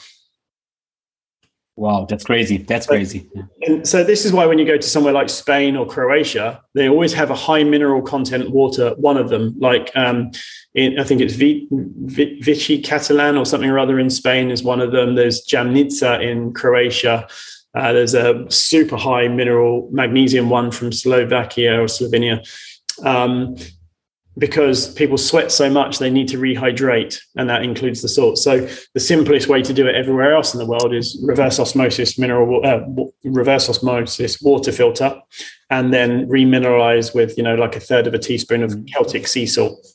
Wow, 1.76 2.06
that's 2.08 2.24
crazy. 2.24 2.56
That's 2.56 2.86
crazy. 2.86 3.28
And 3.62 3.86
so 3.86 4.02
this 4.02 4.24
is 4.24 4.32
why 4.32 4.46
when 4.46 4.58
you 4.58 4.64
go 4.64 4.78
to 4.78 4.88
somewhere 4.88 5.12
like 5.12 5.28
Spain 5.28 5.76
or 5.76 5.86
Croatia, 5.86 6.62
they 6.74 6.88
always 6.88 7.12
have 7.12 7.30
a 7.30 7.34
high 7.34 7.64
mineral 7.64 8.00
content 8.00 8.50
water. 8.50 8.94
One 8.96 9.18
of 9.18 9.28
them, 9.28 9.54
like 9.58 9.94
um, 9.94 10.30
in, 10.76 11.00
I 11.00 11.04
think 11.04 11.22
it's 11.22 11.34
Vichy 11.34 12.80
Catalan 12.82 13.36
or 13.36 13.46
something 13.46 13.68
or 13.68 13.78
other 13.78 13.98
in 13.98 14.10
Spain, 14.10 14.50
is 14.50 14.62
one 14.62 14.80
of 14.80 14.92
them. 14.92 15.14
There's 15.14 15.44
Jamnica 15.44 16.22
in 16.22 16.52
Croatia. 16.52 17.26
Uh, 17.74 17.92
there's 17.92 18.14
a 18.14 18.44
super 18.50 18.96
high 18.96 19.26
mineral 19.26 19.88
magnesium 19.90 20.50
one 20.50 20.70
from 20.70 20.92
Slovakia 20.92 21.80
or 21.80 21.86
Slovenia. 21.86 22.46
Um, 23.04 23.56
because 24.38 24.92
people 24.92 25.16
sweat 25.16 25.50
so 25.50 25.70
much 25.70 25.98
they 25.98 26.10
need 26.10 26.28
to 26.28 26.36
rehydrate 26.36 27.18
and 27.36 27.48
that 27.48 27.62
includes 27.62 28.02
the 28.02 28.08
salt 28.08 28.36
so 28.36 28.68
the 28.92 29.00
simplest 29.00 29.48
way 29.48 29.62
to 29.62 29.72
do 29.72 29.86
it 29.86 29.94
everywhere 29.94 30.34
else 30.34 30.52
in 30.52 30.60
the 30.60 30.66
world 30.66 30.94
is 30.94 31.18
reverse 31.22 31.58
osmosis 31.58 32.18
mineral 32.18 32.60
uh, 32.64 32.80
reverse 33.24 33.68
osmosis 33.68 34.40
water 34.42 34.72
filter 34.72 35.18
and 35.70 35.92
then 35.92 36.28
remineralize 36.28 37.14
with 37.14 37.36
you 37.38 37.42
know 37.42 37.54
like 37.54 37.76
a 37.76 37.80
third 37.80 38.06
of 38.06 38.12
a 38.12 38.18
teaspoon 38.18 38.62
of 38.62 38.76
celtic 38.86 39.26
sea 39.26 39.46
salt 39.46 39.86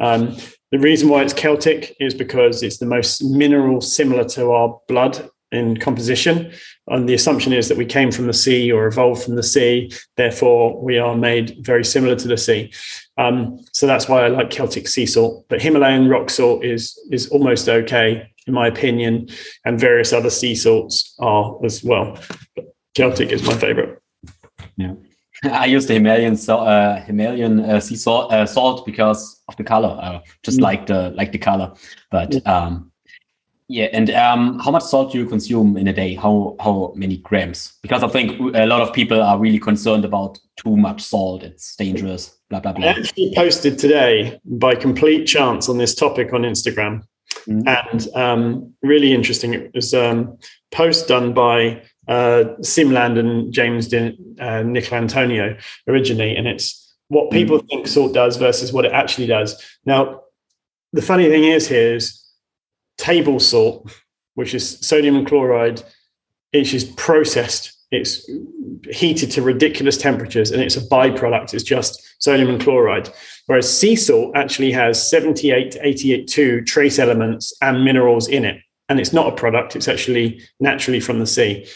um, 0.00 0.36
the 0.70 0.78
reason 0.78 1.08
why 1.08 1.22
it's 1.22 1.32
Celtic 1.32 1.96
is 2.00 2.14
because 2.14 2.62
it's 2.62 2.78
the 2.78 2.86
most 2.86 3.22
mineral 3.22 3.80
similar 3.80 4.24
to 4.30 4.50
our 4.50 4.80
blood 4.88 5.28
in 5.52 5.76
composition. 5.76 6.52
And 6.88 7.08
the 7.08 7.14
assumption 7.14 7.52
is 7.52 7.68
that 7.68 7.78
we 7.78 7.86
came 7.86 8.10
from 8.10 8.26
the 8.26 8.32
sea 8.32 8.72
or 8.72 8.86
evolved 8.86 9.22
from 9.22 9.36
the 9.36 9.42
sea. 9.42 9.92
Therefore, 10.16 10.82
we 10.82 10.98
are 10.98 11.16
made 11.16 11.58
very 11.60 11.84
similar 11.84 12.16
to 12.16 12.26
the 12.26 12.36
sea. 12.36 12.72
Um, 13.18 13.60
so 13.72 13.86
that's 13.86 14.08
why 14.08 14.24
I 14.24 14.28
like 14.28 14.50
Celtic 14.50 14.88
sea 14.88 15.06
salt. 15.06 15.46
But 15.48 15.62
Himalayan 15.62 16.08
rock 16.08 16.28
salt 16.28 16.64
is 16.64 16.98
is 17.12 17.28
almost 17.28 17.68
okay 17.68 18.34
in 18.46 18.54
my 18.54 18.66
opinion, 18.66 19.28
and 19.64 19.80
various 19.80 20.12
other 20.12 20.30
sea 20.30 20.54
salts 20.54 21.14
are 21.18 21.58
as 21.64 21.82
well. 21.82 22.18
But 22.54 22.74
Celtic 22.94 23.30
is 23.30 23.42
my 23.46 23.54
favorite. 23.54 24.00
Yeah. 24.76 24.94
I 25.44 25.66
use 25.66 25.86
the 25.86 25.94
Himalayan 25.94 26.38
uh, 26.48 27.00
Himalayan 27.04 27.60
uh, 27.60 27.80
sea 27.80 27.96
salt, 27.96 28.32
uh, 28.32 28.46
salt 28.46 28.86
because 28.86 29.42
of 29.48 29.56
the 29.56 29.64
color, 29.64 29.98
uh, 30.00 30.20
just 30.42 30.58
mm. 30.58 30.62
like 30.62 30.86
the 30.86 31.10
like 31.10 31.32
the 31.32 31.38
color. 31.38 31.72
But 32.10 32.34
yeah. 32.34 32.40
um, 32.40 32.92
yeah, 33.68 33.86
and 33.92 34.10
um, 34.10 34.58
how 34.58 34.70
much 34.70 34.82
salt 34.82 35.12
do 35.12 35.18
you 35.18 35.26
consume 35.26 35.76
in 35.76 35.88
a 35.88 35.92
day? 35.92 36.14
How 36.14 36.54
how 36.60 36.92
many 36.94 37.16
grams? 37.16 37.72
Because 37.82 38.02
I 38.02 38.08
think 38.08 38.38
a 38.54 38.66
lot 38.66 38.82
of 38.82 38.92
people 38.92 39.22
are 39.22 39.38
really 39.38 39.58
concerned 39.58 40.04
about 40.04 40.38
too 40.56 40.76
much 40.76 41.00
salt. 41.00 41.42
It's 41.42 41.74
dangerous. 41.76 42.36
Blah 42.50 42.60
blah 42.60 42.72
blah. 42.72 42.88
I 42.88 42.90
actually 42.90 43.32
posted 43.34 43.78
today 43.78 44.38
by 44.44 44.74
complete 44.74 45.24
chance 45.24 45.68
on 45.68 45.78
this 45.78 45.94
topic 45.94 46.32
on 46.32 46.42
Instagram, 46.42 47.04
mm. 47.48 47.66
and 47.66 48.14
um, 48.14 48.74
really 48.82 49.14
interesting. 49.14 49.54
It 49.54 49.72
was 49.74 49.94
a 49.94 50.10
um, 50.10 50.38
post 50.70 51.08
done 51.08 51.32
by 51.32 51.82
uh, 52.08 52.44
Siim 52.60 52.92
Land 52.92 53.18
and 53.18 53.52
James 53.52 53.88
De, 53.88 54.08
uh, 54.38 54.62
Nicolantonio 54.62 55.60
originally, 55.88 56.36
and 56.36 56.46
it's 56.46 56.94
what 57.08 57.30
people 57.30 57.58
mm. 57.58 57.68
think 57.68 57.86
salt 57.86 58.14
does 58.14 58.36
versus 58.36 58.72
what 58.72 58.84
it 58.84 58.92
actually 58.92 59.26
does. 59.26 59.62
Now, 59.84 60.22
the 60.92 61.02
funny 61.02 61.28
thing 61.28 61.44
is 61.44 61.68
here 61.68 61.96
is 61.96 62.24
table 62.98 63.40
salt, 63.40 63.90
which 64.34 64.54
is 64.54 64.78
sodium 64.80 65.24
chloride, 65.24 65.82
it's 66.54 66.70
just 66.70 66.96
processed. 66.96 67.72
It's 67.90 68.28
heated 68.90 69.30
to 69.32 69.42
ridiculous 69.42 69.96
temperatures 69.96 70.50
and 70.50 70.62
it's 70.62 70.76
a 70.76 70.80
byproduct. 70.80 71.52
It's 71.52 71.64
just 71.64 72.22
sodium 72.22 72.48
and 72.48 72.60
chloride. 72.60 73.10
Whereas 73.46 73.78
sea 73.78 73.96
salt 73.96 74.36
actually 74.36 74.72
has 74.72 75.10
78 75.10 75.72
to 75.72 75.86
82 75.86 76.62
trace 76.62 76.98
elements 76.98 77.52
and 77.60 77.84
minerals 77.84 78.28
in 78.28 78.44
it. 78.44 78.60
And 78.88 79.00
it's 79.00 79.12
not 79.12 79.32
a 79.32 79.36
product, 79.36 79.76
it's 79.76 79.88
actually 79.88 80.42
naturally 80.60 81.00
from 81.00 81.18
the 81.18 81.26
sea. 81.26 81.66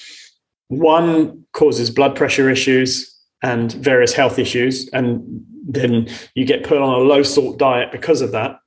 One 0.69 1.45
causes 1.53 1.91
blood 1.91 2.15
pressure 2.15 2.49
issues 2.49 3.15
and 3.43 3.73
various 3.73 4.13
health 4.13 4.39
issues. 4.39 4.89
And 4.91 5.45
then 5.67 6.09
you 6.35 6.45
get 6.45 6.65
put 6.65 6.79
on 6.79 6.95
a 6.95 7.05
low 7.05 7.23
salt 7.23 7.59
diet 7.59 7.93
because 7.93 8.21
of 8.21 8.33
that. 8.33 8.59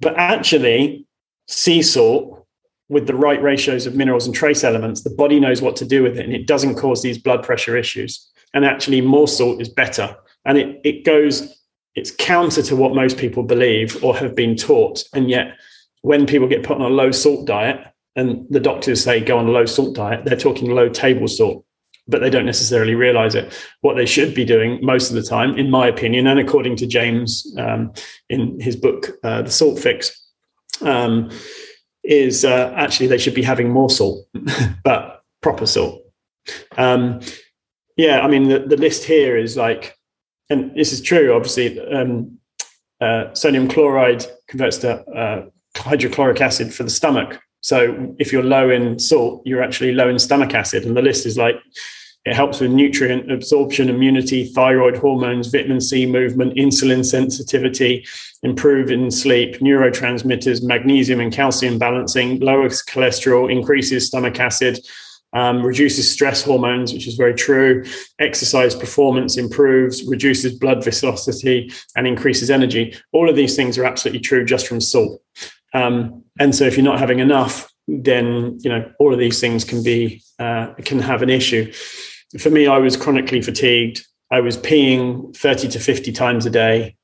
But 0.00 0.16
actually, 0.16 1.06
sea 1.48 1.82
salt 1.82 2.46
with 2.88 3.06
the 3.06 3.14
right 3.14 3.42
ratios 3.42 3.86
of 3.86 3.94
minerals 3.94 4.26
and 4.26 4.34
trace 4.34 4.62
elements, 4.62 5.02
the 5.02 5.10
body 5.10 5.40
knows 5.40 5.62
what 5.62 5.76
to 5.76 5.84
do 5.84 6.02
with 6.02 6.18
it 6.18 6.24
and 6.24 6.34
it 6.34 6.46
doesn't 6.46 6.76
cause 6.76 7.02
these 7.02 7.18
blood 7.18 7.42
pressure 7.42 7.76
issues. 7.76 8.30
And 8.52 8.64
actually, 8.64 9.00
more 9.00 9.26
salt 9.26 9.60
is 9.60 9.68
better. 9.68 10.14
And 10.44 10.58
it, 10.58 10.80
it 10.84 11.04
goes, 11.04 11.60
it's 11.94 12.10
counter 12.10 12.62
to 12.62 12.76
what 12.76 12.94
most 12.94 13.18
people 13.18 13.42
believe 13.42 14.02
or 14.04 14.16
have 14.16 14.36
been 14.36 14.56
taught. 14.56 15.02
And 15.12 15.30
yet, 15.30 15.56
when 16.02 16.26
people 16.26 16.48
get 16.48 16.62
put 16.62 16.76
on 16.76 16.82
a 16.82 16.88
low 16.88 17.10
salt 17.10 17.46
diet 17.46 17.93
and 18.16 18.46
the 18.50 18.60
doctors 18.60 19.02
say 19.02 19.20
go 19.20 19.38
on 19.38 19.46
a 19.46 19.50
low 19.50 19.66
salt 19.66 19.94
diet, 19.94 20.24
they're 20.24 20.36
talking 20.36 20.70
low 20.70 20.88
table 20.88 21.28
salt, 21.28 21.64
but 22.06 22.20
they 22.20 22.30
don't 22.30 22.46
necessarily 22.46 22.94
realize 22.94 23.34
it. 23.34 23.52
What 23.80 23.94
they 23.94 24.06
should 24.06 24.34
be 24.34 24.44
doing 24.44 24.78
most 24.82 25.10
of 25.10 25.16
the 25.16 25.22
time, 25.22 25.58
in 25.58 25.70
my 25.70 25.86
opinion, 25.86 26.26
and 26.26 26.38
according 26.38 26.76
to 26.76 26.86
James 26.86 27.54
um, 27.58 27.92
in 28.28 28.60
his 28.60 28.76
book, 28.76 29.10
uh, 29.24 29.42
The 29.42 29.50
Salt 29.50 29.78
Fix, 29.78 30.28
um, 30.80 31.30
is 32.02 32.44
uh, 32.44 32.72
actually 32.76 33.06
they 33.06 33.18
should 33.18 33.34
be 33.34 33.42
having 33.42 33.70
more 33.70 33.90
salt, 33.90 34.26
but 34.84 35.22
proper 35.40 35.66
salt. 35.66 36.02
Um, 36.76 37.20
yeah, 37.96 38.20
I 38.20 38.28
mean 38.28 38.48
the, 38.48 38.60
the 38.60 38.76
list 38.76 39.04
here 39.04 39.36
is 39.36 39.56
like, 39.56 39.96
and 40.50 40.74
this 40.76 40.92
is 40.92 41.00
true. 41.00 41.34
Obviously, 41.34 41.80
um, 41.80 42.38
uh, 43.00 43.32
sodium 43.34 43.68
chloride 43.68 44.26
converts 44.48 44.78
to 44.78 45.00
uh, 45.10 45.46
hydrochloric 45.76 46.40
acid 46.40 46.72
for 46.72 46.82
the 46.82 46.90
stomach. 46.90 47.40
So 47.64 48.14
if 48.18 48.30
you're 48.30 48.42
low 48.42 48.68
in 48.68 48.98
salt, 48.98 49.40
you're 49.46 49.62
actually 49.62 49.92
low 49.94 50.10
in 50.10 50.18
stomach 50.18 50.52
acid, 50.52 50.84
and 50.84 50.94
the 50.94 51.00
list 51.00 51.24
is 51.24 51.38
like 51.38 51.56
it 52.26 52.34
helps 52.34 52.60
with 52.60 52.70
nutrient 52.70 53.32
absorption, 53.32 53.88
immunity, 53.88 54.44
thyroid 54.44 54.98
hormones, 54.98 55.46
vitamin 55.46 55.80
C 55.80 56.04
movement, 56.04 56.56
insulin 56.56 57.02
sensitivity, 57.02 58.04
improve 58.42 58.90
in 58.90 59.10
sleep, 59.10 59.60
neurotransmitters, 59.60 60.62
magnesium 60.62 61.20
and 61.20 61.32
calcium 61.32 61.78
balancing, 61.78 62.38
lowers 62.40 62.82
cholesterol, 62.82 63.50
increases 63.50 64.08
stomach 64.08 64.38
acid, 64.38 64.78
um, 65.32 65.62
reduces 65.62 66.10
stress 66.10 66.42
hormones, 66.42 66.92
which 66.92 67.08
is 67.08 67.14
very 67.14 67.34
true. 67.34 67.82
Exercise 68.18 68.74
performance 68.74 69.38
improves, 69.38 70.04
reduces 70.04 70.58
blood 70.58 70.84
viscosity, 70.84 71.72
and 71.96 72.06
increases 72.06 72.50
energy. 72.50 72.94
All 73.12 73.30
of 73.30 73.36
these 73.36 73.56
things 73.56 73.78
are 73.78 73.86
absolutely 73.86 74.20
true 74.20 74.44
just 74.44 74.66
from 74.66 74.82
salt. 74.82 75.22
Um, 75.72 76.23
and 76.38 76.54
so, 76.54 76.64
if 76.64 76.76
you're 76.76 76.84
not 76.84 76.98
having 76.98 77.18
enough, 77.18 77.70
then 77.86 78.58
you 78.60 78.70
know 78.70 78.90
all 78.98 79.12
of 79.12 79.18
these 79.18 79.40
things 79.40 79.64
can 79.64 79.82
be 79.82 80.22
uh, 80.38 80.72
can 80.84 80.98
have 80.98 81.22
an 81.22 81.30
issue 81.30 81.72
for 82.38 82.50
me, 82.50 82.66
I 82.66 82.78
was 82.78 82.96
chronically 82.96 83.40
fatigued. 83.40 84.06
I 84.30 84.40
was 84.40 84.56
peeing 84.56 85.36
30 85.36 85.68
to 85.68 85.80
50 85.80 86.12
times 86.12 86.46
a 86.46 86.50
day. 86.50 86.96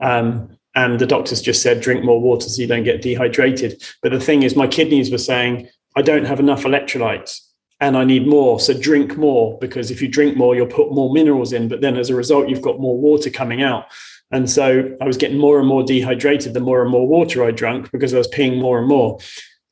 Um, 0.00 0.58
and 0.74 0.98
the 0.98 1.06
doctors 1.06 1.40
just 1.40 1.62
said, 1.62 1.80
drink 1.80 2.04
more 2.04 2.20
water 2.20 2.48
so 2.48 2.60
you 2.60 2.68
don't 2.68 2.84
get 2.84 3.00
dehydrated. 3.00 3.82
But 4.02 4.12
the 4.12 4.20
thing 4.20 4.42
is, 4.42 4.56
my 4.56 4.66
kidneys 4.66 5.10
were 5.10 5.18
saying, 5.18 5.68
I 5.96 6.02
don't 6.02 6.24
have 6.24 6.40
enough 6.40 6.64
electrolytes 6.64 7.40
and 7.80 7.96
I 7.96 8.04
need 8.04 8.26
more. 8.26 8.58
So 8.58 8.74
drink 8.78 9.16
more 9.16 9.56
because 9.60 9.90
if 9.90 10.02
you 10.02 10.08
drink 10.08 10.36
more, 10.36 10.56
you'll 10.56 10.66
put 10.66 10.92
more 10.92 11.12
minerals 11.12 11.52
in. 11.52 11.68
But 11.68 11.80
then 11.80 11.96
as 11.96 12.10
a 12.10 12.16
result, 12.16 12.48
you've 12.48 12.60
got 12.60 12.80
more 12.80 12.98
water 12.98 13.30
coming 13.30 13.62
out. 13.62 13.86
And 14.34 14.50
so 14.50 14.96
I 15.00 15.04
was 15.04 15.16
getting 15.16 15.38
more 15.38 15.60
and 15.60 15.68
more 15.68 15.84
dehydrated 15.84 16.54
the 16.54 16.60
more 16.60 16.82
and 16.82 16.90
more 16.90 17.06
water 17.06 17.44
I 17.44 17.52
drank 17.52 17.92
because 17.92 18.12
I 18.12 18.18
was 18.18 18.26
peeing 18.26 18.60
more 18.60 18.80
and 18.80 18.88
more 18.88 19.20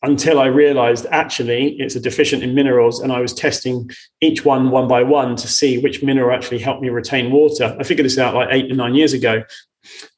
until 0.04 0.38
I 0.38 0.46
realized 0.46 1.04
actually 1.10 1.74
it's 1.80 1.96
a 1.96 2.00
deficient 2.00 2.44
in 2.44 2.54
minerals. 2.54 3.00
And 3.00 3.12
I 3.12 3.20
was 3.20 3.34
testing 3.34 3.90
each 4.20 4.44
one 4.44 4.70
one 4.70 4.86
by 4.86 5.02
one 5.02 5.34
to 5.34 5.48
see 5.48 5.78
which 5.78 6.04
mineral 6.04 6.32
actually 6.32 6.60
helped 6.60 6.80
me 6.80 6.90
retain 6.90 7.32
water. 7.32 7.76
I 7.78 7.82
figured 7.82 8.06
this 8.06 8.18
out 8.18 8.36
like 8.36 8.50
eight 8.52 8.70
or 8.70 8.76
nine 8.76 8.94
years 8.94 9.12
ago. 9.12 9.42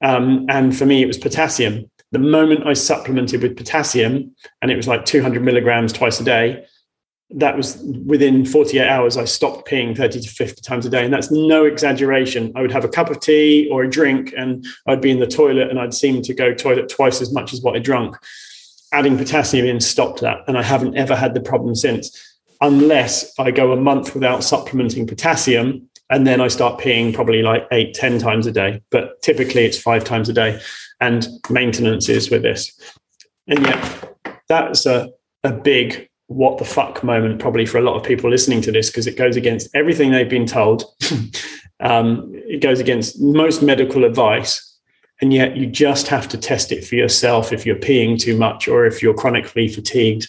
Um, 0.02 0.44
and 0.50 0.76
for 0.76 0.84
me, 0.84 1.02
it 1.02 1.06
was 1.06 1.16
potassium. 1.16 1.90
The 2.12 2.18
moment 2.18 2.66
I 2.66 2.74
supplemented 2.74 3.42
with 3.42 3.56
potassium, 3.56 4.36
and 4.60 4.70
it 4.70 4.76
was 4.76 4.86
like 4.86 5.06
200 5.06 5.42
milligrams 5.42 5.90
twice 5.90 6.20
a 6.20 6.24
day, 6.24 6.66
that 7.30 7.56
was 7.56 7.82
within 8.06 8.44
48 8.44 8.86
hours, 8.86 9.16
I 9.16 9.24
stopped 9.24 9.68
peeing 9.68 9.96
30 9.96 10.20
to 10.20 10.28
50 10.28 10.60
times 10.62 10.86
a 10.86 10.90
day. 10.90 11.04
And 11.04 11.12
that's 11.12 11.30
no 11.30 11.64
exaggeration. 11.64 12.52
I 12.54 12.60
would 12.60 12.70
have 12.72 12.84
a 12.84 12.88
cup 12.88 13.10
of 13.10 13.20
tea 13.20 13.68
or 13.72 13.84
a 13.84 13.90
drink, 13.90 14.32
and 14.36 14.64
I'd 14.86 15.00
be 15.00 15.10
in 15.10 15.20
the 15.20 15.26
toilet, 15.26 15.70
and 15.70 15.80
I'd 15.80 15.94
seem 15.94 16.22
to 16.22 16.34
go 16.34 16.54
toilet 16.54 16.88
twice 16.88 17.20
as 17.20 17.32
much 17.32 17.52
as 17.52 17.60
what 17.62 17.76
I 17.76 17.78
drunk 17.78 18.16
adding 18.94 19.18
potassium 19.18 19.66
in 19.66 19.80
stopped 19.80 20.20
that. 20.20 20.38
And 20.46 20.56
I 20.56 20.62
haven't 20.62 20.96
ever 20.96 21.16
had 21.16 21.34
the 21.34 21.40
problem 21.40 21.74
since, 21.74 22.38
unless 22.60 23.36
I 23.38 23.50
go 23.50 23.72
a 23.72 23.76
month 23.76 24.14
without 24.14 24.44
supplementing 24.44 25.06
potassium. 25.06 25.90
And 26.10 26.26
then 26.26 26.40
I 26.40 26.48
start 26.48 26.80
peeing 26.80 27.12
probably 27.12 27.42
like 27.42 27.66
eight, 27.72 27.94
ten 27.94 28.18
times 28.18 28.46
a 28.46 28.52
day. 28.52 28.82
But 28.90 29.20
typically 29.22 29.64
it's 29.64 29.78
five 29.78 30.04
times 30.04 30.28
a 30.28 30.32
day. 30.32 30.60
And 31.00 31.26
maintenance 31.50 32.08
is 32.08 32.30
with 32.30 32.42
this. 32.42 32.78
And 33.48 33.60
yet 33.62 34.16
that's 34.48 34.86
a, 34.86 35.10
a 35.42 35.52
big 35.52 36.08
what 36.28 36.58
the 36.58 36.64
fuck 36.64 37.04
moment 37.04 37.38
probably 37.38 37.66
for 37.66 37.78
a 37.78 37.82
lot 37.82 37.96
of 37.96 38.02
people 38.02 38.30
listening 38.30 38.60
to 38.62 38.72
this 38.72 38.90
because 38.90 39.06
it 39.06 39.16
goes 39.16 39.36
against 39.36 39.68
everything 39.74 40.10
they've 40.10 40.28
been 40.28 40.46
told. 40.46 40.84
um, 41.80 42.30
it 42.32 42.62
goes 42.62 42.80
against 42.80 43.20
most 43.20 43.62
medical 43.62 44.04
advice 44.04 44.78
and 45.20 45.32
yet 45.32 45.56
you 45.56 45.66
just 45.66 46.08
have 46.08 46.28
to 46.28 46.38
test 46.38 46.72
it 46.72 46.84
for 46.84 46.94
yourself 46.94 47.52
if 47.52 47.64
you're 47.64 47.76
peeing 47.76 48.18
too 48.18 48.36
much 48.36 48.68
or 48.68 48.86
if 48.86 49.02
you're 49.02 49.14
chronically 49.14 49.68
fatigued. 49.68 50.28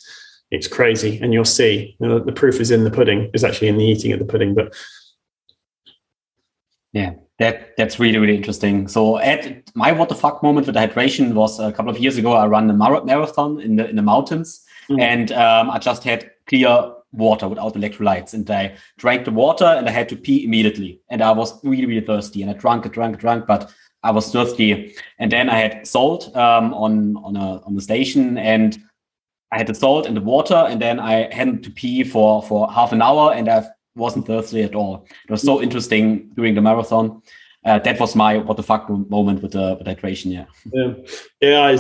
It's 0.52 0.68
crazy 0.68 1.20
and 1.22 1.34
you'll 1.34 1.46
see. 1.46 1.96
You 2.00 2.08
know, 2.08 2.20
the 2.20 2.32
proof 2.32 2.60
is 2.60 2.72
in 2.72 2.84
the 2.84 2.92
pudding. 2.92 3.32
Is 3.34 3.44
actually 3.44 3.70
in 3.70 3.78
the 3.78 3.86
eating 3.86 4.14
of 4.14 4.20
the 4.20 4.26
pudding 4.26 4.54
but 4.54 4.76
yeah 6.94 7.14
that 7.40 7.76
that's 7.78 8.00
really 8.00 8.20
really 8.20 8.36
interesting. 8.36 8.88
So 8.88 9.18
at 9.18 9.70
my 9.76 9.92
what 9.92 10.10
the 10.10 10.16
fuck 10.16 10.44
moment 10.44 10.68
with 10.68 10.76
the 10.76 10.82
hydration 10.82 11.34
was 11.34 11.60
a 11.60 11.72
couple 11.72 11.92
of 11.92 12.00
years 12.00 12.18
ago 12.18 12.34
i 12.34 12.46
ran 12.46 12.70
a 12.70 12.74
marathon 12.74 13.60
in 13.60 13.76
the 13.76 13.90
in 13.90 13.96
the 13.96 14.02
mountains 14.02 14.65
mm. 14.90 15.02
and 15.02 15.32
um, 15.32 15.70
i 15.70 15.78
just 15.78 16.04
had 16.04 16.32
clear 16.48 16.92
water 17.12 17.48
without 17.48 17.74
electrolytes 17.76 18.34
and 18.34 18.50
i 18.52 18.76
drank 18.98 19.26
the 19.26 19.32
water 19.32 19.66
and 19.66 19.88
i 19.88 19.92
had 19.92 20.10
to 20.10 20.16
pee 20.16 20.44
immediately 20.44 21.00
and 21.10 21.22
i 21.22 21.32
was 21.32 21.64
really 21.64 21.86
really 21.86 22.06
thirsty 22.06 22.42
and 22.42 22.52
i 22.52 22.54
drank 22.54 22.86
it 22.86 22.92
drank 22.92 23.18
drank 23.18 23.46
but 23.48 23.72
I 24.06 24.12
was 24.12 24.32
thirsty. 24.32 24.96
And 25.18 25.32
then 25.32 25.50
I 25.50 25.58
had 25.58 25.88
salt 25.88 26.34
um, 26.38 26.74
on 26.74 27.18
on 27.18 27.36
a 27.36 27.60
on 27.66 27.74
the 27.76 27.82
station, 27.82 28.38
and 28.38 28.78
I 29.52 29.58
had 29.58 29.68
the 29.68 29.74
salt 29.74 30.06
and 30.06 30.16
the 30.16 30.22
water, 30.22 30.54
and 30.70 30.80
then 30.80 31.00
I 31.00 31.34
had 31.34 31.64
to 31.64 31.72
pee 31.72 32.04
for 32.04 32.44
for 32.44 32.72
half 32.72 32.92
an 32.94 33.02
hour, 33.02 33.34
and 33.34 33.50
I 33.50 33.66
wasn't 33.96 34.28
thirsty 34.28 34.62
at 34.62 34.76
all. 34.76 35.08
It 35.28 35.32
was 35.32 35.42
so 35.42 35.62
interesting 35.62 36.30
during 36.36 36.54
the 36.56 36.62
marathon. 36.62 37.22
uh, 37.66 37.80
that 37.80 38.00
was 38.00 38.16
my 38.16 38.38
what 38.38 38.58
the 38.58 38.64
fuck 38.64 38.88
moment 38.90 39.42
with 39.42 39.54
the 39.54 39.76
with 39.78 39.88
hydration. 39.88 40.32
Yeah. 40.32 40.46
Yeah. 40.72 40.94
Yeah. 41.42 41.72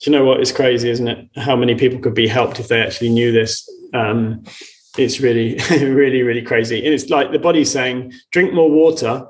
Do 0.00 0.10
you 0.10 0.16
know 0.16 0.24
what? 0.24 0.40
It's 0.40 0.52
crazy, 0.52 0.90
isn't 0.90 1.08
it? 1.08 1.28
How 1.36 1.56
many 1.56 1.74
people 1.74 1.98
could 1.98 2.14
be 2.14 2.26
helped 2.26 2.60
if 2.60 2.68
they 2.68 2.80
actually 2.80 3.10
knew 3.10 3.32
this? 3.32 3.68
Um, 3.94 4.44
it's 4.98 5.20
really, 5.20 5.58
really, 5.70 6.22
really 6.22 6.42
crazy. 6.42 6.84
And 6.84 6.92
it's 6.92 7.10
like 7.10 7.32
the 7.32 7.38
body's 7.38 7.70
saying, 7.70 8.12
drink 8.30 8.52
more 8.52 8.70
water 8.70 9.26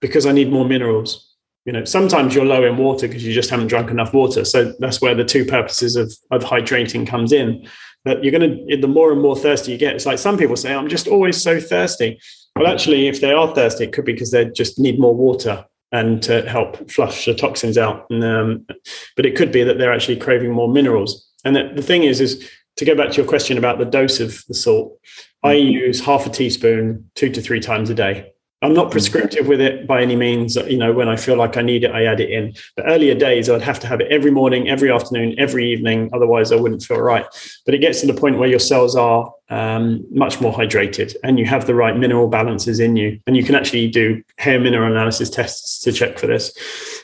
because 0.00 0.26
I 0.26 0.32
need 0.32 0.52
more 0.52 0.64
minerals. 0.64 1.34
You 1.64 1.72
know, 1.72 1.84
sometimes 1.84 2.34
you're 2.34 2.44
low 2.44 2.64
in 2.64 2.76
water 2.76 3.08
because 3.08 3.24
you 3.24 3.32
just 3.32 3.48
haven't 3.48 3.68
drunk 3.68 3.90
enough 3.90 4.12
water. 4.12 4.44
So 4.44 4.74
that's 4.78 5.00
where 5.00 5.14
the 5.14 5.24
two 5.24 5.46
purposes 5.46 5.96
of, 5.96 6.12
of 6.30 6.42
hydrating 6.42 7.06
comes 7.06 7.32
in. 7.32 7.66
That 8.04 8.22
you're 8.22 8.38
going 8.38 8.66
to, 8.68 8.76
the 8.76 8.86
more 8.86 9.12
and 9.12 9.22
more 9.22 9.34
thirsty 9.34 9.72
you 9.72 9.78
get, 9.78 9.94
it's 9.94 10.04
like 10.04 10.18
some 10.18 10.36
people 10.36 10.56
say, 10.56 10.74
I'm 10.74 10.90
just 10.90 11.08
always 11.08 11.40
so 11.40 11.58
thirsty. 11.58 12.20
Well, 12.54 12.66
actually, 12.66 13.08
if 13.08 13.22
they 13.22 13.32
are 13.32 13.54
thirsty, 13.54 13.84
it 13.84 13.94
could 13.94 14.04
be 14.04 14.12
because 14.12 14.30
they 14.30 14.44
just 14.50 14.78
need 14.78 15.00
more 15.00 15.14
water 15.14 15.64
and 15.94 16.20
to 16.24 16.42
help 16.48 16.90
flush 16.90 17.24
the 17.24 17.34
toxins 17.34 17.78
out. 17.78 18.06
And, 18.10 18.24
um, 18.24 18.66
but 19.14 19.24
it 19.24 19.36
could 19.36 19.52
be 19.52 19.62
that 19.62 19.78
they're 19.78 19.92
actually 19.92 20.16
craving 20.16 20.50
more 20.50 20.68
minerals. 20.68 21.24
And 21.44 21.54
the, 21.54 21.70
the 21.72 21.82
thing 21.82 22.02
is, 22.02 22.20
is 22.20 22.50
to 22.78 22.84
go 22.84 22.96
back 22.96 23.12
to 23.12 23.16
your 23.18 23.28
question 23.28 23.56
about 23.56 23.78
the 23.78 23.84
dose 23.84 24.18
of 24.18 24.42
the 24.48 24.54
salt, 24.54 24.98
I 25.44 25.54
mm-hmm. 25.54 25.68
use 25.68 26.04
half 26.04 26.26
a 26.26 26.30
teaspoon 26.30 27.08
two 27.14 27.30
to 27.30 27.40
three 27.40 27.60
times 27.60 27.90
a 27.90 27.94
day. 27.94 28.32
I'm 28.64 28.72
not 28.72 28.86
mm-hmm. 28.86 28.92
prescriptive 28.92 29.46
with 29.46 29.60
it 29.60 29.86
by 29.86 30.00
any 30.00 30.16
means. 30.16 30.56
You 30.56 30.78
know, 30.78 30.92
when 30.92 31.06
I 31.06 31.16
feel 31.16 31.36
like 31.36 31.58
I 31.58 31.62
need 31.62 31.84
it, 31.84 31.90
I 31.90 32.06
add 32.06 32.18
it 32.18 32.30
in. 32.30 32.54
But 32.76 32.86
earlier 32.88 33.14
days, 33.14 33.50
I'd 33.50 33.60
have 33.60 33.78
to 33.80 33.86
have 33.86 34.00
it 34.00 34.10
every 34.10 34.30
morning, 34.30 34.70
every 34.70 34.90
afternoon, 34.90 35.34
every 35.38 35.70
evening. 35.70 36.08
Otherwise, 36.14 36.50
I 36.50 36.56
wouldn't 36.56 36.82
feel 36.82 37.00
right. 37.00 37.26
But 37.66 37.74
it 37.74 37.78
gets 37.78 38.00
to 38.00 38.06
the 38.06 38.14
point 38.14 38.38
where 38.38 38.48
your 38.48 38.58
cells 38.58 38.96
are 38.96 39.30
um, 39.50 40.06
much 40.10 40.40
more 40.40 40.52
hydrated 40.52 41.14
and 41.22 41.38
you 41.38 41.44
have 41.44 41.66
the 41.66 41.74
right 41.74 41.94
mineral 41.94 42.26
balances 42.26 42.80
in 42.80 42.96
you. 42.96 43.20
And 43.26 43.36
you 43.36 43.44
can 43.44 43.54
actually 43.54 43.88
do 43.88 44.22
hair 44.38 44.58
mineral 44.58 44.90
analysis 44.90 45.28
tests 45.28 45.82
to 45.82 45.92
check 45.92 46.18
for 46.18 46.26
this. 46.26 46.56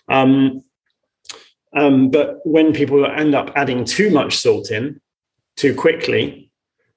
Um, 0.09 0.65
um, 1.77 2.11
but 2.11 2.39
when 2.45 2.73
people 2.73 3.05
end 3.05 3.35
up 3.35 3.53
adding 3.55 3.85
too 3.85 4.11
much 4.11 4.39
salt 4.39 4.71
in 4.71 4.99
too 5.57 5.75
quickly, 5.75 6.50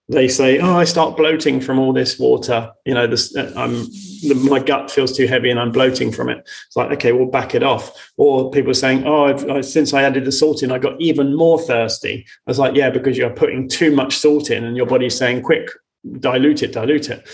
they 0.09 0.27
say, 0.27 0.59
"Oh, 0.59 0.75
I 0.77 0.83
start 0.83 1.15
bloating 1.15 1.61
from 1.61 1.79
all 1.79 1.93
this 1.93 2.19
water. 2.19 2.71
You 2.85 2.93
know, 2.93 3.07
this 3.07 3.35
uh, 3.35 3.53
I'm 3.55 3.85
the, 4.27 4.35
my 4.49 4.59
gut 4.59 4.91
feels 4.91 5.15
too 5.15 5.27
heavy 5.27 5.49
and 5.49 5.59
I'm 5.59 5.71
bloating 5.71 6.11
from 6.11 6.29
it." 6.29 6.39
It's 6.67 6.75
like, 6.75 6.91
okay, 6.91 7.11
we'll 7.13 7.27
back 7.27 7.55
it 7.55 7.63
off. 7.63 8.11
Or 8.17 8.51
people 8.51 8.71
are 8.71 8.75
saying, 8.75 9.05
"Oh, 9.05 9.55
I, 9.55 9.61
since 9.61 9.93
I 9.93 10.03
added 10.03 10.25
the 10.25 10.31
salt 10.31 10.61
in, 10.61 10.71
I 10.71 10.79
got 10.79 10.99
even 10.99 11.35
more 11.35 11.59
thirsty." 11.59 12.25
I 12.45 12.51
was 12.51 12.59
like, 12.59 12.75
"Yeah, 12.75 12.89
because 12.89 13.17
you're 13.17 13.29
putting 13.29 13.69
too 13.69 13.95
much 13.95 14.17
salt 14.17 14.49
in, 14.49 14.63
and 14.63 14.75
your 14.75 14.85
body's 14.85 15.17
saying, 15.17 15.41
quick, 15.43 15.69
dilute 16.19 16.63
it, 16.63 16.73
dilute 16.73 17.09
it." 17.09 17.25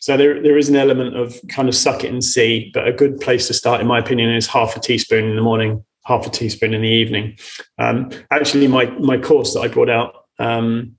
So 0.00 0.16
there, 0.16 0.42
there 0.42 0.58
is 0.58 0.68
an 0.68 0.76
element 0.76 1.16
of 1.16 1.40
kind 1.48 1.68
of 1.68 1.74
suck 1.74 2.02
it 2.02 2.12
and 2.12 2.24
see. 2.24 2.70
But 2.74 2.88
a 2.88 2.92
good 2.92 3.20
place 3.20 3.46
to 3.48 3.54
start, 3.54 3.80
in 3.80 3.86
my 3.86 3.98
opinion, 3.98 4.34
is 4.34 4.46
half 4.46 4.76
a 4.76 4.80
teaspoon 4.80 5.28
in 5.28 5.36
the 5.36 5.42
morning, 5.42 5.84
half 6.04 6.26
a 6.26 6.30
teaspoon 6.30 6.74
in 6.74 6.82
the 6.82 6.88
evening. 6.88 7.36
Um, 7.78 8.10
actually, 8.30 8.68
my 8.68 8.86
my 8.98 9.18
course 9.18 9.54
that 9.54 9.60
I 9.60 9.68
brought 9.68 9.90
out. 9.90 10.14
Um, 10.38 10.96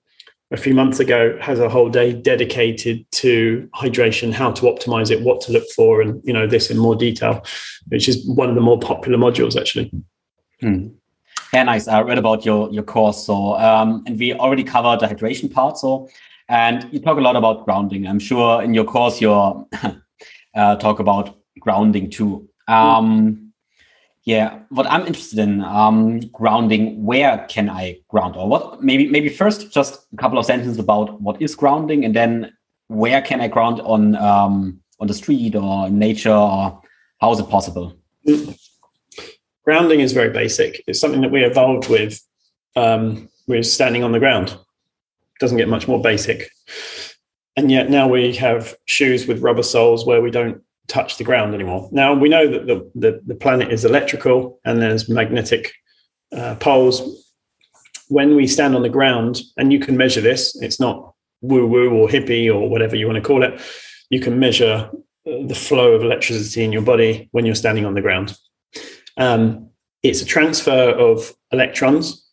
a 0.54 0.58
few 0.58 0.74
months 0.76 0.99
ago 0.99 1.36
has 1.41 1.60
a 1.60 1.68
whole 1.68 1.89
day 1.89 2.14
dedicated 2.14 3.04
to 3.12 3.68
hydration, 3.76 4.32
how 4.32 4.51
to 4.51 4.62
optimize 4.68 5.10
it, 5.10 5.22
what 5.22 5.41
to 5.41 5.51
look 5.51 5.68
for, 5.76 6.01
and 6.01 6.22
you 6.24 6.32
know 6.32 6.45
this 6.45 6.70
in 6.70 6.78
more 6.78 6.95
detail, 6.95 7.43
which 7.88 8.08
is 8.08 8.26
one 8.28 8.49
of 8.49 8.56
the 8.56 8.62
more 8.62 8.80
popular 8.80 9.18
modules 9.18 9.60
actually. 9.60 9.91
Hmm. 10.62 10.89
Yeah, 11.51 11.64
nice. 11.64 11.88
I 11.88 12.01
read 12.01 12.20
about 12.20 12.45
your 12.45 12.72
your 12.72 12.84
course, 12.84 13.26
so 13.26 13.56
um, 13.56 14.04
and 14.06 14.18
we 14.18 14.34
already 14.34 14.64
covered 14.64 14.99
the 14.99 15.08
hydration 15.08 15.51
part. 15.51 15.78
So, 15.80 16.08
and 16.47 16.88
you 16.93 16.99
talk 16.99 17.18
a 17.18 17.22
lot 17.22 17.36
about 17.36 17.66
grounding. 17.66 18.08
I'm 18.08 18.20
sure 18.20 18.62
in 18.62 18.76
your 18.76 18.86
course 18.86 19.20
you 19.20 19.32
uh, 20.56 20.76
talk 20.76 20.99
about 20.99 21.36
grounding 21.60 22.12
too. 22.12 22.47
Um, 22.68 23.43
yeah, 24.26 24.59
what 24.69 24.88
I'm 24.88 25.05
interested 25.05 25.39
in 25.39 25.61
um, 25.61 26.19
grounding. 26.32 27.03
Where 27.03 27.45
can 27.49 27.69
I 27.69 27.99
ground, 28.07 28.36
or 28.38 28.47
what? 28.47 28.82
Maybe 28.82 29.07
maybe 29.07 29.28
first 29.28 29.71
just 29.71 30.07
a 30.13 30.17
couple 30.17 30.38
of 30.38 30.45
sentences 30.45 30.80
about 30.80 31.21
what 31.21 31.41
is 31.41 31.55
grounding, 31.55 32.05
and 32.05 32.15
then 32.15 32.53
where 32.88 33.21
can 33.21 33.41
I 33.41 33.49
ground 33.49 33.82
on 33.82 34.15
um, 34.15 34.80
on 34.99 35.07
the 35.07 35.13
street 35.13 35.55
or 35.55 35.89
nature, 35.89 36.32
or 36.32 36.82
how 37.19 37.32
is 37.34 37.39
it 37.39 37.49
possible? 37.49 37.97
Grounding 39.65 39.99
is 39.99 40.13
very 40.13 40.30
basic. 40.30 40.82
It's 40.88 40.99
something 40.99 41.21
that 41.21 41.32
we 41.32 41.43
evolved 41.43 41.89
with. 41.89 42.21
Um, 42.76 43.30
we're 43.47 43.63
standing 43.63 44.03
on 44.03 44.13
the 44.13 44.19
ground. 44.19 44.57
Doesn't 45.39 45.57
get 45.57 45.67
much 45.67 45.88
more 45.88 46.01
basic. 46.01 46.49
And 47.55 47.69
yet 47.69 47.89
now 47.89 48.07
we 48.07 48.34
have 48.36 48.76
shoes 48.86 49.28
with 49.28 49.41
rubber 49.41 49.63
soles 49.63 50.05
where 50.05 50.21
we 50.21 50.32
don't 50.32 50.61
touch 50.88 51.17
the 51.17 51.23
ground 51.23 51.53
anymore. 51.53 51.89
Now 51.91 52.13
we 52.13 52.29
know 52.29 52.47
that 52.47 52.67
the, 52.67 52.91
the, 52.95 53.21
the 53.25 53.36
planet 53.36 53.71
is 53.71 53.86
electrical 53.86 54.59
and 54.65 54.81
there's 54.81 55.09
magnetic 55.09 55.73
uh, 56.36 56.55
poles. 56.55 57.31
When 58.09 58.36
we 58.36 58.47
stand 58.47 58.75
on 58.75 58.81
the 58.81 58.89
ground, 58.89 59.41
and 59.57 59.71
you 59.71 59.79
can 59.79 59.97
measure 59.97 60.21
this, 60.21 60.55
it's 60.61 60.79
not 60.79 61.13
woo 61.41 61.67
woo 61.67 61.91
or 61.91 62.07
hippie 62.07 62.53
or 62.53 62.69
whatever 62.69 62.95
you 62.95 63.07
want 63.07 63.15
to 63.15 63.21
call 63.21 63.43
it. 63.43 63.61
You 64.09 64.19
can 64.19 64.39
measure 64.39 64.89
uh, 65.25 65.47
the 65.47 65.55
flow 65.55 65.93
of 65.93 66.03
electricity 66.03 66.63
in 66.63 66.71
your 66.71 66.81
body 66.81 67.29
when 67.31 67.45
you're 67.45 67.55
standing 67.55 67.86
on 67.86 67.93
the 67.93 68.01
ground. 68.01 68.38
Um, 69.17 69.69
it's 70.03 70.21
a 70.21 70.25
transfer 70.25 70.89
of 70.89 71.34
electrons, 71.51 72.27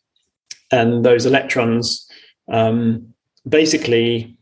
and 0.71 1.05
those 1.05 1.25
electrons 1.25 2.07
um, 2.51 3.13
basically 3.47 4.37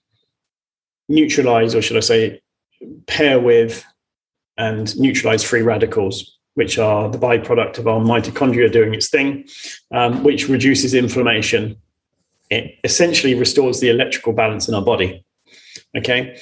neutralize, 1.07 1.75
or 1.75 1.81
should 1.81 1.97
I 1.97 2.01
say, 2.01 2.41
pair 3.07 3.39
with 3.39 3.85
and 4.59 4.95
neutralize 4.99 5.43
free 5.43 5.61
radicals, 5.61 6.37
which 6.53 6.77
are 6.77 7.09
the 7.09 7.17
byproduct 7.17 7.79
of 7.79 7.87
our 7.87 7.99
mitochondria 7.99 8.71
doing 8.71 8.93
its 8.93 9.09
thing, 9.09 9.47
um, 9.91 10.23
which 10.23 10.49
reduces 10.49 10.93
inflammation. 10.93 11.77
It 12.51 12.75
essentially 12.83 13.33
restores 13.33 13.79
the 13.79 13.89
electrical 13.89 14.33
balance 14.33 14.67
in 14.67 14.75
our 14.75 14.83
body. 14.83 15.25
Okay. 15.97 16.37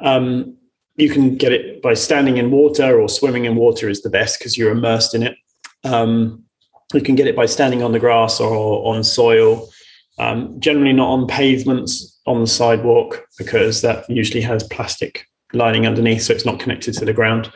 Um, 0.00 0.56
you 0.96 1.08
can 1.08 1.36
get 1.36 1.52
it 1.52 1.80
by 1.80 1.94
standing 1.94 2.36
in 2.36 2.50
water 2.50 3.00
or 3.00 3.08
swimming 3.08 3.44
in 3.44 3.54
water 3.54 3.88
is 3.88 4.02
the 4.02 4.10
best 4.10 4.38
because 4.38 4.58
you're 4.58 4.72
immersed 4.72 5.14
in 5.14 5.22
it. 5.22 5.36
Um, 5.84 6.44
you 6.92 7.00
can 7.00 7.14
get 7.14 7.28
it 7.28 7.36
by 7.36 7.46
standing 7.46 7.82
on 7.82 7.92
the 7.92 8.00
grass 8.00 8.40
or 8.40 8.94
on 8.94 9.04
soil. 9.04 9.70
Um, 10.18 10.60
generally, 10.60 10.92
not 10.92 11.08
on 11.08 11.26
pavements 11.26 12.20
on 12.26 12.40
the 12.40 12.46
sidewalk 12.46 13.24
because 13.38 13.80
that 13.82 14.10
usually 14.10 14.42
has 14.42 14.64
plastic 14.64 15.29
lining 15.52 15.86
underneath, 15.86 16.22
so 16.22 16.34
it's 16.34 16.46
not 16.46 16.60
connected 16.60 16.94
to 16.94 17.04
the 17.04 17.12
ground. 17.12 17.50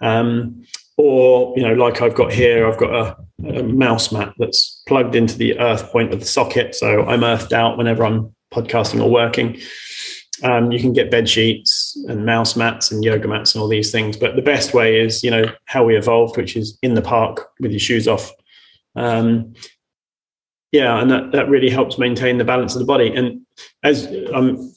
Um, 0.00 0.64
or 0.96 1.54
you 1.56 1.62
know, 1.62 1.74
like 1.74 2.00
I've 2.02 2.14
got 2.14 2.32
here, 2.32 2.66
I've 2.66 2.78
got 2.78 2.94
a, 2.94 3.48
a, 3.48 3.62
mouse 3.62 4.12
mat 4.12 4.32
that's 4.38 4.82
plugged 4.86 5.14
into 5.14 5.36
the 5.36 5.58
earth 5.58 5.90
point 5.90 6.12
of 6.12 6.20
the 6.20 6.26
socket, 6.26 6.74
so 6.74 7.06
I'm 7.06 7.24
earthed 7.24 7.52
out 7.52 7.76
whenever 7.76 8.04
I'm 8.04 8.34
podcasting 8.52 9.02
or 9.02 9.10
working. 9.10 9.60
Um, 10.42 10.70
you 10.70 10.78
can 10.78 10.92
get 10.92 11.10
bed 11.10 11.28
sheets 11.28 11.96
and 12.08 12.26
mouse 12.26 12.56
mats 12.56 12.90
and 12.90 13.02
yoga 13.02 13.26
mats 13.26 13.54
and 13.54 13.62
all 13.62 13.68
these 13.68 13.90
things, 13.90 14.16
but 14.16 14.36
the 14.36 14.42
best 14.42 14.74
way 14.74 15.00
is 15.00 15.22
you 15.22 15.30
know 15.30 15.52
how 15.66 15.84
we 15.84 15.96
evolved, 15.96 16.36
which 16.36 16.56
is 16.56 16.78
in 16.82 16.94
the 16.94 17.02
park 17.02 17.50
with 17.60 17.70
your 17.70 17.80
shoes 17.80 18.08
off. 18.08 18.32
Um, 18.94 19.54
yeah, 20.72 21.00
and 21.00 21.10
that, 21.10 21.32
that 21.32 21.48
really 21.48 21.70
helps 21.70 21.98
maintain 21.98 22.38
the 22.38 22.44
balance 22.44 22.74
of 22.74 22.80
the 22.80 22.86
body. 22.86 23.14
And 23.14 23.46
as 23.82 24.06
um, 24.34 24.74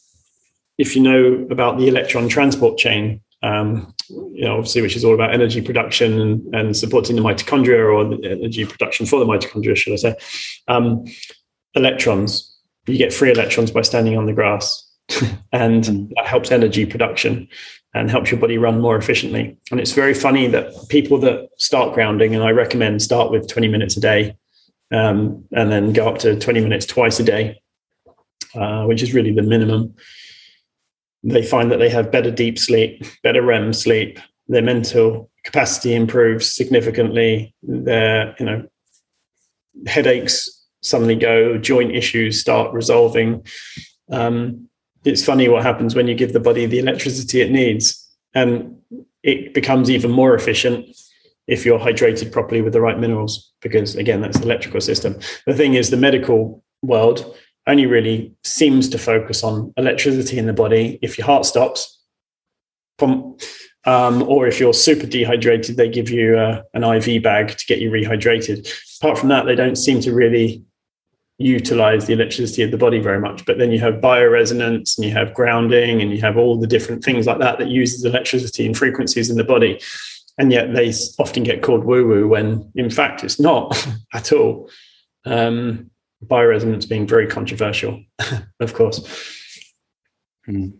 if 0.79 0.95
you 0.95 1.01
know 1.03 1.45
about 1.51 1.77
the 1.77 1.87
electron 1.87 2.29
transport 2.29 2.77
chain, 2.79 3.21
um, 3.43 3.93
you 4.09 4.45
know, 4.45 4.55
obviously, 4.55 4.81
which 4.81 4.95
is 4.95 5.05
all 5.05 5.13
about 5.13 5.33
energy 5.33 5.61
production 5.61 6.19
and, 6.19 6.55
and, 6.55 6.75
supporting 6.75 7.15
the 7.15 7.21
mitochondria 7.21 7.93
or 7.93 8.03
the 8.03 8.31
energy 8.31 8.65
production 8.65 9.05
for 9.05 9.19
the 9.19 9.25
mitochondria, 9.25 9.75
should 9.75 9.93
I 9.93 9.97
say. 9.97 10.15
Um, 10.67 11.05
electrons, 11.75 12.57
you 12.87 12.97
get 12.97 13.13
free 13.13 13.31
electrons 13.31 13.71
by 13.71 13.81
standing 13.81 14.17
on 14.17 14.25
the 14.25 14.33
grass, 14.33 14.89
and 15.51 15.83
mm. 15.83 16.09
that 16.15 16.25
helps 16.25 16.51
energy 16.51 16.85
production 16.85 17.47
and 17.93 18.09
helps 18.09 18.31
your 18.31 18.39
body 18.39 18.57
run 18.57 18.79
more 18.79 18.97
efficiently. 18.97 19.57
And 19.71 19.79
it's 19.79 19.93
very 19.93 20.13
funny 20.13 20.47
that 20.47 20.73
people 20.89 21.17
that 21.19 21.49
start 21.57 21.93
grounding, 21.93 22.35
and 22.35 22.43
I 22.43 22.51
recommend 22.51 23.01
start 23.01 23.31
with 23.31 23.47
20 23.47 23.67
minutes 23.67 23.97
a 23.97 23.99
day 23.99 24.37
um, 24.91 25.45
and 25.51 25.71
then 25.71 25.93
go 25.93 26.07
up 26.07 26.19
to 26.19 26.37
20 26.39 26.61
minutes 26.61 26.85
twice 26.85 27.19
a 27.19 27.23
day, 27.23 27.61
uh, 28.55 28.85
which 28.85 29.01
is 29.01 29.13
really 29.13 29.33
the 29.33 29.43
minimum 29.43 29.95
they 31.23 31.43
find 31.43 31.71
that 31.71 31.77
they 31.77 31.89
have 31.89 32.11
better 32.11 32.31
deep 32.31 32.57
sleep, 32.57 33.03
better 33.23 33.41
REM 33.41 33.73
sleep, 33.73 34.19
their 34.47 34.61
mental 34.61 35.29
capacity 35.43 35.93
improves 35.93 36.53
significantly, 36.53 37.53
their 37.61 38.35
you 38.39 38.45
know 38.45 38.67
headaches 39.87 40.67
suddenly 40.81 41.15
go, 41.15 41.57
joint 41.57 41.95
issues 41.95 42.39
start 42.39 42.73
resolving. 42.73 43.45
Um, 44.11 44.67
it's 45.05 45.23
funny 45.23 45.47
what 45.47 45.63
happens 45.63 45.95
when 45.95 46.07
you 46.07 46.15
give 46.15 46.33
the 46.33 46.39
body 46.39 46.65
the 46.65 46.79
electricity 46.79 47.41
it 47.41 47.51
needs, 47.51 48.07
and 48.33 48.77
it 49.23 49.53
becomes 49.53 49.89
even 49.89 50.11
more 50.11 50.35
efficient 50.35 50.85
if 51.47 51.65
you're 51.65 51.79
hydrated 51.79 52.31
properly 52.31 52.61
with 52.61 52.73
the 52.73 52.81
right 52.81 52.99
minerals, 52.99 53.51
because 53.61 53.95
again, 53.95 54.21
that's 54.21 54.37
the 54.37 54.45
electrical 54.45 54.81
system. 54.81 55.17
The 55.45 55.53
thing 55.53 55.73
is, 55.73 55.89
the 55.89 55.97
medical 55.97 56.63
world 56.81 57.35
only 57.69 57.85
really 57.85 58.33
seems 58.43 58.89
to 58.89 58.97
focus 58.97 59.43
on 59.43 59.73
electricity 59.77 60.37
in 60.37 60.47
the 60.47 60.53
body. 60.53 60.99
If 61.01 61.17
your 61.17 61.27
heart 61.27 61.45
stops, 61.45 61.97
Um, 63.85 64.23
or 64.23 64.45
if 64.45 64.59
you're 64.59 64.73
super 64.73 65.07
dehydrated, 65.07 65.77
they 65.77 65.87
give 65.87 66.09
you 66.09 66.37
uh, 66.37 66.63
an 66.73 66.83
IV 66.83 67.23
bag 67.23 67.57
to 67.57 67.65
get 67.65 67.79
you 67.79 67.89
rehydrated. 67.89 68.69
Apart 68.99 69.17
from 69.17 69.29
that, 69.29 69.45
they 69.45 69.55
don't 69.55 69.77
seem 69.77 70.01
to 70.01 70.13
really 70.13 70.63
utilize 71.37 72.05
the 72.05 72.13
electricity 72.13 72.61
of 72.61 72.71
the 72.71 72.77
body 72.77 72.99
very 72.99 73.19
much. 73.19 73.45
But 73.45 73.57
then 73.57 73.71
you 73.71 73.79
have 73.79 73.95
bioresonance 73.95 74.97
and 74.97 75.05
you 75.05 75.11
have 75.11 75.33
grounding 75.33 76.01
and 76.01 76.11
you 76.11 76.19
have 76.19 76.37
all 76.37 76.59
the 76.59 76.67
different 76.67 77.03
things 77.03 77.25
like 77.25 77.39
that 77.39 77.57
that 77.59 77.69
uses 77.69 78.03
electricity 78.03 78.65
and 78.65 78.77
frequencies 78.77 79.29
in 79.29 79.37
the 79.37 79.45
body. 79.45 79.79
And 80.37 80.51
yet 80.51 80.73
they 80.73 80.93
often 81.17 81.43
get 81.43 81.63
called 81.63 81.85
woo 81.85 82.05
woo 82.05 82.27
when 82.27 82.69
in 82.75 82.89
fact 82.89 83.23
it's 83.23 83.39
not 83.39 83.87
at 84.13 84.33
all. 84.33 84.69
Um, 85.25 85.89
bioresonance 86.25 86.87
being 86.87 87.07
very 87.07 87.27
controversial, 87.27 88.03
of 88.59 88.73
course. 88.73 88.99
Mm. 90.47 90.73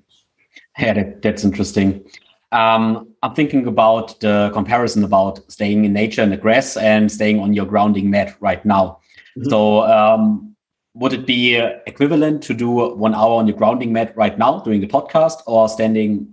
Yeah, 0.77 0.93
that, 0.93 1.21
that's 1.21 1.43
interesting. 1.43 2.05
Um, 2.51 3.13
I'm 3.21 3.35
thinking 3.35 3.67
about 3.67 4.19
the 4.21 4.49
comparison 4.53 5.03
about 5.03 5.51
staying 5.51 5.85
in 5.85 5.93
nature 5.93 6.23
in 6.23 6.31
the 6.31 6.37
grass 6.37 6.77
and 6.77 7.11
staying 7.11 7.39
on 7.39 7.53
your 7.53 7.65
grounding 7.65 8.09
mat 8.09 8.35
right 8.39 8.63
now. 8.65 8.99
Mm-hmm. 9.37 9.49
So, 9.49 9.83
um, 9.83 10.55
would 10.95 11.13
it 11.13 11.25
be 11.27 11.55
equivalent 11.55 12.41
to 12.43 12.53
do 12.53 12.69
one 12.69 13.13
hour 13.13 13.35
on 13.35 13.47
your 13.47 13.55
grounding 13.55 13.93
mat 13.93 14.15
right 14.17 14.37
now 14.37 14.59
doing 14.59 14.81
the 14.81 14.87
podcast 14.87 15.41
or 15.45 15.69
standing 15.69 16.31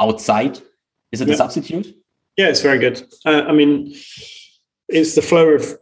outside? 0.00 0.58
Is 1.12 1.20
it 1.20 1.28
yeah. 1.28 1.34
a 1.34 1.36
substitute? 1.36 1.94
Yeah, 2.36 2.48
it's 2.48 2.62
very 2.62 2.78
good. 2.78 3.06
Uh, 3.26 3.42
I 3.46 3.52
mean, 3.52 3.94
it's 4.88 5.14
the 5.14 5.22
flow 5.22 5.48
of 5.50 5.78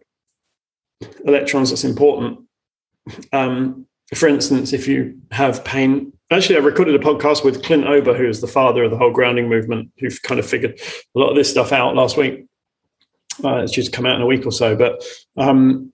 electrons 1.25 1.71
that's 1.71 1.85
important. 1.85 2.46
Um, 3.33 3.87
for 4.15 4.29
instance, 4.29 4.73
if 4.73 4.87
you 4.87 5.21
have 5.33 5.65
pain 5.65 6.13
actually, 6.31 6.57
I 6.57 6.61
recorded 6.61 6.95
a 6.95 6.99
podcast 6.99 7.45
with 7.45 7.63
Clint 7.63 7.87
Ober, 7.87 8.15
who 8.15 8.29
is 8.29 8.41
the 8.41 8.47
father 8.47 8.85
of 8.85 8.91
the 8.91 8.97
whole 8.97 9.13
grounding 9.13 9.49
movement, 9.49 9.91
who 9.99 10.09
kind 10.23 10.41
of 10.41 10.47
figured 10.47 10.81
a 11.15 11.19
lot 11.19 11.31
of 11.31 11.37
this 11.37 11.51
stuff 11.51 11.73
out 11.73 11.95
last 11.95 12.17
week. 12.17 12.47
Uh, 13.45 13.59
it's 13.59 13.73
to 13.73 13.91
come 13.91 14.07
out 14.07 14.17
in 14.17 14.23
a 14.23 14.27
week 14.27 14.47
or 14.47 14.53
so. 14.53 14.75
But 14.75 15.05
um, 15.37 15.93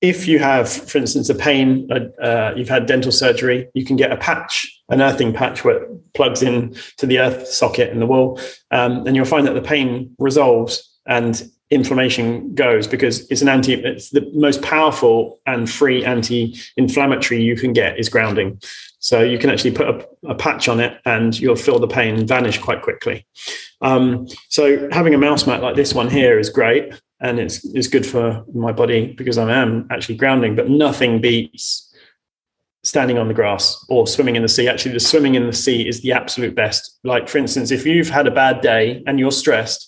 if 0.00 0.28
you 0.28 0.38
have, 0.38 0.70
for 0.70 0.98
instance, 0.98 1.28
a 1.28 1.34
pain, 1.34 1.88
uh, 1.90 2.22
uh, 2.22 2.54
you've 2.56 2.68
had 2.68 2.86
dental 2.86 3.10
surgery, 3.10 3.68
you 3.74 3.84
can 3.84 3.96
get 3.96 4.12
a 4.12 4.16
patch, 4.16 4.82
an 4.90 5.00
earthing 5.00 5.32
patch 5.32 5.64
where 5.64 5.82
it 5.82 6.12
plugs 6.14 6.42
in 6.42 6.76
to 6.98 7.06
the 7.06 7.18
earth 7.18 7.48
socket 7.48 7.90
in 7.90 8.00
the 8.00 8.06
wall, 8.06 8.38
um, 8.70 9.06
and 9.06 9.16
you'll 9.16 9.24
find 9.24 9.46
that 9.46 9.54
the 9.54 9.62
pain 9.62 10.14
resolves 10.18 10.98
and 11.06 11.50
inflammation 11.70 12.54
goes 12.54 12.86
because 12.86 13.30
it's 13.30 13.42
an 13.42 13.48
anti 13.48 13.74
it's 13.74 14.10
the 14.10 14.30
most 14.32 14.62
powerful 14.62 15.38
and 15.46 15.68
free 15.68 16.04
anti-inflammatory 16.04 17.42
you 17.42 17.56
can 17.56 17.72
get 17.72 17.98
is 17.98 18.08
grounding. 18.08 18.60
So 19.00 19.22
you 19.22 19.38
can 19.38 19.50
actually 19.50 19.72
put 19.72 19.88
a, 19.88 20.08
a 20.28 20.34
patch 20.34 20.68
on 20.68 20.80
it 20.80 20.98
and 21.04 21.38
you'll 21.38 21.56
feel 21.56 21.78
the 21.78 21.86
pain 21.86 22.26
vanish 22.26 22.58
quite 22.58 22.82
quickly. 22.82 23.26
Um, 23.80 24.26
so 24.48 24.88
having 24.90 25.14
a 25.14 25.18
mouse 25.18 25.46
mat 25.46 25.62
like 25.62 25.76
this 25.76 25.94
one 25.94 26.10
here 26.10 26.38
is 26.38 26.48
great 26.48 26.92
and 27.20 27.38
it's 27.38 27.64
it's 27.74 27.88
good 27.88 28.06
for 28.06 28.44
my 28.54 28.70
body 28.70 29.12
because 29.14 29.38
i 29.38 29.52
am 29.52 29.88
actually 29.90 30.14
grounding 30.14 30.54
but 30.54 30.68
nothing 30.68 31.20
beats 31.20 31.88
standing 32.84 33.18
on 33.18 33.26
the 33.26 33.34
grass 33.34 33.84
or 33.88 34.06
swimming 34.06 34.36
in 34.36 34.42
the 34.42 34.48
sea. 34.48 34.68
Actually 34.68 34.92
the 34.92 35.00
swimming 35.00 35.34
in 35.34 35.46
the 35.46 35.52
sea 35.52 35.86
is 35.86 36.00
the 36.00 36.12
absolute 36.12 36.54
best. 36.54 36.98
Like 37.04 37.28
for 37.28 37.38
instance 37.38 37.70
if 37.70 37.84
you've 37.86 38.08
had 38.08 38.26
a 38.26 38.30
bad 38.30 38.60
day 38.60 39.02
and 39.06 39.18
you're 39.18 39.32
stressed 39.32 39.87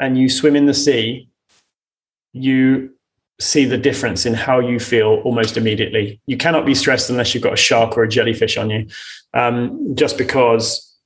and 0.00 0.16
you 0.18 0.28
swim 0.28 0.56
in 0.56 0.66
the 0.66 0.74
sea, 0.74 1.28
you 2.32 2.94
see 3.40 3.64
the 3.64 3.78
difference 3.78 4.26
in 4.26 4.34
how 4.34 4.58
you 4.58 4.78
feel 4.78 5.20
almost 5.24 5.56
immediately. 5.56 6.20
You 6.26 6.36
cannot 6.36 6.66
be 6.66 6.74
stressed 6.74 7.10
unless 7.10 7.34
you've 7.34 7.42
got 7.42 7.52
a 7.52 7.56
shark 7.56 7.96
or 7.96 8.02
a 8.02 8.08
jellyfish 8.08 8.56
on 8.56 8.70
you, 8.70 8.86
um, 9.34 9.94
just 9.94 10.18
because 10.18 10.96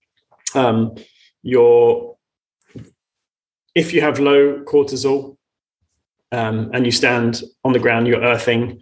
um, 0.54 0.94
you're. 1.42 2.16
If 3.74 3.94
you 3.94 4.02
have 4.02 4.18
low 4.18 4.62
cortisol 4.64 5.38
um, 6.30 6.70
and 6.74 6.84
you 6.84 6.92
stand 6.92 7.42
on 7.64 7.72
the 7.72 7.78
ground, 7.78 8.06
you're 8.06 8.20
earthing, 8.20 8.80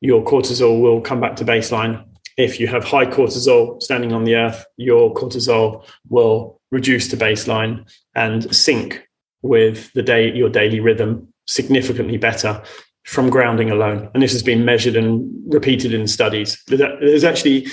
your 0.00 0.24
cortisol 0.24 0.80
will 0.80 1.02
come 1.02 1.20
back 1.20 1.36
to 1.36 1.44
baseline. 1.44 2.06
If 2.38 2.58
you 2.58 2.66
have 2.68 2.84
high 2.84 3.04
cortisol 3.04 3.82
standing 3.82 4.14
on 4.14 4.24
the 4.24 4.36
earth, 4.36 4.64
your 4.78 5.12
cortisol 5.12 5.86
will 6.08 6.58
reduce 6.70 7.08
to 7.08 7.18
baseline 7.18 7.86
and 8.14 8.54
sink 8.54 9.06
with 9.42 9.92
the 9.92 10.02
day 10.02 10.32
your 10.32 10.48
daily 10.48 10.80
rhythm 10.80 11.32
significantly 11.46 12.16
better 12.16 12.62
from 13.04 13.30
grounding 13.30 13.70
alone. 13.70 14.10
And 14.14 14.22
this 14.22 14.32
has 14.32 14.42
been 14.42 14.64
measured 14.64 14.96
and 14.96 15.28
repeated 15.52 15.94
in 15.94 16.06
studies. 16.06 16.62
There's 16.66 17.24
actually, 17.24 17.66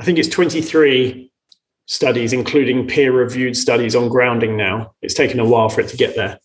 I 0.00 0.04
think 0.04 0.18
it's 0.18 0.28
23 0.28 1.30
studies, 1.86 2.32
including 2.32 2.86
peer-reviewed 2.86 3.56
studies 3.56 3.96
on 3.96 4.08
grounding 4.08 4.56
now. 4.56 4.92
It's 5.02 5.14
taken 5.14 5.40
a 5.40 5.44
while 5.44 5.68
for 5.68 5.80
it 5.80 5.88
to 5.88 5.96
get 5.96 6.14
there, 6.14 6.38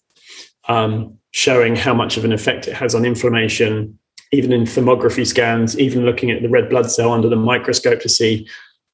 um, 0.68 1.18
showing 1.32 1.76
how 1.76 1.94
much 1.94 2.18
of 2.18 2.26
an 2.26 2.32
effect 2.32 2.68
it 2.68 2.74
has 2.74 2.96
on 2.96 3.06
inflammation, 3.06 4.00
even 4.32 4.54
in 4.54 4.64
thermography 4.64 5.28
scans, 5.28 5.78
even 5.78 6.06
looking 6.06 6.32
at 6.32 6.42
the 6.42 6.50
red 6.50 6.70
blood 6.70 6.90
cell 6.90 7.12
under 7.12 7.30
the 7.30 7.36
microscope 7.36 8.00
to 8.02 8.10
see 8.10 8.48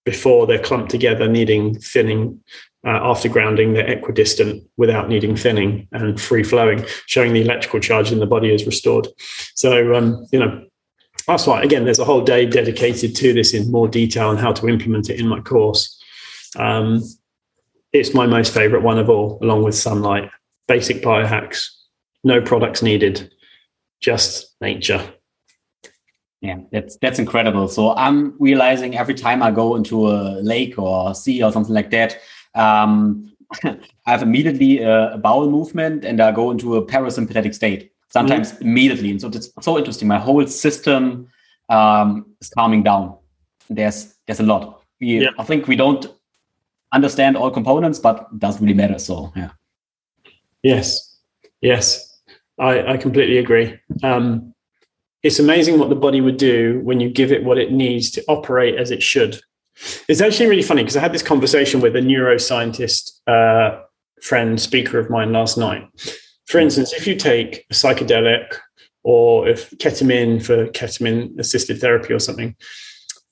before 0.05 0.47
they're 0.47 0.57
clumped 0.57 0.89
together, 0.89 1.29
needing 1.29 1.79
thinning 1.79 2.41
uh, 2.85 2.99
after 3.01 3.27
grounding, 3.27 3.73
they're 3.73 3.87
equidistant 3.87 4.63
without 4.77 5.09
needing 5.09 5.35
thinning 5.35 5.87
and 5.91 6.19
free 6.19 6.43
flowing, 6.43 6.85
showing 7.07 7.33
the 7.33 7.41
electrical 7.41 7.79
charge 7.79 8.11
in 8.11 8.19
the 8.19 8.25
body 8.25 8.53
is 8.53 8.65
restored. 8.65 9.07
So, 9.55 9.93
um, 9.95 10.25
you 10.31 10.39
know, 10.39 10.65
that's 11.27 11.45
why, 11.45 11.61
again, 11.61 11.83
there's 11.85 11.99
a 11.99 12.05
whole 12.05 12.23
day 12.23 12.45
dedicated 12.45 13.15
to 13.17 13.33
this 13.33 13.53
in 13.53 13.71
more 13.71 13.87
detail 13.87 14.31
and 14.31 14.39
how 14.39 14.53
to 14.53 14.67
implement 14.67 15.09
it 15.09 15.19
in 15.19 15.27
my 15.27 15.41
course. 15.41 16.01
Um, 16.57 17.03
it's 17.91 18.13
my 18.13 18.25
most 18.25 18.53
favorite 18.53 18.81
one 18.81 18.97
of 18.97 19.09
all, 19.09 19.39
along 19.41 19.63
with 19.63 19.75
sunlight. 19.75 20.29
Basic 20.67 21.01
biohacks, 21.01 21.67
no 22.23 22.41
products 22.41 22.81
needed, 22.81 23.31
just 23.99 24.55
nature. 24.61 25.03
Yeah, 26.41 26.59
that's 26.71 26.97
that's 27.01 27.19
incredible. 27.19 27.67
So 27.67 27.93
I'm 27.95 28.35
realizing 28.39 28.97
every 28.97 29.15
time 29.15 29.43
I 29.43 29.51
go 29.51 29.75
into 29.75 30.07
a 30.07 30.39
lake 30.41 30.79
or 30.79 31.13
sea 31.13 31.43
or 31.43 31.51
something 31.51 31.73
like 31.73 31.89
that, 31.91 32.17
um, 32.55 33.31
I 33.63 33.77
have 34.05 34.21
immediately 34.21 34.79
a, 34.79 35.13
a, 35.13 35.17
bowel 35.17 35.49
movement 35.49 36.05
and 36.05 36.21
I 36.21 36.31
go 36.31 36.51
into 36.51 36.75
a 36.75 36.85
parasympathetic 36.85 37.55
state, 37.55 37.91
sometimes 38.09 38.53
mm. 38.53 38.61
immediately. 38.61 39.11
And 39.11 39.21
so 39.21 39.27
it's 39.27 39.51
so 39.61 39.77
interesting. 39.77 40.07
My 40.07 40.19
whole 40.19 40.45
system 40.47 41.27
um, 41.69 42.25
is 42.41 42.49
calming 42.49 42.83
down. 42.83 43.17
There's 43.69 44.15
there's 44.25 44.39
a 44.39 44.43
lot. 44.43 44.83
We, 44.99 45.21
yeah. 45.21 45.29
I 45.37 45.43
think 45.43 45.67
we 45.67 45.75
don't 45.75 46.05
understand 46.91 47.37
all 47.37 47.51
components, 47.51 47.99
but 47.99 48.27
it 48.31 48.39
doesn't 48.39 48.61
really 48.61 48.75
matter. 48.75 48.99
So 48.99 49.31
yeah. 49.35 49.49
Yes, 50.61 51.17
yes, 51.61 52.19
I, 52.59 52.93
I 52.93 52.97
completely 52.97 53.37
agree. 53.37 53.79
Um, 54.03 54.53
it's 55.23 55.39
amazing 55.39 55.79
what 55.79 55.89
the 55.89 55.95
body 55.95 56.21
would 56.21 56.37
do 56.37 56.81
when 56.83 56.99
you 56.99 57.09
give 57.09 57.31
it 57.31 57.43
what 57.43 57.57
it 57.57 57.71
needs 57.71 58.11
to 58.11 58.23
operate 58.27 58.75
as 58.75 58.91
it 58.91 59.03
should. 59.03 59.39
It's 60.07 60.21
actually 60.21 60.47
really 60.47 60.63
funny 60.63 60.83
because 60.83 60.97
I 60.97 61.01
had 61.01 61.13
this 61.13 61.23
conversation 61.23 61.79
with 61.79 61.95
a 61.95 62.01
neuroscientist 62.01 63.11
uh, 63.27 63.81
friend, 64.21 64.59
speaker 64.59 64.99
of 64.99 65.09
mine 65.09 65.31
last 65.31 65.57
night. 65.57 65.87
For 66.47 66.59
instance, 66.59 66.93
if 66.93 67.07
you 67.07 67.15
take 67.15 67.65
a 67.69 67.73
psychedelic 67.73 68.57
or 69.03 69.47
if 69.47 69.69
ketamine 69.71 70.43
for 70.43 70.67
ketamine 70.67 71.37
assisted 71.39 71.79
therapy 71.79 72.13
or 72.13 72.19
something. 72.19 72.55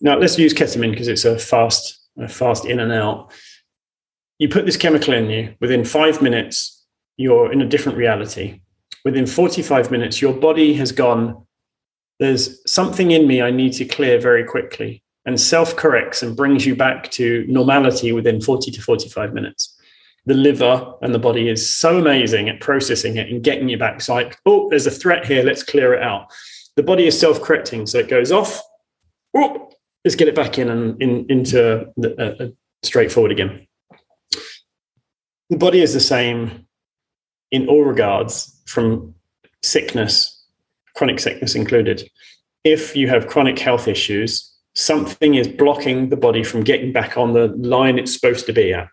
Now 0.02 0.18
let's 0.18 0.38
use 0.38 0.54
ketamine 0.54 0.92
because 0.92 1.08
it's 1.08 1.26
a 1.26 1.38
fast, 1.38 2.00
a 2.18 2.28
fast 2.28 2.66
in 2.66 2.80
and 2.80 2.92
out. 2.92 3.32
You 4.40 4.50
put 4.50 4.66
this 4.66 4.78
chemical 4.78 5.14
in 5.14 5.30
you, 5.30 5.56
within 5.60 5.84
five 5.84 6.22
minutes, 6.22 6.86
you're 7.18 7.52
in 7.52 7.62
a 7.62 7.68
different 7.68 7.98
reality. 7.98 8.62
Within 9.04 9.26
45 9.26 9.90
minutes, 9.90 10.22
your 10.22 10.34
body 10.34 10.74
has 10.76 10.92
gone, 10.92 11.46
there's 12.20 12.60
something 12.72 13.12
in 13.12 13.28
me 13.28 13.42
I 13.42 13.52
need 13.52 13.74
to 13.74 13.86
clear 13.86 14.20
very 14.20 14.44
quickly 14.44 15.04
and 15.28 15.40
self 15.40 15.76
corrects 15.76 16.24
and 16.24 16.36
brings 16.36 16.66
you 16.66 16.76
back 16.76 17.12
to 17.12 17.46
normality 17.48 18.14
within 18.14 18.42
40 18.42 18.72
to 18.72 18.82
45 18.82 19.34
minutes. 19.34 19.78
The 20.26 20.34
liver 20.34 20.94
and 21.02 21.14
the 21.14 21.20
body 21.20 21.50
is 21.50 21.70
so 21.70 22.00
amazing 22.00 22.50
at 22.50 22.62
processing 22.62 23.18
it 23.18 23.30
and 23.30 23.44
getting 23.44 23.70
you 23.70 23.78
back. 23.78 23.98
It's 23.98 24.10
like, 24.10 24.40
oh, 24.46 24.70
there's 24.70 24.88
a 24.88 24.92
threat 24.92 25.26
here. 25.26 25.44
Let's 25.44 25.64
clear 25.64 25.94
it 25.94 26.02
out. 26.02 26.32
The 26.78 26.84
body 26.84 27.08
is 27.08 27.20
self 27.20 27.42
correcting. 27.42 27.86
So 27.86 28.00
it 28.00 28.08
goes 28.08 28.32
off. 28.32 28.62
Oh, 29.36 29.70
let's 30.04 30.16
get 30.16 30.30
it 30.30 30.36
back 30.36 30.58
in 30.58 30.70
and 30.70 31.02
in, 31.02 31.26
into 31.30 31.92
the, 31.98 32.44
uh, 32.44 32.48
straightforward 32.84 33.32
again. 33.32 33.68
The 35.50 35.58
body 35.58 35.82
is 35.82 35.94
the 35.94 36.00
same 36.00 36.68
in 37.52 37.68
all 37.68 37.84
regards 37.84 38.62
from 38.66 39.14
sickness, 39.62 40.46
chronic 40.96 41.20
sickness 41.20 41.56
included. 41.56 42.10
If 42.64 42.96
you 42.96 43.10
have 43.10 43.28
chronic 43.28 43.60
health 43.60 43.88
issues, 43.88 44.47
something 44.78 45.34
is 45.34 45.48
blocking 45.48 46.10
the 46.10 46.16
body 46.16 46.44
from 46.44 46.64
getting 46.64 46.94
back 46.94 47.18
on 47.18 47.34
the 47.34 47.48
line 47.58 47.98
it's 47.98 48.14
supposed 48.14 48.46
to 48.46 48.54
be 48.54 48.74
at. 48.74 48.88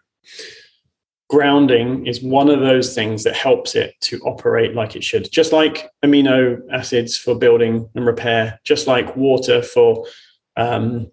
Grounding 1.28 2.07
is 2.07 2.22
one 2.22 2.49
of 2.49 2.61
those 2.61 2.95
things 2.95 3.22
that 3.24 3.35
helps 3.35 3.74
it 3.74 3.95
to 4.01 4.18
operate 4.20 4.74
like 4.74 4.97
it 4.97 5.05
should, 5.05 5.30
just 5.30 5.53
like 5.53 5.91
amino 6.05 6.61
acids 6.72 7.18
for 7.18 7.35
building 7.35 7.89
and 7.95 8.07
repair, 8.07 8.59
just 8.64 8.87
like 8.87 9.14
water 9.14 9.62
for 9.62 10.07
um, 10.57 11.11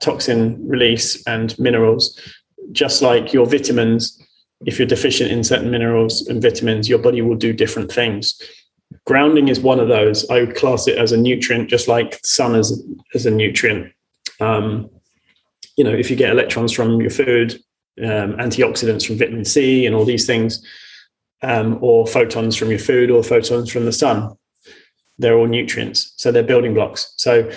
toxin 0.00 0.68
release 0.68 1.26
and 1.26 1.58
minerals, 1.58 2.20
just 2.72 3.00
like 3.00 3.32
your 3.32 3.46
vitamins 3.46 4.22
if 4.66 4.78
you're 4.78 4.86
deficient 4.86 5.30
in 5.30 5.42
certain 5.42 5.70
minerals 5.70 6.26
and 6.28 6.42
vitamins, 6.42 6.86
your 6.88 6.98
body 6.98 7.22
will 7.22 7.36
do 7.36 7.52
different 7.52 7.90
things. 7.90 8.38
Grounding 9.06 9.48
is 9.48 9.60
one 9.60 9.80
of 9.80 9.88
those. 9.88 10.28
I 10.28 10.40
would 10.40 10.56
class 10.56 10.86
it 10.86 10.98
as 10.98 11.12
a 11.12 11.16
nutrient, 11.16 11.70
just 11.70 11.88
like 11.88 12.20
sun 12.22 12.54
as, 12.54 12.82
as 13.14 13.24
a 13.24 13.30
nutrient. 13.30 13.90
Um, 14.40 14.90
you 15.76 15.84
know, 15.84 15.92
if 15.92 16.10
you 16.10 16.16
get 16.16 16.30
electrons 16.30 16.72
from 16.72 17.00
your 17.00 17.10
food, 17.10 17.54
um, 18.02 18.36
antioxidants 18.36 19.06
from 19.06 19.18
vitamin 19.18 19.44
C, 19.44 19.86
and 19.86 19.94
all 19.94 20.04
these 20.04 20.26
things, 20.26 20.64
um, 21.42 21.78
or 21.80 22.06
photons 22.06 22.56
from 22.56 22.70
your 22.70 22.78
food, 22.78 23.10
or 23.10 23.22
photons 23.22 23.70
from 23.70 23.84
the 23.84 23.92
sun, 23.92 24.36
they're 25.18 25.36
all 25.36 25.46
nutrients. 25.46 26.12
So 26.16 26.32
they're 26.32 26.42
building 26.42 26.74
blocks. 26.74 27.12
So 27.16 27.50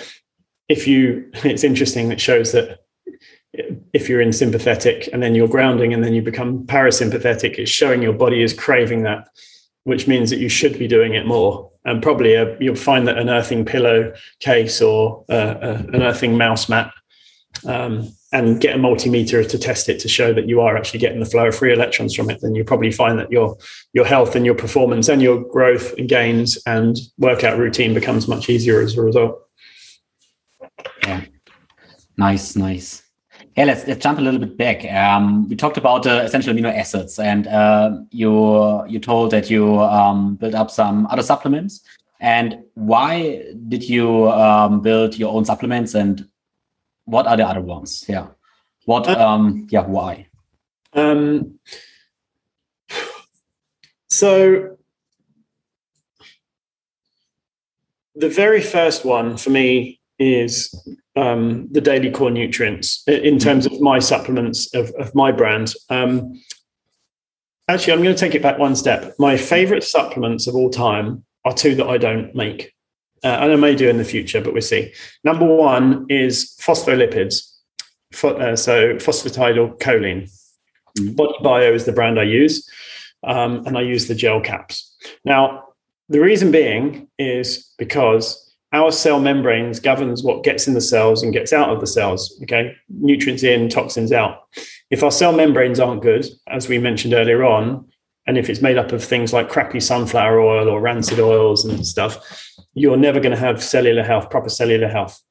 if 0.68 0.86
you, 0.86 1.30
it's 1.44 1.64
interesting. 1.64 2.12
It 2.12 2.20
shows 2.20 2.52
that 2.52 2.80
if 3.92 4.08
you're 4.08 4.20
in 4.20 4.32
sympathetic 4.32 5.08
and 5.12 5.22
then 5.22 5.34
you're 5.34 5.48
grounding 5.48 5.92
and 5.94 6.02
then 6.02 6.12
you 6.12 6.22
become 6.22 6.66
parasympathetic, 6.66 7.58
it's 7.58 7.70
showing 7.70 8.02
your 8.02 8.12
body 8.12 8.42
is 8.42 8.52
craving 8.52 9.02
that, 9.02 9.28
which 9.84 10.08
means 10.08 10.30
that 10.30 10.40
you 10.40 10.48
should 10.48 10.78
be 10.78 10.88
doing 10.88 11.14
it 11.14 11.26
more. 11.26 11.70
And 11.84 12.02
probably 12.02 12.34
a, 12.34 12.54
uh, 12.54 12.56
you'll 12.60 12.76
find 12.76 13.06
that 13.08 13.18
an 13.18 13.28
earthing 13.28 13.64
pillow 13.64 14.14
case 14.40 14.80
or 14.80 15.24
uh, 15.28 15.32
uh, 15.32 15.82
an 15.92 16.02
earthing 16.02 16.38
mouse 16.38 16.68
mat 16.68 16.90
um, 17.66 18.10
and 18.32 18.60
get 18.60 18.74
a 18.74 18.78
multimeter 18.78 19.48
to 19.48 19.58
test 19.58 19.88
it 19.88 20.00
to 20.00 20.08
show 20.08 20.32
that 20.32 20.48
you 20.48 20.60
are 20.60 20.76
actually 20.76 20.98
getting 20.98 21.20
the 21.20 21.26
flow 21.26 21.48
of 21.48 21.54
free 21.54 21.72
electrons 21.72 22.14
from 22.14 22.30
it, 22.30 22.40
then 22.40 22.54
you 22.54 22.64
probably 22.64 22.90
find 22.90 23.18
that 23.18 23.30
your 23.30 23.56
your 23.92 24.04
health 24.04 24.34
and 24.34 24.44
your 24.44 24.54
performance 24.54 25.08
and 25.08 25.22
your 25.22 25.44
growth 25.44 25.94
and 25.98 26.08
gains 26.08 26.58
and 26.66 26.96
workout 27.18 27.58
routine 27.58 27.94
becomes 27.94 28.26
much 28.26 28.48
easier 28.48 28.80
as 28.80 28.96
a 28.96 29.02
result. 29.02 29.40
Yeah. 31.02 31.24
Nice, 32.16 32.56
nice. 32.56 33.03
Yeah, 33.56 33.64
let's 33.64 33.86
let's 33.86 34.02
jump 34.02 34.18
a 34.18 34.22
little 34.22 34.40
bit 34.40 34.56
back. 34.58 34.84
Um, 34.92 35.48
we 35.48 35.54
talked 35.54 35.76
about 35.76 36.06
uh, 36.06 36.22
essential 36.24 36.52
amino 36.52 36.76
acids, 36.76 37.20
and 37.20 37.46
uh, 37.46 37.98
you 38.10 38.84
you 38.86 38.98
told 38.98 39.30
that 39.30 39.48
you 39.48 39.80
um, 39.80 40.34
built 40.34 40.54
up 40.54 40.70
some 40.72 41.06
other 41.06 41.22
supplements. 41.22 41.80
And 42.18 42.64
why 42.74 43.44
did 43.68 43.88
you 43.88 44.30
um, 44.32 44.80
build 44.80 45.16
your 45.16 45.32
own 45.32 45.44
supplements? 45.44 45.94
And 45.94 46.28
what 47.04 47.28
are 47.28 47.36
the 47.36 47.46
other 47.46 47.60
ones? 47.60 48.04
Yeah, 48.08 48.26
what? 48.86 49.08
Uh, 49.08 49.24
um, 49.24 49.68
yeah, 49.70 49.86
why? 49.86 50.26
Um, 50.92 51.60
so 54.08 54.76
the 58.16 58.28
very 58.28 58.60
first 58.62 59.04
one 59.04 59.36
for 59.36 59.50
me 59.50 60.00
is 60.18 60.74
um, 61.16 61.68
the 61.70 61.80
daily 61.80 62.10
core 62.10 62.30
nutrients 62.30 63.02
in 63.06 63.38
terms 63.38 63.66
of 63.66 63.80
my 63.80 63.98
supplements 63.98 64.74
of, 64.74 64.90
of 64.98 65.14
my 65.14 65.30
brand. 65.30 65.74
Um, 65.88 66.40
actually, 67.68 67.92
I'm 67.92 68.02
going 68.02 68.14
to 68.14 68.20
take 68.20 68.34
it 68.34 68.42
back 68.42 68.58
one 68.58 68.76
step. 68.76 69.14
My 69.18 69.36
favorite 69.36 69.84
supplements 69.84 70.46
of 70.46 70.54
all 70.54 70.70
time 70.70 71.24
are 71.44 71.54
two 71.54 71.74
that 71.76 71.86
I 71.86 71.98
don't 71.98 72.34
make. 72.34 72.72
Uh, 73.22 73.38
and 73.40 73.52
I 73.52 73.56
may 73.56 73.74
do 73.74 73.88
in 73.88 73.96
the 73.96 74.04
future, 74.04 74.40
but 74.40 74.52
we'll 74.52 74.62
see. 74.62 74.92
Number 75.22 75.46
one 75.46 76.06
is 76.08 76.56
phospholipids. 76.60 77.50
Uh, 78.22 78.54
so 78.54 78.96
phosphatidylcholine. 78.96 80.30
Mm. 80.98 81.16
Body 81.16 81.34
Bio 81.42 81.72
is 81.72 81.84
the 81.84 81.92
brand 81.92 82.20
I 82.20 82.24
use, 82.24 82.68
um, 83.24 83.66
and 83.66 83.78
I 83.78 83.80
use 83.80 84.06
the 84.08 84.14
gel 84.14 84.40
caps. 84.40 84.94
Now, 85.24 85.64
the 86.08 86.20
reason 86.20 86.50
being 86.50 87.08
is 87.18 87.72
because 87.78 88.43
our 88.74 88.90
cell 88.90 89.20
membranes 89.20 89.78
governs 89.78 90.24
what 90.24 90.42
gets 90.42 90.66
in 90.66 90.74
the 90.74 90.80
cells 90.80 91.22
and 91.22 91.32
gets 91.32 91.52
out 91.52 91.70
of 91.70 91.80
the 91.80 91.86
cells 91.86 92.38
okay? 92.42 92.74
Nutrients 92.88 93.44
in 93.44 93.68
toxins 93.68 94.12
out. 94.12 94.42
If 94.90 95.02
our 95.02 95.12
cell 95.12 95.32
membranes 95.32 95.80
aren't 95.80 96.02
good 96.02 96.26
as 96.48 96.68
we 96.68 96.78
mentioned 96.78 97.14
earlier 97.14 97.44
on 97.44 97.88
and 98.26 98.36
if 98.36 98.50
it's 98.50 98.60
made 98.60 98.76
up 98.76 98.90
of 98.90 99.02
things 99.02 99.32
like 99.32 99.48
crappy 99.48 99.78
sunflower 99.80 100.40
oil 100.40 100.68
or 100.68 100.80
rancid 100.80 101.20
oils 101.20 101.64
and 101.64 101.86
stuff 101.86 102.18
you're 102.74 102.96
never 102.96 103.20
going 103.20 103.34
to 103.34 103.40
have 103.40 103.62
cellular 103.62 104.02
health 104.02 104.28
proper 104.28 104.48
cellular 104.48 104.88
health. 104.88 105.22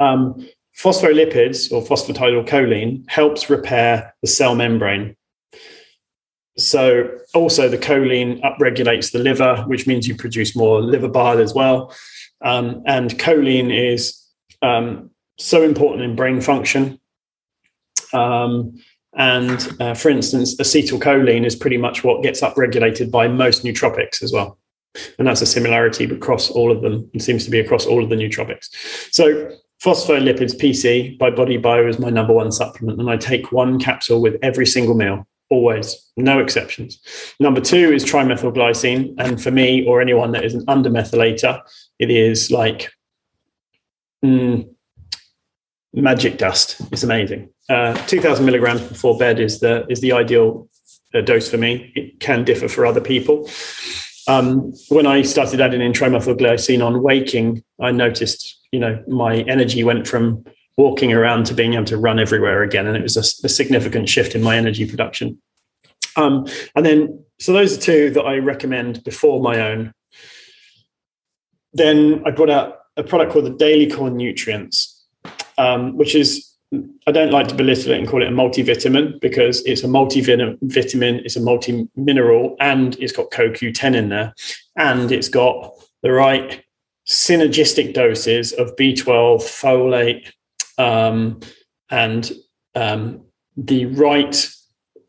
Um, 0.00 0.48
phospholipids 0.76 1.70
or 1.70 1.82
phosphatidylcholine 1.82 3.08
helps 3.10 3.50
repair 3.50 4.14
the 4.22 4.26
cell 4.26 4.54
membrane. 4.54 5.16
So 6.56 7.18
also 7.34 7.68
the 7.68 7.78
choline 7.78 8.40
upregulates 8.40 9.12
the 9.12 9.18
liver 9.18 9.64
which 9.66 9.86
means 9.86 10.08
you 10.08 10.16
produce 10.16 10.56
more 10.56 10.80
liver 10.80 11.08
bile 11.08 11.38
as 11.38 11.52
well 11.52 11.94
um, 12.42 12.82
and 12.86 13.10
choline 13.18 13.72
is 13.72 14.22
um, 14.62 15.10
so 15.38 15.62
important 15.62 16.02
in 16.02 16.16
brain 16.16 16.40
function. 16.40 16.98
Um, 18.12 18.78
and 19.14 19.76
uh, 19.80 19.94
for 19.94 20.08
instance, 20.08 20.56
acetylcholine 20.56 21.44
is 21.44 21.54
pretty 21.54 21.76
much 21.76 22.02
what 22.02 22.22
gets 22.22 22.40
upregulated 22.40 23.10
by 23.10 23.28
most 23.28 23.64
nootropics 23.64 24.22
as 24.22 24.32
well. 24.32 24.58
And 25.18 25.26
that's 25.26 25.42
a 25.42 25.46
similarity 25.46 26.04
across 26.04 26.50
all 26.50 26.70
of 26.70 26.82
them. 26.82 27.10
It 27.14 27.22
seems 27.22 27.44
to 27.44 27.50
be 27.50 27.60
across 27.60 27.86
all 27.86 28.02
of 28.02 28.10
the 28.10 28.16
nootropics. 28.16 28.68
So 29.12 29.50
phospholipids 29.82 30.54
PC 30.54 31.18
by 31.18 31.30
Body 31.30 31.56
Bio 31.56 31.88
is 31.88 31.98
my 31.98 32.10
number 32.10 32.32
one 32.32 32.52
supplement. 32.52 33.00
And 33.00 33.10
I 33.10 33.16
take 33.16 33.52
one 33.52 33.78
capsule 33.78 34.20
with 34.20 34.36
every 34.42 34.66
single 34.66 34.94
meal 34.94 35.26
always, 35.52 36.10
no 36.16 36.38
exceptions. 36.38 36.98
Number 37.38 37.60
two 37.60 37.92
is 37.92 38.04
trimethylglycine. 38.04 39.14
And 39.18 39.40
for 39.40 39.50
me 39.50 39.86
or 39.86 40.00
anyone 40.00 40.32
that 40.32 40.44
is 40.44 40.54
an 40.54 40.64
undermethylator, 40.64 41.60
it 41.98 42.10
is 42.10 42.50
like 42.50 42.90
mm, 44.24 44.66
magic 45.92 46.38
dust. 46.38 46.80
It's 46.90 47.02
amazing. 47.02 47.50
Uh, 47.68 47.94
2000 48.06 48.46
milligrams 48.46 48.80
before 48.80 49.18
bed 49.18 49.38
is 49.38 49.60
the, 49.60 49.86
is 49.90 50.00
the 50.00 50.12
ideal 50.12 50.68
uh, 51.14 51.20
dose 51.20 51.50
for 51.50 51.58
me. 51.58 51.92
It 51.94 52.18
can 52.18 52.44
differ 52.44 52.66
for 52.66 52.86
other 52.86 53.02
people. 53.02 53.48
Um, 54.26 54.72
when 54.88 55.06
I 55.06 55.20
started 55.20 55.60
adding 55.60 55.82
in 55.82 55.92
trimethylglycine 55.92 56.84
on 56.84 57.02
waking, 57.02 57.62
I 57.78 57.90
noticed, 57.90 58.58
you 58.72 58.80
know, 58.80 59.04
my 59.06 59.40
energy 59.42 59.84
went 59.84 60.08
from 60.08 60.44
walking 60.76 61.12
around 61.12 61.46
to 61.46 61.54
being 61.54 61.74
able 61.74 61.84
to 61.86 61.96
run 61.96 62.18
everywhere 62.18 62.62
again. 62.62 62.86
And 62.86 62.96
it 62.96 63.02
was 63.02 63.16
a, 63.16 63.46
a 63.46 63.48
significant 63.48 64.08
shift 64.08 64.34
in 64.34 64.42
my 64.42 64.56
energy 64.56 64.86
production. 64.86 65.40
Um, 66.16 66.46
and 66.74 66.84
then, 66.84 67.24
so 67.38 67.52
those 67.52 67.76
are 67.76 67.80
two 67.80 68.10
that 68.10 68.22
I 68.22 68.38
recommend 68.38 69.04
before 69.04 69.40
my 69.40 69.60
own. 69.60 69.92
Then 71.72 72.22
I 72.26 72.30
brought 72.30 72.50
out 72.50 72.80
a 72.96 73.02
product 73.02 73.32
called 73.32 73.46
the 73.46 73.56
Daily 73.56 73.90
Core 73.90 74.10
Nutrients, 74.10 75.04
um, 75.56 75.96
which 75.96 76.14
is 76.14 76.52
I 77.06 77.12
don't 77.12 77.32
like 77.32 77.48
to 77.48 77.54
belittle 77.54 77.92
it 77.92 77.98
and 77.98 78.08
call 78.08 78.22
it 78.22 78.28
a 78.28 78.30
multivitamin 78.30 79.20
because 79.20 79.62
it's 79.66 79.84
a 79.84 79.86
multivitamin, 79.86 81.20
it's 81.24 81.36
a 81.36 81.40
multi 81.40 81.88
mineral, 81.96 82.56
and 82.60 82.96
it's 82.98 83.12
got 83.12 83.30
CoQ10 83.30 83.94
in 83.94 84.08
there, 84.08 84.34
and 84.76 85.12
it's 85.12 85.28
got 85.28 85.74
the 86.02 86.12
right 86.12 86.64
synergistic 87.06 87.92
doses 87.92 88.52
of 88.52 88.74
B12, 88.76 89.42
folate, 89.42 90.32
um, 90.78 91.40
and 91.90 92.32
um, 92.74 93.22
the 93.56 93.86
right 93.86 94.48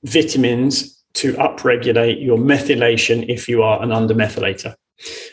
vitamins 0.04 1.02
to 1.14 1.34
upregulate 1.34 2.24
your 2.24 2.38
methylation 2.38 3.30
if 3.30 3.48
you 3.48 3.64
are 3.64 3.82
an 3.82 3.90
undermethylator. 3.90 4.76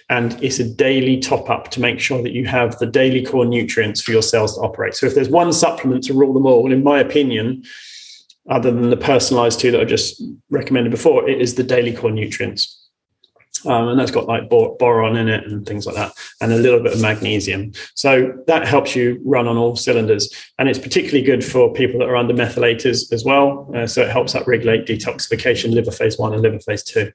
And 0.09 0.43
it's 0.43 0.59
a 0.59 0.68
daily 0.68 1.18
top 1.18 1.49
up 1.49 1.70
to 1.72 1.81
make 1.81 2.01
sure 2.01 2.22
that 2.22 2.33
you 2.33 2.47
have 2.47 2.78
the 2.78 2.87
daily 2.87 3.24
core 3.24 3.45
nutrients 3.45 4.01
for 4.01 4.11
your 4.11 4.22
cells 4.22 4.57
to 4.57 4.62
operate. 4.62 4.95
So 4.95 5.07
if 5.07 5.14
there's 5.14 5.28
one 5.28 5.53
supplement 5.53 6.05
to 6.05 6.14
rule 6.14 6.33
them 6.33 6.47
all, 6.47 6.72
in 6.72 6.83
my 6.83 6.99
opinion, 6.99 7.62
other 8.49 8.70
than 8.70 8.91
the 8.91 8.97
personalized 8.97 9.61
two 9.61 9.70
that 9.70 9.81
I 9.81 9.85
just 9.85 10.22
recommended 10.51 10.91
before, 10.91 11.28
it 11.28 11.41
is 11.41 11.55
the 11.55 11.62
daily 11.62 11.93
core 11.93 12.11
nutrients. 12.11 12.80
Um, 13.66 13.88
and 13.88 13.98
that's 13.98 14.11
got 14.11 14.26
like 14.26 14.48
boron 14.48 15.16
in 15.16 15.28
it 15.28 15.44
and 15.44 15.66
things 15.66 15.86
like 15.86 15.96
that, 15.96 16.12
and 16.40 16.52
a 16.52 16.56
little 16.56 16.82
bit 16.82 16.94
of 16.94 17.00
magnesium. 17.00 17.72
So 17.94 18.32
that 18.46 18.66
helps 18.66 18.96
you 18.96 19.20
run 19.24 19.46
on 19.46 19.56
all 19.56 19.76
cylinders. 19.76 20.32
And 20.58 20.68
it's 20.68 20.78
particularly 20.78 21.22
good 21.22 21.44
for 21.44 21.72
people 21.72 22.00
that 22.00 22.08
are 22.08 22.16
under 22.16 22.34
methylators 22.34 23.12
as 23.12 23.24
well. 23.24 23.70
Uh, 23.74 23.86
so 23.86 24.02
it 24.02 24.11
helps 24.11 24.34
upregulate 24.34 24.86
detoxification, 24.86 25.74
liver 25.74 25.90
phase 25.90 26.18
one 26.18 26.32
and 26.32 26.42
liver 26.42 26.61
phase 26.61 26.82
two. 26.82 27.12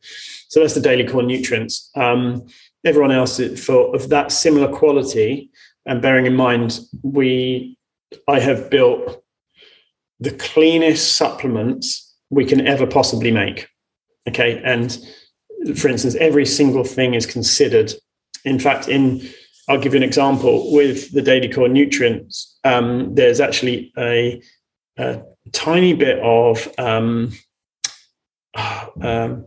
So 0.49 0.59
that's 0.59 0.75
the 0.75 0.81
daily 0.81 1.07
core 1.07 1.23
nutrients. 1.23 1.89
Um, 1.95 2.45
everyone 2.83 3.11
else 3.11 3.39
for 3.59 3.95
of 3.95 4.09
that 4.09 4.31
similar 4.31 4.67
quality, 4.71 5.49
and 5.85 6.01
bearing 6.01 6.25
in 6.25 6.35
mind, 6.35 6.79
we 7.01 7.77
I 8.27 8.39
have 8.39 8.69
built 8.69 9.23
the 10.19 10.31
cleanest 10.31 11.17
supplements 11.17 12.15
we 12.29 12.45
can 12.45 12.65
ever 12.65 12.87
possibly 12.87 13.31
make. 13.31 13.67
Okay, 14.27 14.61
and 14.63 14.97
for 15.75 15.87
instance, 15.87 16.15
every 16.15 16.45
single 16.45 16.83
thing 16.83 17.13
is 17.13 17.25
considered. 17.25 17.93
In 18.43 18.59
fact, 18.59 18.87
in 18.87 19.27
I'll 19.67 19.79
give 19.79 19.93
you 19.93 19.97
an 19.97 20.03
example 20.03 20.71
with 20.71 21.11
the 21.11 21.21
daily 21.21 21.49
core 21.49 21.67
nutrients. 21.67 22.57
Um, 22.63 23.15
there's 23.15 23.39
actually 23.39 23.91
a, 23.97 24.41
a, 24.97 25.23
tiny 25.51 25.93
bit 25.93 26.19
of 26.19 26.67
um, 26.77 27.31
um, 29.01 29.45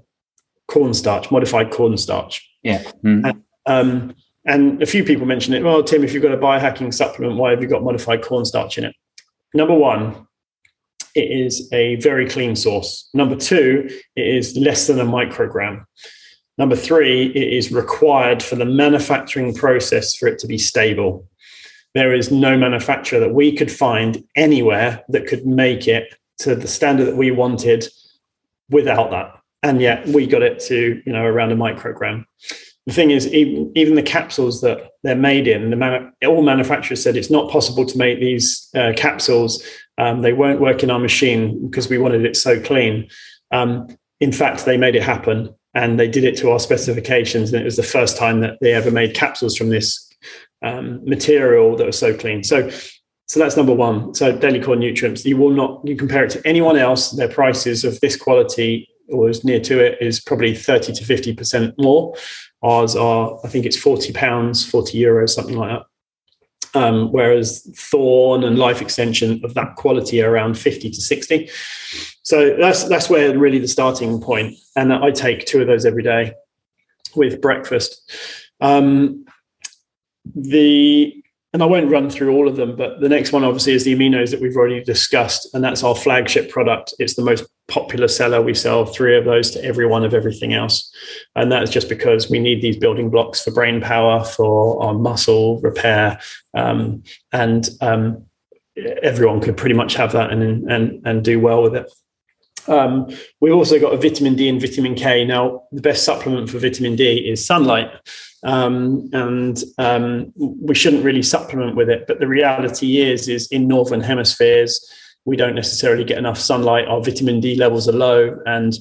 cornstarch, 0.67 1.31
modified 1.31 1.71
cornstarch. 1.71 2.49
Yeah. 2.63 2.83
Mm. 3.05 3.29
And, 3.29 3.43
um, 3.67 4.15
and 4.45 4.83
a 4.83 4.87
few 4.87 5.05
people 5.05 5.27
mentioned 5.27 5.57
it. 5.57 5.63
Well, 5.63 5.83
Tim, 5.83 6.05
if 6.05 6.13
you've 6.13 6.23
got 6.23 6.33
a 6.33 6.39
biohacking 6.39 6.93
supplement, 6.95 7.37
why 7.37 7.51
have 7.51 7.63
you 7.63 7.69
got 7.69 7.83
modified 7.83 8.23
cornstarch 8.23 8.79
in 8.79 8.85
it? 8.85 8.95
Number 9.55 9.75
one, 9.75 10.28
it 11.15 11.31
is 11.31 11.69
a 11.73 11.97
very 11.97 12.29
clean 12.29 12.57
source. 12.57 13.09
Number 13.15 13.37
two, 13.37 13.89
it 14.17 14.27
is 14.27 14.57
less 14.57 14.87
than 14.87 15.01
a 15.01 15.05
microgram. 15.05 15.85
Number 16.59 16.77
three, 16.77 17.27
it 17.27 17.53
is 17.53 17.71
required 17.71 18.43
for 18.43 18.57
the 18.57 18.65
manufacturing 18.65 19.55
process 19.55 20.17
for 20.17 20.27
it 20.27 20.39
to 20.41 20.47
be 20.47 20.59
stable. 20.59 21.29
There 21.95 22.13
is 22.13 22.31
no 22.31 22.57
manufacturer 22.57 23.21
that 23.21 23.33
we 23.33 23.57
could 23.57 23.71
find 23.71 24.25
anywhere 24.37 25.05
that 25.09 25.27
could 25.27 25.47
make 25.47 25.87
it 25.87 26.15
to 26.39 26.55
the 26.55 26.69
standard 26.69 27.07
that 27.07 27.17
we 27.17 27.31
wanted 27.31 27.89
without 28.71 29.11
that. 29.11 29.35
And 29.63 29.81
yet 29.81 30.07
we 30.09 30.27
got 30.27 30.43
it 30.43 30.61
to, 30.61 31.03
you 31.05 31.13
know, 31.13 31.25
around 31.25 31.53
a 31.53 31.57
microgram. 31.57 32.25
The 32.87 32.93
thing 32.93 33.11
is, 33.11 33.27
even, 33.35 33.73
even 33.75 33.95
the 33.97 34.03
capsules 34.03 34.61
that 34.63 34.93
they're 35.03 35.15
made 35.15 35.47
in, 35.47 35.71
the 35.71 36.13
all 36.27 36.43
manufacturers 36.43 37.03
said 37.03 37.17
it's 37.17 37.31
not 37.31 37.51
possible 37.51 37.85
to 37.85 37.99
make 37.99 38.19
these 38.19 38.69
uh, 38.75 38.93
capsules. 38.97 39.63
Um, 39.99 40.23
they 40.23 40.33
won't 40.33 40.61
work 40.61 40.83
in 40.83 40.91
our 40.91 40.99
machine 40.99 41.69
because 41.69 41.89
we 41.89 41.99
wanted 41.99 42.25
it 42.25 42.37
so 42.37 42.61
clean. 42.61 43.09
Um, 43.51 43.89
in 44.21 44.33
fact, 44.33 44.65
they 44.65 44.77
made 44.77 44.97
it 44.97 45.03
happen 45.03 45.55
and 45.75 45.99
they 45.99 46.09
did 46.09 46.25
it 46.25 46.37
to 46.39 46.51
our 46.51 46.61
specifications. 46.61 47.53
And 47.53 47.61
it 47.61 47.65
was 47.65 47.77
the 47.77 47.83
first 47.83 48.17
time 48.17 48.41
that 48.41 48.59
they 48.61 48.73
ever 48.73 48.91
made 48.91 49.15
capsules 49.15 49.57
from 49.57 49.71
this 49.71 50.11
um, 50.63 51.05
material 51.05 51.77
that 51.77 51.87
was 51.87 51.99
so 51.99 52.17
clean. 52.17 52.43
So 52.43 52.71
so 53.29 53.39
that's 53.39 53.59
number 53.59 53.75
one. 53.75 54.15
So 54.15 54.37
daily 54.37 54.59
core 54.59 54.75
nutrients, 54.75 55.25
you 55.27 55.37
will 55.37 55.51
not, 55.51 55.87
you 55.87 55.97
compare 55.97 56.25
it 56.25 56.31
to 56.31 56.47
anyone 56.47 56.79
else, 56.79 57.11
their 57.11 57.29
prices 57.29 57.85
of 57.85 58.01
this 58.01 58.17
quality 58.17 58.89
or 59.11 59.29
as 59.29 59.45
near 59.45 59.61
to 59.61 59.85
it 59.85 59.99
is 60.01 60.19
probably 60.19 60.55
30 60.55 60.95
to 60.95 61.05
50% 61.05 61.75
more. 61.79 62.15
Ours 62.63 62.97
are, 62.97 63.39
I 63.45 63.49
think 63.49 63.67
it's 63.67 63.77
40 63.77 64.13
pounds, 64.15 64.69
40 64.69 64.99
euros, 64.99 65.31
something 65.31 65.57
like 65.57 65.71
that. 65.71 65.87
Um, 66.75 67.11
whereas 67.13 67.63
Thorne 67.75 68.45
and 68.45 68.59
Life 68.59 68.83
Extension 68.83 69.41
of 69.45 69.55
that 69.55 69.77
quality 69.77 70.23
are 70.23 70.31
around 70.31 70.59
50 70.59 70.91
to 70.91 71.01
60. 71.01 71.49
So 72.23 72.57
that's 72.59 72.85
that's 72.85 73.09
where 73.09 73.37
really 73.39 73.59
the 73.59 73.69
starting 73.69 74.21
point. 74.21 74.57
And 74.77 74.93
I 74.93 75.11
take 75.11 75.47
two 75.47 75.63
of 75.63 75.67
those 75.67 75.87
every 75.87 76.03
day 76.03 76.35
with 77.17 77.41
breakfast. 77.41 78.13
Um, 78.61 79.25
the 80.35 81.23
and 81.53 81.63
I 81.63 81.67
won't 81.67 81.91
run 81.91 82.11
through 82.11 82.35
all 82.35 82.47
of 82.47 82.57
them, 82.57 82.77
but 82.77 83.01
the 83.01 83.09
next 83.09 83.33
one 83.33 83.43
obviously 83.43 83.73
is 83.73 83.85
the 83.85 83.95
aminos 83.95 84.31
that 84.31 84.41
we've 84.41 84.57
already 84.57 84.83
discussed, 84.85 85.49
and 85.55 85.65
that's 85.65 85.83
our 85.83 85.95
flagship 85.95 86.51
product. 86.51 86.93
It's 86.99 87.15
the 87.15 87.25
most 87.25 87.47
popular 87.69 88.09
seller. 88.09 88.43
We 88.43 88.55
sell 88.55 88.85
three 88.85 89.17
of 89.17 89.25
those 89.25 89.51
to 89.53 89.65
every 89.65 89.87
one 89.87 90.05
of 90.05 90.13
everything 90.13 90.53
else, 90.53 90.93
and 91.37 91.51
that's 91.51 91.71
just 91.71 91.89
because 91.89 92.29
we 92.29 92.39
need 92.39 92.61
these 92.61 92.77
building 92.77 93.09
blocks 93.09 93.43
for 93.43 93.51
brain 93.51 93.81
power, 93.81 94.25
for 94.25 94.83
our 94.83 94.95
muscle 94.95 95.61
repair, 95.61 96.21
um, 96.53 97.03
and 97.33 97.71
um, 97.81 98.27
everyone 99.03 99.41
could 99.41 99.57
pretty 99.57 99.75
much 99.75 99.95
have 99.95 100.13
that 100.13 100.31
and 100.31 100.71
and 100.71 101.07
and 101.07 101.25
do 101.25 101.41
well 101.41 101.63
with 101.63 101.75
it. 101.75 101.91
Um, 102.69 103.09
we've 103.41 103.55
also 103.55 103.81
got 103.81 103.95
a 103.95 103.97
vitamin 103.97 104.37
D 104.37 104.49
and 104.49 104.61
vitamin 104.61 104.95
K. 104.95 105.25
Now, 105.25 105.65
the 105.73 105.83
best 105.83 106.05
supplement 106.05 106.51
for 106.51 106.59
vitamin 106.59 106.97
D 106.97 107.19
is 107.19 107.45
sunlight. 107.45 107.91
Um, 108.45 109.11
and 109.13 109.63
um, 109.79 110.33
we 110.37 110.75
shouldn't 110.75 111.05
really 111.05 111.23
supplement 111.23 111.77
with 111.77 111.91
it. 111.91 112.07
But 112.07 112.21
the 112.21 112.29
reality 112.29 113.01
is, 113.01 113.29
is 113.29 113.49
in 113.49 113.67
northern 113.67 114.01
hemispheres, 114.01 114.81
we 115.25 115.37
don't 115.37 115.55
necessarily 115.55 116.05
get 116.05 116.19
enough 116.19 116.39
sunlight. 116.39 116.87
Our 116.87 117.03
vitamin 117.03 117.41
D 117.41 117.57
levels 117.57 117.89
are 117.89 117.93
low, 117.93 118.39
and 118.47 118.75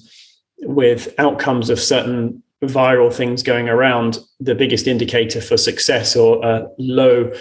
with 0.61 1.13
outcomes 1.17 1.69
of 1.69 1.79
certain 1.79 2.43
viral 2.63 3.13
things 3.13 3.43
going 3.43 3.69
around, 3.69 4.19
the 4.39 4.55
biggest 4.55 4.87
indicator 4.87 5.41
for 5.41 5.57
success 5.57 6.15
or 6.15 6.43
a 6.43 6.67
low 6.77 7.31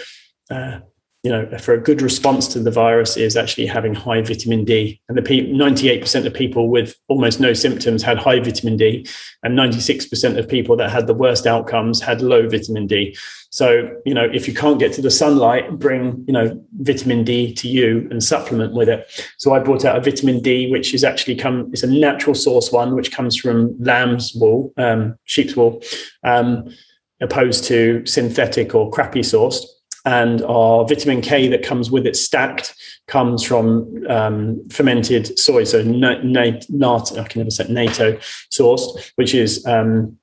uh, 0.49 0.79
you 1.27 1.33
know, 1.33 1.57
for 1.57 1.73
a 1.73 1.77
good 1.77 2.01
response 2.01 2.47
to 2.47 2.57
the 2.57 2.71
virus 2.71 3.17
is 3.17 3.35
actually 3.35 3.65
having 3.65 3.93
high 3.93 4.21
vitamin 4.21 4.63
D. 4.63 4.97
And 5.09 5.17
the 5.17 5.21
98% 5.21 6.25
of 6.25 6.33
people 6.33 6.69
with 6.69 6.95
almost 7.09 7.41
no 7.41 7.51
symptoms 7.51 8.01
had 8.01 8.17
high 8.17 8.39
vitamin 8.39 8.77
D, 8.77 9.05
and 9.43 9.59
96% 9.59 10.37
of 10.37 10.47
people 10.47 10.77
that 10.77 10.89
had 10.89 11.05
the 11.05 11.13
worst 11.13 11.45
outcomes 11.45 11.99
had 11.99 12.21
low 12.21 12.47
vitamin 12.47 12.87
D. 12.87 13.13
So, 13.49 13.93
you 14.05 14.13
know, 14.13 14.23
if 14.23 14.47
you 14.47 14.53
can't 14.53 14.79
get 14.79 14.93
to 14.93 15.01
the 15.01 15.11
sunlight, 15.11 15.77
bring, 15.77 16.23
you 16.27 16.33
know, 16.33 16.65
vitamin 16.77 17.25
D 17.25 17.53
to 17.55 17.67
you 17.67 18.07
and 18.09 18.23
supplement 18.23 18.73
with 18.73 18.87
it. 18.87 19.05
So 19.37 19.53
I 19.53 19.59
brought 19.59 19.83
out 19.83 19.97
a 19.97 19.99
vitamin 19.99 20.39
D, 20.39 20.71
which 20.71 20.93
is 20.93 21.03
actually 21.03 21.35
come, 21.35 21.69
it's 21.73 21.83
a 21.83 21.87
natural 21.87 22.35
source 22.35 22.71
one, 22.71 22.95
which 22.95 23.11
comes 23.11 23.35
from 23.35 23.77
lamb's 23.83 24.33
wool, 24.33 24.71
um, 24.77 25.17
sheep's 25.25 25.57
wool, 25.57 25.83
um, 26.23 26.73
opposed 27.19 27.65
to 27.65 28.05
synthetic 28.05 28.73
or 28.73 28.89
crappy 28.91 29.19
sourced 29.19 29.65
and 30.07 30.41
our 30.43 30.87
vitamin 30.87 31.19
K 31.19 31.49
that 31.49 31.63
comes 31.63 31.91
with 31.91 32.07
it 32.07 32.15
stacked 32.15 32.73
comes 33.07 33.43
from 33.43 34.05
um, 34.07 34.67
fermented 34.69 35.37
soy, 35.37 35.65
so 35.65 35.81
not 35.83 36.19
I 36.19 37.23
can 37.27 37.39
never 37.41 37.51
say 37.51 37.65
natto 37.65 38.17
sourced, 38.49 39.11
which 39.15 39.35
is 39.35 39.65
um, 39.65 40.17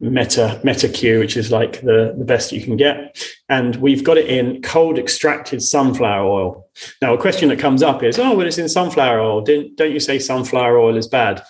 Meta 0.00 0.60
MenaQ, 0.62 1.20
which 1.20 1.38
is 1.38 1.50
like 1.50 1.80
the, 1.80 2.14
the 2.18 2.24
best 2.26 2.52
you 2.52 2.60
can 2.60 2.76
get. 2.76 3.24
And 3.48 3.76
we've 3.76 4.04
got 4.04 4.18
it 4.18 4.26
in 4.26 4.60
cold 4.60 4.98
extracted 4.98 5.62
sunflower 5.62 6.26
oil. 6.26 6.68
Now, 7.00 7.14
a 7.14 7.18
question 7.18 7.48
that 7.48 7.58
comes 7.58 7.82
up 7.82 8.02
is, 8.02 8.18
oh, 8.18 8.36
well, 8.36 8.46
it's 8.46 8.58
in 8.58 8.68
sunflower 8.68 9.18
oil. 9.18 9.40
Don't, 9.40 9.74
don't 9.76 9.92
you 9.92 10.00
say 10.00 10.18
sunflower 10.18 10.78
oil 10.78 10.98
is 10.98 11.06
bad? 11.06 11.42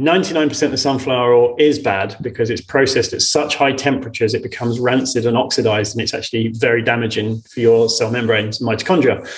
99% 0.00 0.62
of 0.62 0.70
the 0.70 0.78
sunflower 0.78 1.32
oil 1.32 1.56
is 1.58 1.78
bad 1.78 2.16
because 2.20 2.50
it's 2.50 2.60
processed 2.60 3.12
at 3.12 3.20
such 3.20 3.56
high 3.56 3.72
temperatures 3.72 4.32
it 4.32 4.44
becomes 4.44 4.78
rancid 4.78 5.26
and 5.26 5.36
oxidized 5.36 5.94
and 5.94 6.02
it's 6.02 6.14
actually 6.14 6.48
very 6.48 6.82
damaging 6.82 7.40
for 7.42 7.58
your 7.58 7.88
cell 7.88 8.10
membranes 8.10 8.60
and 8.60 8.70
mitochondria. 8.70 9.28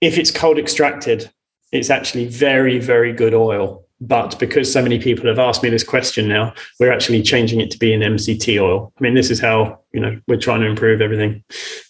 If 0.00 0.16
it's 0.16 0.30
cold 0.30 0.58
extracted 0.58 1.30
it's 1.70 1.90
actually 1.90 2.26
very 2.26 2.78
very 2.78 3.12
good 3.12 3.34
oil 3.34 3.84
but 4.00 4.38
because 4.38 4.72
so 4.72 4.80
many 4.80 4.98
people 4.98 5.26
have 5.26 5.38
asked 5.38 5.62
me 5.62 5.70
this 5.70 5.82
question 5.82 6.28
now, 6.28 6.54
we're 6.78 6.92
actually 6.92 7.20
changing 7.20 7.60
it 7.60 7.70
to 7.72 7.78
be 7.78 7.92
an 7.92 8.00
MCT 8.00 8.62
oil. 8.62 8.92
I 8.98 9.02
mean, 9.02 9.14
this 9.14 9.30
is 9.30 9.40
how 9.40 9.80
you 9.92 10.00
know 10.00 10.20
we're 10.28 10.38
trying 10.38 10.60
to 10.60 10.66
improve 10.66 11.00
everything. 11.00 11.42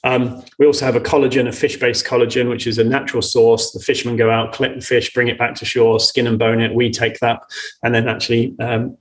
Um, 0.04 0.42
we 0.59 0.66
also 0.66 0.86
have 0.86 0.96
a 0.96 1.00
collagen, 1.00 1.48
a 1.48 1.52
fish-based 1.52 2.06
collagen, 2.06 2.48
which 2.48 2.66
is 2.66 2.78
a 2.78 2.84
natural 2.84 3.20
source. 3.20 3.72
The 3.72 3.80
fishermen 3.80 4.16
go 4.16 4.30
out, 4.30 4.54
collect 4.54 4.76
the 4.76 4.86
fish, 4.86 5.12
bring 5.12 5.28
it 5.28 5.38
back 5.38 5.54
to 5.56 5.64
shore, 5.64 6.00
skin 6.00 6.26
and 6.26 6.38
bone 6.38 6.61
it. 6.61 6.74
We 6.74 6.90
take 6.90 7.18
that 7.20 7.42
and 7.82 7.94
then 7.94 8.09
actually 8.09 8.54
um, 8.59 8.96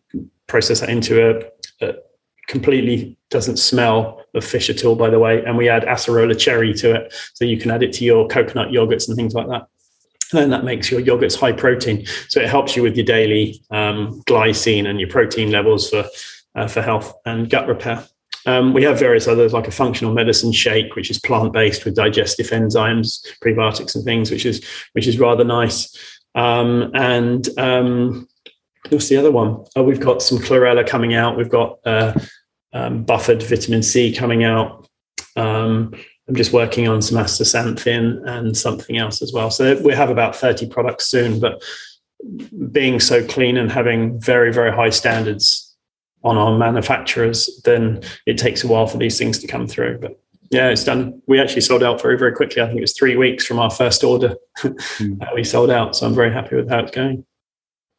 process 0.47 0.81
that 0.81 0.89
into 0.89 1.29
a, 1.81 1.85
a 1.85 1.95
completely 2.47 3.17
doesn't 3.29 3.57
smell 3.57 4.21
of 4.33 4.43
fish 4.43 4.69
at 4.69 4.83
all, 4.83 4.95
by 4.95 5.09
the 5.09 5.19
way. 5.19 5.43
And 5.43 5.57
we 5.57 5.69
add 5.69 5.83
acerola 5.83 6.37
cherry 6.37 6.73
to 6.75 6.95
it, 6.95 7.13
so 7.33 7.45
you 7.45 7.57
can 7.57 7.71
add 7.71 7.83
it 7.83 7.93
to 7.93 8.05
your 8.05 8.27
coconut 8.27 8.69
yogurts 8.69 9.07
and 9.07 9.15
things 9.15 9.33
like 9.33 9.47
that 9.47 9.67
and 10.31 10.41
then 10.41 10.49
that 10.49 10.63
makes 10.63 10.91
your 10.91 11.01
yogurts 11.01 11.39
high 11.39 11.53
protein. 11.53 12.05
So 12.27 12.41
it 12.41 12.49
helps 12.49 12.75
you 12.75 12.83
with 12.83 12.95
your 12.95 13.05
daily 13.05 13.63
um, 13.71 14.21
glycine 14.27 14.87
and 14.87 14.99
your 14.99 15.09
protein 15.09 15.51
levels 15.51 15.89
for 15.89 16.05
uh, 16.55 16.67
for 16.67 16.81
health 16.81 17.13
and 17.25 17.49
gut 17.49 17.67
repair. 17.67 18.05
Um, 18.45 18.73
we 18.73 18.83
have 18.83 18.97
various 18.97 19.27
others 19.27 19.53
like 19.53 19.67
a 19.67 19.71
functional 19.71 20.13
medicine 20.13 20.53
shake, 20.53 20.95
which 20.95 21.11
is 21.11 21.19
plant 21.19 21.51
based 21.53 21.83
with 21.83 21.95
digestive 21.95 22.47
enzymes, 22.47 23.25
prebiotics, 23.43 23.93
and 23.93 24.03
things, 24.03 24.31
which 24.31 24.45
is 24.45 24.65
which 24.93 25.07
is 25.07 25.19
rather 25.19 25.43
nice. 25.43 25.95
Um, 26.33 26.91
and 26.93 27.47
um, 27.57 28.27
what's 28.89 29.09
the 29.09 29.17
other 29.17 29.31
one? 29.31 29.65
Oh, 29.75 29.83
we've 29.83 29.99
got 29.99 30.21
some 30.21 30.37
chlorella 30.37 30.87
coming 30.87 31.13
out. 31.13 31.37
We've 31.37 31.49
got 31.49 31.79
uh, 31.85 32.13
um, 32.73 33.03
buffered 33.03 33.43
vitamin 33.43 33.83
C 33.83 34.13
coming 34.13 34.43
out. 34.43 34.87
I'm 36.27 36.35
just 36.35 36.53
working 36.53 36.87
on 36.87 37.01
some 37.01 37.17
astaxanthin 37.17 38.21
and 38.27 38.55
something 38.55 38.97
else 38.97 39.21
as 39.21 39.31
well. 39.31 39.49
So 39.49 39.79
we 39.81 39.93
have 39.93 40.09
about 40.09 40.35
30 40.35 40.67
products 40.67 41.07
soon, 41.07 41.39
but 41.39 41.63
being 42.71 42.99
so 42.99 43.25
clean 43.25 43.57
and 43.57 43.71
having 43.71 44.19
very, 44.19 44.51
very 44.51 44.71
high 44.71 44.89
standards 44.89 45.75
on 46.23 46.37
our 46.37 46.57
manufacturers, 46.57 47.61
then 47.63 48.01
it 48.25 48.37
takes 48.37 48.63
a 48.63 48.67
while 48.67 48.87
for 48.87 48.97
these 48.97 49.17
things 49.17 49.39
to 49.39 49.47
come 49.47 49.67
through. 49.67 49.99
But 49.99 50.19
yeah, 50.49 50.69
it's 50.69 50.83
done. 50.83 51.21
We 51.27 51.39
actually 51.39 51.61
sold 51.61 51.83
out 51.83 52.01
very, 52.01 52.17
very 52.17 52.33
quickly. 52.33 52.61
I 52.61 52.67
think 52.67 52.77
it 52.77 52.81
was 52.81 52.97
three 52.97 53.15
weeks 53.15 53.45
from 53.45 53.59
our 53.59 53.69
first 53.69 54.03
order. 54.03 54.35
mm. 54.59 55.19
we 55.35 55.43
sold 55.43 55.69
out. 55.69 55.95
So 55.95 56.05
I'm 56.05 56.15
very 56.15 56.31
happy 56.31 56.55
with 56.55 56.69
how 56.69 56.79
it's 56.79 56.91
going. 56.91 57.25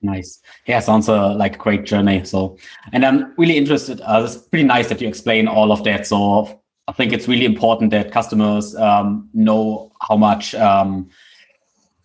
Nice. 0.00 0.40
Yeah, 0.66 0.78
sounds 0.80 1.08
uh, 1.08 1.34
like 1.34 1.56
a 1.56 1.58
great 1.58 1.84
journey. 1.84 2.24
So, 2.24 2.56
and 2.92 3.04
I'm 3.04 3.34
really 3.36 3.56
interested. 3.56 4.00
Uh, 4.00 4.22
it's 4.24 4.36
pretty 4.36 4.64
nice 4.64 4.88
that 4.88 5.00
you 5.00 5.08
explain 5.08 5.48
all 5.48 5.72
of 5.72 5.82
that. 5.84 6.06
So, 6.06 6.60
I 6.89 6.93
think 6.93 7.12
it's 7.12 7.28
really 7.28 7.45
important 7.45 7.91
that 7.91 8.11
customers 8.11 8.74
um, 8.74 9.28
know 9.34 9.93
how 10.01 10.16
much, 10.16 10.55
um, 10.55 11.11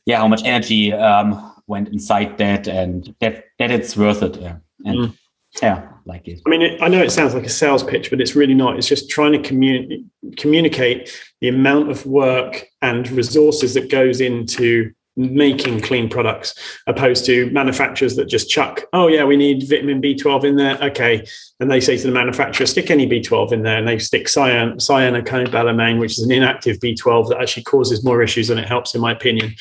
yeah, 0.05 0.17
how 0.17 0.27
much 0.27 0.41
energy 0.43 0.91
um, 0.91 1.53
went 1.67 1.87
inside 1.87 2.37
that, 2.37 2.67
and 2.67 3.15
that 3.21 3.45
that 3.59 3.71
it's 3.71 3.95
worth 3.95 4.21
it. 4.21 4.35
Yeah, 4.35 4.57
and 4.85 4.97
mm. 4.97 5.17
yeah, 5.61 5.87
like 6.05 6.27
it. 6.27 6.41
I 6.45 6.49
mean, 6.49 6.61
it, 6.61 6.81
I 6.81 6.89
know 6.89 7.01
it 7.01 7.13
sounds 7.13 7.33
like 7.33 7.45
a 7.45 7.49
sales 7.49 7.81
pitch, 7.81 8.09
but 8.09 8.19
it's 8.19 8.35
really 8.35 8.53
not. 8.53 8.77
It's 8.77 8.87
just 8.87 9.09
trying 9.09 9.31
to 9.31 9.39
commun- 9.39 10.11
communicate 10.35 11.17
the 11.39 11.47
amount 11.47 11.89
of 11.89 12.05
work 12.05 12.65
and 12.81 13.09
resources 13.09 13.73
that 13.75 13.89
goes 13.89 14.19
into 14.19 14.91
making 15.15 15.79
clean 15.79 16.09
products 16.09 16.55
opposed 16.87 17.25
to 17.25 17.49
manufacturers 17.51 18.15
that 18.15 18.25
just 18.25 18.49
chuck 18.49 18.83
oh 18.93 19.07
yeah 19.07 19.23
we 19.23 19.37
need 19.37 19.67
vitamin 19.69 20.01
b12 20.01 20.43
in 20.43 20.55
there 20.55 20.77
okay 20.81 21.23
and 21.59 21.69
they 21.69 21.79
say 21.79 21.95
to 21.95 22.07
the 22.07 22.13
manufacturer 22.13 22.65
stick 22.65 22.89
any 22.89 23.07
b12 23.07 23.51
in 23.51 23.61
there 23.61 23.77
and 23.77 23.87
they 23.87 23.99
stick 23.99 24.27
cyan 24.27 24.73
cyanocobalamin 24.77 25.99
which 25.99 26.13
is 26.13 26.23
an 26.23 26.31
inactive 26.31 26.77
b12 26.77 27.29
that 27.29 27.39
actually 27.39 27.63
causes 27.63 28.03
more 28.03 28.23
issues 28.23 28.47
than 28.47 28.57
it 28.57 28.67
helps 28.67 28.95
in 28.95 29.01
my 29.01 29.11
opinion 29.11 29.53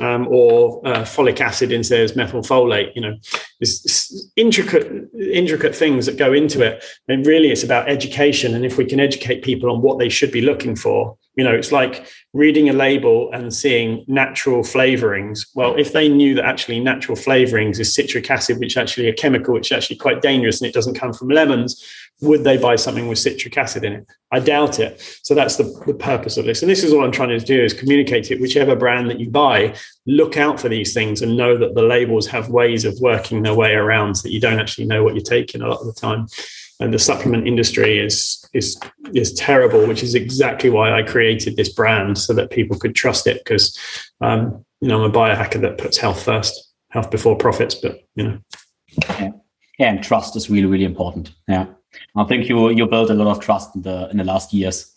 um, 0.00 0.28
or 0.28 0.86
uh, 0.86 1.02
folic 1.02 1.40
acid 1.40 1.72
instead 1.72 2.08
of 2.08 2.16
methylfolate. 2.16 2.94
You 2.94 3.02
know, 3.02 3.16
there's 3.60 4.30
intricate 4.36 5.08
intricate 5.18 5.74
things 5.74 6.06
that 6.06 6.16
go 6.16 6.32
into 6.32 6.62
it. 6.62 6.84
And 7.08 7.26
really, 7.26 7.50
it's 7.50 7.64
about 7.64 7.88
education. 7.88 8.54
And 8.54 8.64
if 8.64 8.78
we 8.78 8.84
can 8.84 9.00
educate 9.00 9.42
people 9.42 9.70
on 9.70 9.82
what 9.82 9.98
they 9.98 10.08
should 10.08 10.32
be 10.32 10.40
looking 10.40 10.76
for, 10.76 11.16
you 11.38 11.44
know, 11.44 11.54
it's 11.54 11.70
like 11.70 12.08
reading 12.32 12.68
a 12.68 12.72
label 12.72 13.30
and 13.32 13.54
seeing 13.54 14.04
natural 14.08 14.62
flavorings. 14.64 15.46
Well, 15.54 15.76
if 15.76 15.92
they 15.92 16.08
knew 16.08 16.34
that 16.34 16.44
actually 16.44 16.80
natural 16.80 17.16
flavorings 17.16 17.78
is 17.78 17.94
citric 17.94 18.28
acid, 18.28 18.58
which 18.58 18.76
actually 18.76 19.08
a 19.08 19.14
chemical, 19.14 19.54
which 19.54 19.70
is 19.70 19.76
actually 19.76 19.96
quite 19.96 20.20
dangerous, 20.20 20.60
and 20.60 20.68
it 20.68 20.74
doesn't 20.74 20.98
come 20.98 21.12
from 21.12 21.28
lemons, 21.28 21.86
would 22.20 22.42
they 22.42 22.56
buy 22.56 22.74
something 22.74 23.06
with 23.06 23.20
citric 23.20 23.56
acid 23.56 23.84
in 23.84 23.92
it? 23.92 24.06
I 24.32 24.40
doubt 24.40 24.80
it. 24.80 25.00
So 25.22 25.32
that's 25.32 25.54
the, 25.54 25.80
the 25.86 25.94
purpose 25.94 26.38
of 26.38 26.44
this. 26.44 26.60
And 26.60 26.68
this 26.68 26.82
is 26.82 26.92
all 26.92 27.04
I'm 27.04 27.12
trying 27.12 27.28
to 27.28 27.38
do 27.38 27.62
is 27.62 27.72
communicate 27.72 28.32
it. 28.32 28.40
Whichever 28.40 28.74
brand 28.74 29.08
that 29.08 29.20
you 29.20 29.30
buy, 29.30 29.76
look 30.06 30.36
out 30.36 30.60
for 30.60 30.68
these 30.68 30.92
things 30.92 31.22
and 31.22 31.36
know 31.36 31.56
that 31.56 31.76
the 31.76 31.82
labels 31.82 32.26
have 32.26 32.48
ways 32.48 32.84
of 32.84 32.98
working 33.00 33.44
their 33.44 33.54
way 33.54 33.74
around 33.74 34.16
so 34.16 34.22
that 34.24 34.32
you 34.32 34.40
don't 34.40 34.58
actually 34.58 34.86
know 34.86 35.04
what 35.04 35.14
you're 35.14 35.22
taking 35.22 35.62
a 35.62 35.68
lot 35.68 35.80
of 35.80 35.86
the 35.86 35.92
time. 35.92 36.26
And 36.80 36.94
the 36.94 36.98
supplement 36.98 37.46
industry 37.46 37.98
is 37.98 38.44
is 38.54 38.78
is 39.12 39.32
terrible, 39.34 39.86
which 39.86 40.02
is 40.02 40.14
exactly 40.14 40.70
why 40.70 40.92
I 40.92 41.02
created 41.02 41.56
this 41.56 41.68
brand 41.68 42.18
so 42.18 42.32
that 42.34 42.50
people 42.50 42.78
could 42.78 42.94
trust 42.94 43.26
it. 43.26 43.42
Because 43.44 43.76
um, 44.20 44.64
you 44.80 44.88
know 44.88 45.02
I'm 45.02 45.10
a 45.10 45.12
biohacker 45.12 45.60
that 45.62 45.78
puts 45.78 45.98
health 45.98 46.22
first, 46.22 46.72
health 46.90 47.10
before 47.10 47.36
profits. 47.36 47.74
But 47.74 48.04
you 48.14 48.24
know, 48.24 48.38
yeah, 49.08 49.30
yeah 49.78 49.90
and 49.90 50.04
trust 50.04 50.36
is 50.36 50.48
really 50.48 50.66
really 50.66 50.84
important. 50.84 51.32
Yeah. 51.48 51.66
I 52.16 52.24
think 52.24 52.48
you 52.48 52.70
you 52.70 52.86
built 52.86 53.10
a 53.10 53.14
lot 53.14 53.28
of 53.28 53.40
trust 53.40 53.74
in 53.74 53.82
the 53.82 54.08
in 54.10 54.18
the 54.18 54.24
last 54.24 54.52
years. 54.52 54.94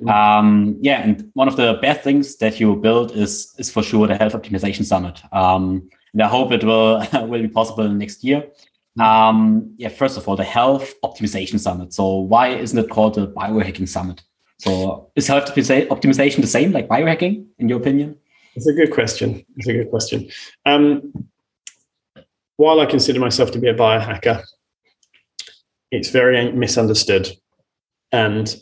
Mm. 0.00 0.10
Um, 0.10 0.76
yeah, 0.80 1.02
and 1.02 1.30
one 1.34 1.48
of 1.48 1.56
the 1.56 1.78
best 1.80 2.02
things 2.02 2.36
that 2.36 2.58
you 2.58 2.76
built 2.76 3.12
is 3.12 3.54
is 3.58 3.70
for 3.70 3.82
sure 3.82 4.06
the 4.06 4.16
Health 4.16 4.32
Optimization 4.32 4.84
Summit. 4.84 5.22
Um, 5.32 5.88
and 6.12 6.22
I 6.22 6.28
hope 6.28 6.52
it 6.52 6.64
will 6.64 7.04
will 7.12 7.42
be 7.42 7.48
possible 7.48 7.88
next 7.88 8.24
year. 8.24 8.44
Um, 9.00 9.74
yeah, 9.78 9.88
first 9.88 10.18
of 10.18 10.28
all, 10.28 10.36
the 10.36 10.44
Health 10.44 10.94
Optimization 11.02 11.58
Summit. 11.58 11.94
So 11.94 12.18
why 12.18 12.48
isn't 12.48 12.78
it 12.78 12.90
called 12.90 13.14
the 13.14 13.28
Biohacking 13.28 13.88
Summit? 13.88 14.22
So 14.58 15.10
is 15.16 15.26
health 15.26 15.46
optimization 15.46 16.40
the 16.40 16.46
same 16.46 16.70
like 16.72 16.88
biohacking, 16.88 17.46
in 17.58 17.68
your 17.68 17.80
opinion? 17.80 18.16
It's 18.54 18.66
a 18.68 18.72
good 18.72 18.92
question. 18.92 19.44
It's 19.56 19.66
a 19.66 19.72
good 19.72 19.90
question. 19.90 20.28
Um, 20.66 21.12
while 22.56 22.80
I 22.80 22.86
consider 22.86 23.18
myself 23.18 23.50
to 23.52 23.58
be 23.58 23.68
a 23.68 23.74
biohacker, 23.74 24.44
it's 25.90 26.10
very 26.10 26.52
misunderstood 26.52 27.28
and 28.12 28.56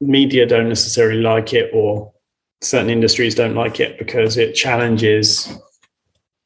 media 0.00 0.46
don't 0.46 0.68
necessarily 0.68 1.20
like 1.20 1.52
it 1.52 1.70
or 1.72 2.12
certain 2.60 2.90
industries 2.90 3.34
don't 3.34 3.54
like 3.54 3.80
it 3.80 3.98
because 3.98 4.36
it 4.36 4.54
challenges 4.54 5.52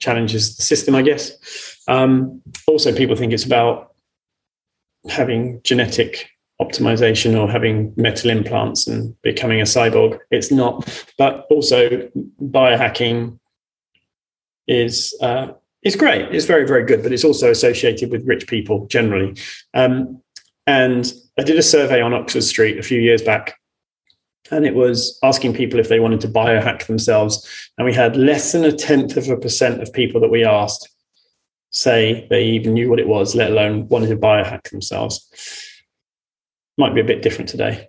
challenges 0.01 0.57
the 0.57 0.62
system 0.62 0.95
i 0.95 1.03
guess 1.03 1.78
um, 1.89 2.41
also 2.66 2.95
people 2.95 3.16
think 3.16 3.32
it's 3.32 3.45
about 3.45 3.95
having 5.09 5.61
genetic 5.64 6.28
optimization 6.61 7.39
or 7.41 7.51
having 7.51 7.93
metal 7.97 8.30
implants 8.30 8.86
and 8.86 9.14
becoming 9.22 9.61
a 9.61 9.64
cyborg 9.64 10.18
it's 10.30 10.51
not 10.51 11.05
but 11.16 11.47
also 11.51 12.09
biohacking 12.43 13.39
is 14.66 15.16
uh, 15.22 15.49
it's 15.82 15.97
great. 15.97 16.34
It's 16.34 16.45
very, 16.45 16.66
very 16.66 16.84
good, 16.84 17.03
but 17.03 17.12
it's 17.12 17.24
also 17.24 17.51
associated 17.51 18.11
with 18.11 18.26
rich 18.26 18.47
people 18.47 18.86
generally. 18.86 19.36
Um, 19.74 20.22
and 20.66 21.12
I 21.39 21.45
did 21.45 21.57
a 21.57 21.62
survey 21.62 22.01
on 22.03 22.12
Oxford 22.12 22.43
Street 22.43 22.78
a 22.78 22.82
few 22.82 23.01
years 23.01 23.22
back, 23.22 23.59
and 24.51 24.66
it 24.66 24.74
was 24.74 25.18
asking 25.22 25.55
people 25.55 25.78
if 25.78 25.89
they 25.89 26.01
wanted 26.01 26.20
to 26.22 26.28
biohack 26.28 26.86
themselves. 26.86 27.70
And 27.78 27.86
we 27.86 27.95
had 27.95 28.16
less 28.16 28.53
than 28.53 28.64
a 28.64 28.72
tenth 28.72 29.16
of 29.16 29.28
a 29.28 29.36
percent 29.36 29.80
of 29.80 29.93
people 29.93 30.20
that 30.20 30.30
we 30.30 30.45
asked 30.45 30.89
say 31.71 32.27
they 32.31 32.45
even 32.45 32.75
knew 32.75 32.89
what 32.89 33.01
it 33.01 33.09
was, 33.09 33.35
let 33.35 33.51
alone 33.51 33.89
wanted 33.89 34.09
to 34.09 34.16
biohack 34.16 34.71
themselves. 34.71 35.31
Might 36.77 36.95
be 36.95 37.01
a 37.01 37.05
bit 37.05 37.23
different 37.23 37.49
today. 37.49 37.89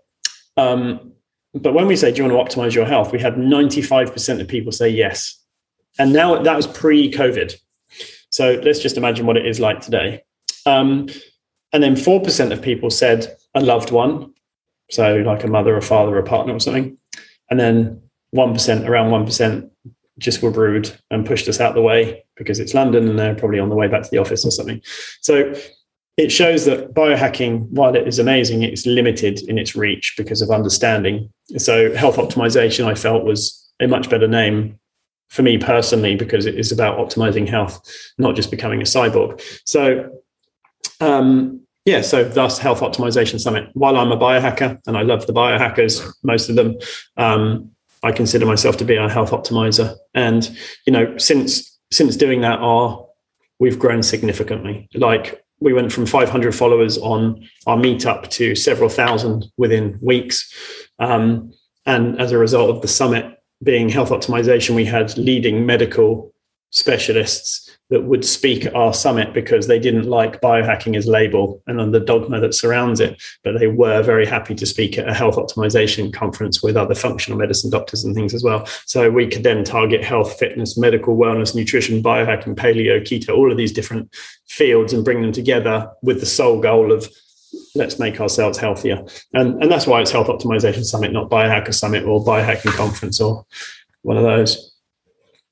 Um, 0.58 1.14
but 1.54 1.74
when 1.74 1.88
we 1.88 1.96
say, 1.96 2.12
do 2.12 2.22
you 2.22 2.30
want 2.30 2.50
to 2.52 2.56
optimize 2.56 2.76
your 2.76 2.86
health? 2.86 3.12
We 3.12 3.20
had 3.20 3.36
95% 3.36 4.42
of 4.42 4.48
people 4.48 4.72
say 4.72 4.90
yes. 4.90 5.42
And 5.98 6.14
now 6.14 6.42
that 6.42 6.56
was 6.56 6.68
pre 6.68 7.12
COVID. 7.12 7.56
So 8.30 8.60
let's 8.64 8.80
just 8.80 8.98
imagine 8.98 9.26
what 9.26 9.38
it 9.38 9.46
is 9.46 9.60
like 9.60 9.82
today. 9.82 10.24
Um, 10.66 11.08
and 11.74 11.82
then 11.82 11.96
4% 11.96 12.52
of 12.52 12.62
people 12.62 12.90
said 12.90 13.36
a 13.56 13.62
loved 13.62 13.92
one, 13.92 14.34
so 14.92 15.18
like 15.18 15.44
a 15.44 15.48
mother, 15.48 15.76
a 15.76 15.82
father, 15.82 16.18
a 16.18 16.24
partner, 16.24 16.56
or 16.56 16.60
something. 16.60 16.98
And 17.50 17.60
then 17.60 18.02
1%, 18.36 18.88
around 18.88 19.12
1%, 19.12 19.70
just 20.20 20.42
were 20.42 20.52
rude 20.52 20.96
and 21.10 21.26
pushed 21.26 21.48
us 21.48 21.60
out 21.60 21.74
the 21.74 21.82
way 21.82 22.24
because 22.36 22.60
it's 22.60 22.74
London 22.74 23.08
and 23.08 23.18
they're 23.18 23.36
probably 23.36 23.60
on 23.60 23.70
the 23.70 23.76
way 23.76 23.88
back 23.88 24.04
to 24.04 24.10
the 24.10 24.18
office 24.18 24.46
or 24.46 24.52
something. 24.52 24.82
So 25.22 25.54
it 26.18 26.32
shows 26.32 26.66
that 26.66 26.94
biohacking, 26.94 27.70
while 27.70 27.96
it 27.96 28.08
is 28.08 28.20
amazing, 28.20 28.64
it's 28.64 28.86
limited 28.86 29.42
in 29.48 29.58
its 29.58 29.76
reach 29.76 30.16
because 30.18 30.42
of 30.42 30.52
understanding. 30.52 31.32
So 31.58 31.96
health 31.96 32.18
optimization, 32.18 32.86
I 32.86 32.96
felt, 32.96 33.24
was 33.24 33.72
a 33.80 33.88
much 33.88 34.10
better 34.10 34.28
name 34.28 34.78
for 35.30 35.44
me 35.44 35.58
personally 35.58 36.16
because 36.16 36.46
it 36.46 36.60
is 36.60 36.72
about 36.72 36.98
optimizing 36.98 37.48
health, 37.48 37.82
not 38.18 38.36
just 38.36 38.52
becoming 38.52 38.82
a 38.82 38.86
cyborg. 38.86 39.42
So, 39.64 40.10
um, 41.00 41.62
yeah, 41.86 42.02
so 42.02 42.24
thus 42.24 42.60
Health 42.60 42.82
Optimization 42.82 43.40
Summit. 43.40 43.70
While 43.74 43.98
I'm 43.98 44.12
a 44.12 44.18
biohacker 44.18 44.80
and 44.86 44.98
I 44.98 45.02
love 45.02 45.26
the 45.26 45.34
biohackers, 45.34 46.06
most 46.24 46.50
of 46.50 46.56
them, 46.56 46.78
um, 47.18 47.72
I 48.04 48.12
consider 48.12 48.46
myself 48.46 48.78
to 48.78 48.86
be 48.86 48.96
a 48.96 49.10
health 49.10 49.32
optimizer. 49.32 49.96
And 50.14 50.50
you 50.86 50.94
know, 50.94 51.18
since 51.18 51.80
since 51.92 52.16
doing 52.16 52.42
that, 52.42 52.60
our 52.60 53.06
we've 53.60 53.80
grown 53.80 54.04
significantly. 54.04 54.88
Like 54.94 55.44
we 55.60 55.74
went 55.74 55.92
from 55.92 56.06
500 56.06 56.56
followers 56.56 56.98
on 56.98 57.48
our 57.68 57.78
meetup 57.78 58.30
to 58.30 58.56
several 58.56 58.90
thousand 58.90 59.46
within 59.58 60.00
weeks. 60.02 60.54
Um, 61.00 61.52
and 61.86 62.20
as 62.20 62.32
a 62.32 62.38
result 62.38 62.70
of 62.70 62.82
the 62.82 62.88
summit, 62.88 63.38
being 63.62 63.90
health 63.90 64.10
optimization, 64.10 64.76
we 64.76 64.86
had 64.86 65.18
leading 65.18 65.66
medical 65.66 66.34
specialists 66.70 67.69
that 67.90 68.04
would 68.04 68.24
speak 68.24 68.66
at 68.66 68.76
our 68.76 68.94
summit 68.94 69.34
because 69.34 69.68
they 69.68 69.80
didn't 69.80 70.04
like 70.04 70.42
biohacking 70.42 70.96
as 70.96 71.08
label 71.08 71.62
and 71.66 71.94
the 71.94 72.00
dogma 72.00 72.40
that 72.40 72.54
surrounds 72.54 73.00
it, 73.00 73.22
but 73.44 73.58
they 73.58 73.68
were 73.68 74.04
very 74.04 74.26
happy 74.26 74.54
to 74.54 74.66
speak 74.66 74.98
at 74.98 75.10
a 75.10 75.14
health 75.14 75.36
optimization 75.36 76.14
conference 76.14 76.62
with 76.62 76.78
other 76.78 76.94
functional 76.94 77.38
medicine 77.38 77.72
doctors 77.72 78.04
and 78.04 78.14
things 78.14 78.34
as 78.34 78.44
well. 78.44 78.66
So 78.86 79.10
we 79.10 79.28
could 79.28 79.44
then 79.44 79.64
target 79.64 80.04
health, 80.04 80.38
fitness, 80.38 80.78
medical 80.78 81.18
wellness, 81.18 81.56
nutrition, 81.56 82.04
biohacking, 82.04 82.56
paleo, 82.56 83.02
keto, 83.02 83.36
all 83.36 83.52
of 83.52 83.58
these 83.58 83.72
different 83.72 84.14
fields 84.48 84.94
and 84.94 85.04
bring 85.04 85.22
them 85.22 85.32
together 85.32 85.90
with 86.04 86.20
the 86.20 86.26
sole 86.28 86.62
goal 86.62 86.92
of 86.92 87.10
let's 87.74 87.98
make 87.98 88.22
ourselves 88.22 88.60
healthier. 88.60 89.04
And, 89.34 89.64
and 89.64 89.72
that's 89.72 89.88
why 89.88 90.02
it's 90.02 90.12
Health 90.12 90.28
Optimization 90.28 90.84
Summit, 90.86 91.12
not 91.12 91.32
Biohacker 91.32 91.74
Summit 91.74 92.04
or 92.04 92.24
Biohacking 92.24 92.74
Conference 92.74 93.20
or 93.20 93.46
one 94.04 94.18
of 94.18 94.24
those. 94.24 94.76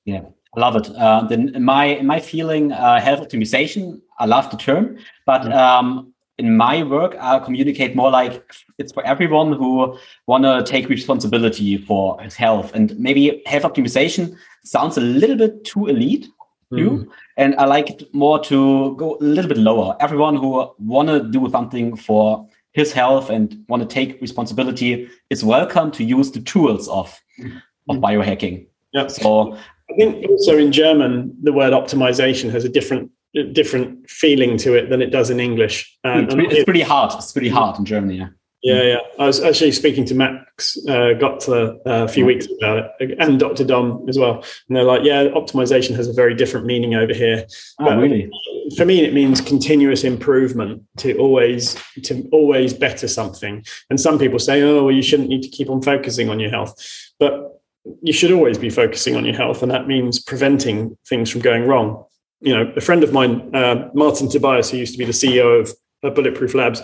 Yeah, 0.05 0.21
love 0.57 0.75
it. 0.75 0.89
Uh, 0.95 1.25
then 1.27 1.55
my 1.63 2.01
my 2.01 2.19
feeling, 2.19 2.71
uh, 2.71 2.99
health 2.99 3.21
optimization, 3.21 4.01
I 4.19 4.25
love 4.25 4.49
the 4.51 4.57
term, 4.57 4.97
but 5.25 5.51
um, 5.53 6.13
in 6.37 6.55
my 6.55 6.83
work, 6.83 7.15
I 7.19 7.39
communicate 7.39 7.95
more 7.95 8.11
like 8.11 8.43
it's 8.77 8.93
for 8.93 9.05
everyone 9.05 9.53
who 9.53 9.97
want 10.27 10.43
to 10.43 10.63
take 10.63 10.89
responsibility 10.89 11.77
for 11.77 12.21
his 12.21 12.35
health. 12.35 12.71
And 12.75 12.97
maybe 12.99 13.41
health 13.45 13.63
optimization 13.63 14.35
sounds 14.63 14.97
a 14.97 15.01
little 15.01 15.35
bit 15.35 15.63
too 15.63 15.87
elite 15.87 16.27
mm. 16.71 17.07
And 17.37 17.55
I 17.55 17.65
like 17.65 17.89
it 17.89 18.13
more 18.13 18.39
to 18.45 18.95
go 18.95 19.17
a 19.19 19.23
little 19.23 19.49
bit 19.49 19.57
lower. 19.57 19.95
Everyone 19.99 20.35
who 20.35 20.71
want 20.79 21.09
to 21.09 21.23
do 21.23 21.49
something 21.49 21.95
for 21.95 22.47
his 22.73 22.91
health 22.91 23.29
and 23.29 23.63
want 23.67 23.81
to 23.81 23.87
take 23.87 24.21
responsibility 24.21 25.09
is 25.29 25.43
welcome 25.43 25.91
to 25.91 26.03
use 26.03 26.31
the 26.31 26.41
tools 26.41 26.87
of, 26.87 27.19
mm. 27.39 27.61
of 27.89 27.97
biohacking. 27.97 28.67
Yeah. 28.93 29.07
So 29.07 29.57
I 29.89 29.95
think 29.95 30.29
also 30.29 30.57
in 30.57 30.71
German, 30.71 31.35
the 31.41 31.53
word 31.53 31.73
optimization 31.73 32.51
has 32.51 32.65
a 32.65 32.69
different 32.69 33.11
different 33.53 34.09
feeling 34.09 34.57
to 34.57 34.73
it 34.73 34.89
than 34.89 35.01
it 35.01 35.11
does 35.11 35.29
in 35.29 35.39
English. 35.39 35.95
Um, 36.03 36.23
it's, 36.23 36.33
pretty, 36.33 36.55
it's 36.55 36.63
pretty 36.65 36.81
hard. 36.81 37.13
It's 37.13 37.31
pretty 37.31 37.49
hard 37.49 37.77
in 37.77 37.85
Germany. 37.85 38.17
Yeah. 38.17 38.29
Yeah, 38.63 38.81
yeah. 38.81 38.97
I 39.19 39.27
was 39.27 39.39
actually 39.39 39.71
speaking 39.71 40.03
to 40.05 40.15
Max 40.15 40.77
uh, 40.89 41.13
Gotzler 41.13 41.75
uh, 41.85 42.03
a 42.03 42.07
few 42.07 42.25
weeks 42.25 42.47
ago, 42.47 42.79
about 42.79 42.91
it 42.99 43.15
and 43.19 43.39
Dr. 43.39 43.63
Dom 43.63 44.03
as 44.09 44.17
well. 44.17 44.43
And 44.67 44.75
they're 44.75 44.83
like, 44.83 45.03
yeah, 45.03 45.25
optimization 45.25 45.95
has 45.95 46.07
a 46.07 46.13
very 46.13 46.33
different 46.33 46.65
meaning 46.65 46.95
over 46.95 47.13
here. 47.13 47.45
Oh, 47.79 47.85
but 47.85 47.97
really? 47.97 48.29
For 48.75 48.83
me, 48.83 49.05
it 49.05 49.13
means 49.13 49.39
continuous 49.41 50.03
improvement 50.03 50.83
to 50.97 51.17
always 51.17 51.77
to 52.03 52.27
always 52.31 52.73
better 52.73 53.07
something. 53.07 53.63
And 53.89 54.01
some 54.01 54.17
people 54.17 54.39
say, 54.39 54.61
oh, 54.63 54.85
well, 54.85 54.93
you 54.93 55.03
shouldn't 55.03 55.29
need 55.29 55.43
to 55.43 55.49
keep 55.49 55.69
on 55.69 55.81
focusing 55.81 56.27
on 56.27 56.39
your 56.39 56.49
health. 56.49 56.75
But 57.19 57.56
you 58.01 58.13
should 58.13 58.31
always 58.31 58.57
be 58.57 58.69
focusing 58.69 59.15
on 59.15 59.25
your 59.25 59.35
health, 59.35 59.61
and 59.61 59.71
that 59.71 59.87
means 59.87 60.19
preventing 60.19 60.97
things 61.07 61.29
from 61.29 61.41
going 61.41 61.67
wrong. 61.67 62.05
You 62.41 62.55
know, 62.55 62.73
a 62.75 62.81
friend 62.81 63.03
of 63.03 63.13
mine, 63.13 63.53
uh, 63.55 63.89
Martin 63.93 64.29
Tobias, 64.29 64.69
who 64.69 64.77
used 64.77 64.93
to 64.93 64.99
be 64.99 65.05
the 65.05 65.11
CEO 65.11 65.61
of 65.61 65.71
uh, 66.03 66.09
Bulletproof 66.09 66.53
Labs, 66.53 66.81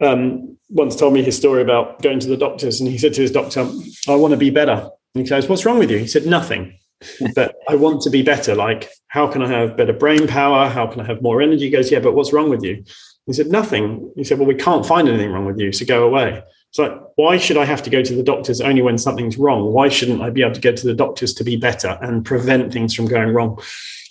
um, 0.00 0.56
once 0.70 0.96
told 0.96 1.14
me 1.14 1.22
his 1.22 1.36
story 1.36 1.62
about 1.62 2.02
going 2.02 2.20
to 2.20 2.28
the 2.28 2.36
doctors, 2.36 2.80
and 2.80 2.88
he 2.88 2.98
said 2.98 3.14
to 3.14 3.22
his 3.22 3.30
doctor, 3.30 3.68
"I 4.08 4.14
want 4.14 4.32
to 4.32 4.38
be 4.38 4.50
better." 4.50 4.88
And 5.14 5.24
he 5.24 5.28
goes, 5.28 5.48
"What's 5.48 5.64
wrong 5.64 5.78
with 5.78 5.90
you?" 5.90 5.98
He 5.98 6.06
said, 6.06 6.26
"Nothing." 6.26 6.78
but 7.34 7.56
I 7.68 7.74
want 7.76 8.02
to 8.02 8.10
be 8.10 8.22
better. 8.22 8.54
Like, 8.54 8.90
how 9.08 9.26
can 9.26 9.42
I 9.42 9.48
have 9.48 9.76
better 9.76 9.92
brain 9.92 10.26
power? 10.26 10.68
How 10.68 10.86
can 10.86 11.00
I 11.00 11.04
have 11.04 11.22
more 11.22 11.42
energy? 11.42 11.64
He 11.64 11.70
goes, 11.70 11.90
yeah, 11.90 12.00
but 12.00 12.14
what's 12.14 12.32
wrong 12.32 12.50
with 12.50 12.62
you? 12.62 12.84
He 13.26 13.32
said, 13.32 13.48
nothing. 13.48 14.12
He 14.16 14.24
said, 14.24 14.38
well, 14.38 14.48
we 14.48 14.54
can't 14.54 14.84
find 14.84 15.08
anything 15.08 15.30
wrong 15.32 15.46
with 15.46 15.58
you, 15.58 15.72
so 15.72 15.84
go 15.84 16.04
away. 16.04 16.42
Like, 16.76 16.92
why 17.14 17.36
should 17.38 17.56
I 17.56 17.64
have 17.64 17.82
to 17.84 17.90
go 17.90 18.02
to 18.02 18.14
the 18.14 18.22
doctors 18.22 18.60
only 18.60 18.82
when 18.82 18.98
something's 18.98 19.38
wrong? 19.38 19.72
Why 19.72 19.88
shouldn't 19.88 20.22
I 20.22 20.30
be 20.30 20.42
able 20.42 20.54
to 20.54 20.60
go 20.60 20.72
to 20.72 20.86
the 20.86 20.94
doctors 20.94 21.32
to 21.34 21.44
be 21.44 21.56
better 21.56 21.98
and 22.02 22.24
prevent 22.24 22.72
things 22.72 22.94
from 22.94 23.06
going 23.06 23.32
wrong? 23.32 23.60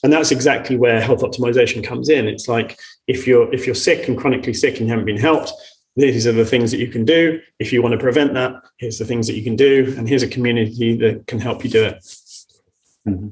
And 0.03 0.11
that's 0.11 0.31
exactly 0.31 0.77
where 0.77 1.01
health 1.01 1.21
optimization 1.21 1.83
comes 1.83 2.09
in. 2.09 2.27
It's 2.27 2.47
like 2.47 2.79
if 3.07 3.27
you're 3.27 3.53
if 3.53 3.65
you're 3.65 3.75
sick 3.75 4.07
and 4.07 4.17
chronically 4.17 4.53
sick 4.53 4.77
and 4.77 4.87
you 4.87 4.89
haven't 4.89 5.05
been 5.05 5.17
helped, 5.17 5.51
these 5.95 6.25
are 6.25 6.31
the 6.31 6.45
things 6.45 6.71
that 6.71 6.79
you 6.79 6.87
can 6.87 7.05
do. 7.05 7.39
If 7.59 7.71
you 7.71 7.81
want 7.81 7.93
to 7.93 7.99
prevent 7.99 8.33
that, 8.33 8.53
here's 8.77 8.97
the 8.97 9.05
things 9.05 9.27
that 9.27 9.35
you 9.35 9.43
can 9.43 9.55
do, 9.55 9.93
and 9.97 10.07
here's 10.07 10.23
a 10.23 10.27
community 10.27 10.95
that 10.97 11.27
can 11.27 11.39
help 11.39 11.63
you 11.63 11.69
do 11.69 11.83
it. 11.83 11.97
Mm-hmm. 13.07 13.29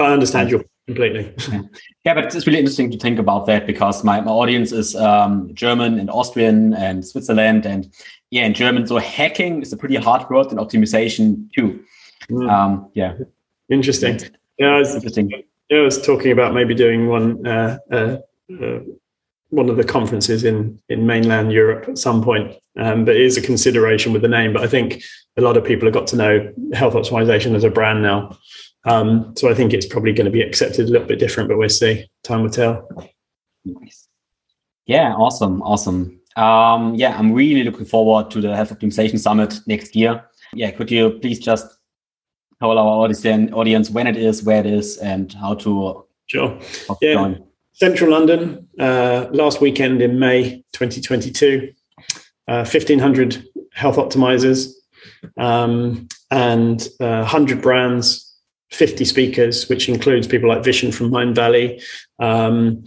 I 0.00 0.12
understand 0.12 0.50
you 0.50 0.64
completely. 0.86 1.34
yeah, 2.04 2.14
but 2.14 2.34
it's 2.34 2.46
really 2.46 2.58
interesting 2.58 2.90
to 2.90 2.98
think 2.98 3.18
about 3.18 3.46
that 3.46 3.66
because 3.66 4.02
my, 4.04 4.20
my 4.20 4.30
audience 4.30 4.72
is 4.72 4.96
um, 4.96 5.50
German 5.54 5.98
and 5.98 6.10
Austrian 6.10 6.74
and 6.74 7.06
Switzerland. 7.06 7.66
And 7.66 7.92
yeah, 8.32 8.46
in 8.46 8.54
German, 8.54 8.86
so 8.86 8.96
hacking 8.96 9.60
is 9.60 9.74
a 9.74 9.76
pretty 9.76 9.96
hard 9.96 10.28
word 10.30 10.46
and 10.46 10.58
optimization 10.58 11.52
too. 11.52 11.84
Mm. 12.30 12.50
Um, 12.50 12.90
yeah. 12.94 13.18
Interesting. 13.68 14.18
Yeah, 14.58 14.68
I 14.68 14.78
was, 14.78 14.94
interesting. 14.94 15.30
Yeah, 15.68 15.80
I 15.80 15.82
was 15.82 16.00
talking 16.00 16.32
about 16.32 16.54
maybe 16.54 16.74
doing 16.74 17.08
one 17.08 17.46
uh, 17.46 17.76
uh, 17.90 18.16
uh, 18.50 18.78
one 19.50 19.68
of 19.68 19.76
the 19.76 19.84
conferences 19.84 20.44
in 20.44 20.80
in 20.88 21.06
mainland 21.06 21.52
Europe 21.52 21.90
at 21.90 21.98
some 21.98 22.24
point. 22.24 22.56
Um, 22.78 23.04
but 23.04 23.16
it 23.16 23.20
is 23.20 23.36
a 23.36 23.42
consideration 23.42 24.14
with 24.14 24.22
the 24.22 24.28
name. 24.28 24.54
But 24.54 24.62
I 24.62 24.66
think 24.66 25.02
a 25.36 25.42
lot 25.42 25.58
of 25.58 25.64
people 25.64 25.84
have 25.84 25.92
got 25.94 26.06
to 26.06 26.16
know 26.16 26.54
health 26.72 26.94
optimization 26.94 27.54
as 27.54 27.64
a 27.64 27.70
brand 27.70 28.02
now. 28.02 28.38
Um, 28.86 29.34
so 29.36 29.50
I 29.50 29.54
think 29.54 29.74
it's 29.74 29.84
probably 29.84 30.14
going 30.14 30.24
to 30.24 30.30
be 30.30 30.40
accepted 30.40 30.88
a 30.88 30.90
little 30.90 31.06
bit 31.06 31.18
different, 31.18 31.50
but 31.50 31.58
we'll 31.58 31.68
see. 31.68 32.08
Time 32.24 32.42
will 32.42 32.50
tell. 32.50 32.88
Nice. 33.66 34.08
Yeah, 34.86 35.12
awesome, 35.12 35.60
awesome. 35.62 36.21
Um, 36.36 36.94
yeah, 36.94 37.16
I'm 37.18 37.32
really 37.32 37.64
looking 37.64 37.84
forward 37.84 38.30
to 38.30 38.40
the 38.40 38.54
Health 38.56 38.70
Optimization 38.70 39.18
Summit 39.18 39.60
next 39.66 39.94
year. 39.94 40.24
Yeah, 40.54 40.70
could 40.70 40.90
you 40.90 41.18
please 41.20 41.38
just 41.38 41.66
tell 42.60 42.78
our 42.78 43.08
audience 43.08 43.90
when 43.90 44.06
it 44.06 44.16
is, 44.16 44.42
where 44.42 44.60
it 44.60 44.66
is, 44.66 44.98
and 44.98 45.32
how 45.32 45.54
to 45.54 46.06
sure. 46.26 46.58
Yeah. 47.00 47.14
Join. 47.14 47.44
Central 47.72 48.10
London, 48.10 48.68
uh, 48.78 49.26
last 49.32 49.60
weekend 49.60 50.02
in 50.02 50.18
May 50.18 50.62
2022, 50.72 51.72
uh, 52.48 52.64
1,500 52.64 53.44
health 53.72 53.96
optimizers 53.96 54.72
um, 55.38 56.06
and 56.30 56.88
uh, 57.00 57.20
100 57.20 57.62
brands 57.62 58.32
50 58.70 59.04
speakers, 59.04 59.68
which 59.68 59.88
includes 59.88 60.26
people 60.26 60.48
like 60.48 60.62
Vishen 60.62 60.94
from 60.94 61.10
Mindvalley. 61.10 61.82
Um, 62.18 62.84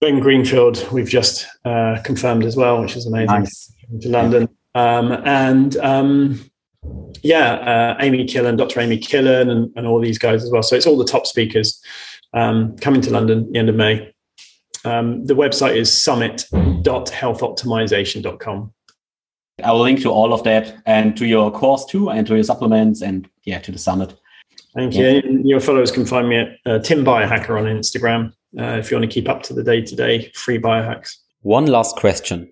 ben 0.00 0.20
Greenfield, 0.20 0.86
we've 0.92 1.08
just 1.08 1.48
uh, 1.64 1.98
confirmed 2.04 2.44
as 2.44 2.54
well, 2.56 2.80
which 2.80 2.94
is 2.96 3.06
amazing. 3.06 3.40
Nice. 3.40 3.72
To 4.02 4.08
London. 4.08 4.48
Um, 4.74 5.12
and 5.24 5.76
um, 5.78 6.50
yeah, 7.22 7.54
uh, 7.54 7.96
Amy 8.00 8.26
Killen, 8.26 8.56
Dr. 8.56 8.80
Amy 8.80 8.98
Killen, 8.98 9.50
and, 9.50 9.70
and, 9.76 9.86
all 9.86 10.00
these 10.00 10.18
guys 10.18 10.42
as 10.44 10.50
well. 10.50 10.62
So 10.62 10.76
it's 10.76 10.86
all 10.86 10.98
the 10.98 11.04
top 11.04 11.26
speakers 11.26 11.82
um, 12.34 12.76
coming 12.76 13.00
to 13.00 13.10
London 13.10 13.50
the 13.50 13.58
end 13.58 13.70
of 13.70 13.74
May. 13.74 14.14
Um, 14.84 15.24
the 15.24 15.34
website 15.34 15.74
is 15.74 15.92
summit.healthoptimization.com. 15.92 18.72
I 19.64 19.72
will 19.72 19.80
link 19.80 20.00
to 20.02 20.10
all 20.10 20.32
of 20.32 20.44
that 20.44 20.76
and 20.86 21.16
to 21.16 21.26
your 21.26 21.50
course 21.50 21.84
too, 21.86 22.10
and 22.10 22.24
to 22.28 22.34
your 22.34 22.44
supplements, 22.44 23.02
and 23.02 23.28
yeah, 23.44 23.58
to 23.60 23.72
the 23.72 23.78
summit. 23.78 24.14
Thank 24.74 24.94
you. 24.94 25.06
Yeah. 25.06 25.22
Your 25.42 25.60
followers 25.60 25.90
can 25.90 26.06
find 26.06 26.28
me 26.28 26.36
at 26.36 26.58
uh, 26.66 26.78
Tim 26.78 27.04
Biohacker 27.04 27.58
on 27.58 27.64
Instagram 27.64 28.32
uh, 28.58 28.78
if 28.78 28.90
you 28.90 28.96
want 28.96 29.10
to 29.10 29.14
keep 29.14 29.28
up 29.28 29.42
to 29.44 29.54
the 29.54 29.62
day 29.62 29.82
to 29.82 29.96
day 29.96 30.30
free 30.34 30.58
biohacks. 30.58 31.16
One 31.42 31.66
last 31.66 31.96
question 31.96 32.50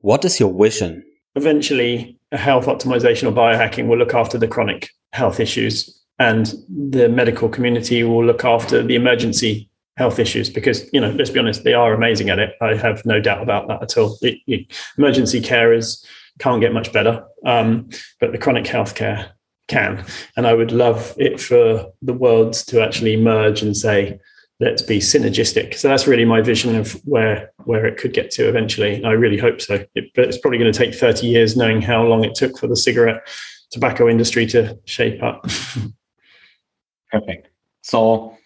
What 0.00 0.24
is 0.24 0.38
your 0.40 0.52
vision? 0.52 1.04
Eventually, 1.34 2.18
a 2.32 2.36
health 2.36 2.66
optimization 2.66 3.28
or 3.28 3.32
biohacking 3.32 3.88
will 3.88 3.98
look 3.98 4.14
after 4.14 4.38
the 4.38 4.48
chronic 4.48 4.90
health 5.12 5.40
issues, 5.40 6.00
and 6.18 6.54
the 6.68 7.08
medical 7.08 7.48
community 7.48 8.02
will 8.02 8.24
look 8.24 8.44
after 8.44 8.82
the 8.82 8.94
emergency 8.94 9.68
health 9.96 10.20
issues 10.20 10.48
because 10.48 10.88
you 10.92 11.00
know 11.00 11.10
let's 11.10 11.30
be 11.30 11.40
honest 11.40 11.64
they 11.64 11.74
are 11.74 11.92
amazing 11.92 12.30
at 12.30 12.38
it 12.38 12.54
i 12.60 12.72
have 12.72 13.04
no 13.04 13.18
doubt 13.18 13.42
about 13.42 13.66
that 13.66 13.82
at 13.82 13.98
all 13.98 14.16
it, 14.22 14.38
it, 14.46 14.64
emergency 14.96 15.40
carers 15.40 16.06
can't 16.38 16.60
get 16.60 16.72
much 16.72 16.92
better 16.92 17.26
um, 17.44 17.88
but 18.20 18.30
the 18.30 18.38
chronic 18.38 18.64
health 18.64 18.94
care 18.94 19.32
can. 19.68 20.04
And 20.36 20.46
I 20.46 20.54
would 20.54 20.72
love 20.72 21.14
it 21.16 21.40
for 21.40 21.92
the 22.02 22.12
worlds 22.12 22.64
to 22.66 22.82
actually 22.82 23.16
merge 23.16 23.62
and 23.62 23.76
say, 23.76 24.18
let's 24.60 24.82
be 24.82 24.98
synergistic. 24.98 25.74
So 25.74 25.88
that's 25.88 26.06
really 26.06 26.24
my 26.24 26.40
vision 26.40 26.74
of 26.74 26.92
where 27.04 27.52
where 27.64 27.86
it 27.86 27.96
could 27.96 28.12
get 28.12 28.30
to 28.32 28.48
eventually. 28.48 29.02
I 29.04 29.12
really 29.12 29.38
hope 29.38 29.60
so. 29.60 29.84
It, 29.94 30.10
but 30.14 30.24
it's 30.24 30.38
probably 30.38 30.58
going 30.58 30.72
to 30.72 30.78
take 30.78 30.94
30 30.94 31.26
years 31.26 31.56
knowing 31.56 31.82
how 31.82 32.04
long 32.04 32.24
it 32.24 32.34
took 32.34 32.58
for 32.58 32.66
the 32.66 32.76
cigarette 32.76 33.26
tobacco 33.70 34.08
industry 34.08 34.46
to 34.46 34.78
shape 34.84 35.22
up. 35.22 35.42
Perfect. 37.12 37.48
So 37.82 38.36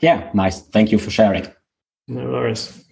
yeah, 0.00 0.30
nice. 0.34 0.60
Thank 0.60 0.92
you 0.92 0.98
for 0.98 1.10
sharing. 1.10 1.46
No 2.08 2.24
worries. 2.24 2.84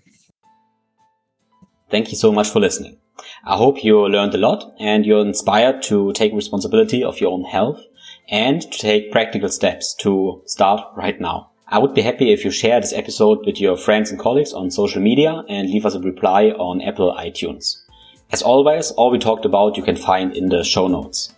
Thank 1.91 2.11
you 2.11 2.17
so 2.17 2.33
much 2.33 2.49
for 2.49 2.61
listening. 2.61 2.99
I 3.45 3.57
hope 3.57 3.85
you 3.85 4.09
learned 4.09 4.35
a 4.35 4.39
lot 4.39 4.73
and 4.81 5.05
you're 5.05 5.25
inspired 5.25 5.83
to 5.85 6.13
take 6.15 6.33
responsibility 6.33 7.05
of 7.05 7.21
your 7.21 7.33
own 7.33 7.45
health 7.45 7.81
and 8.31 8.63
to 8.63 8.79
take 8.79 9.13
practical 9.13 9.49
steps 9.49 9.95
to 9.97 10.43
start 10.47 10.81
right 10.97 11.21
now. 11.21 11.52
I 11.73 11.79
would 11.79 11.95
be 11.95 12.03
happy 12.03 12.35
if 12.35 12.45
you 12.45 12.51
share 12.51 12.83
this 12.83 12.93
episode 12.93 13.47
with 13.47 13.59
your 13.59 13.79
friends 13.79 14.11
and 14.11 14.21
colleagues 14.21 14.53
on 14.53 14.71
social 14.71 15.01
media 15.01 15.43
and 15.49 15.71
leave 15.71 15.87
us 15.87 15.95
a 15.95 16.01
reply 16.01 16.51
on 16.51 16.83
Apple 16.83 17.17
iTunes. 17.19 17.79
As 18.31 18.43
always, 18.43 18.91
all 18.91 19.11
we 19.11 19.19
talked 19.19 19.47
about 19.47 19.79
you 19.79 19.83
can 19.83 19.97
find 19.97 20.37
in 20.37 20.51
the 20.51 20.63
show 20.65 20.87
notes. 20.87 21.33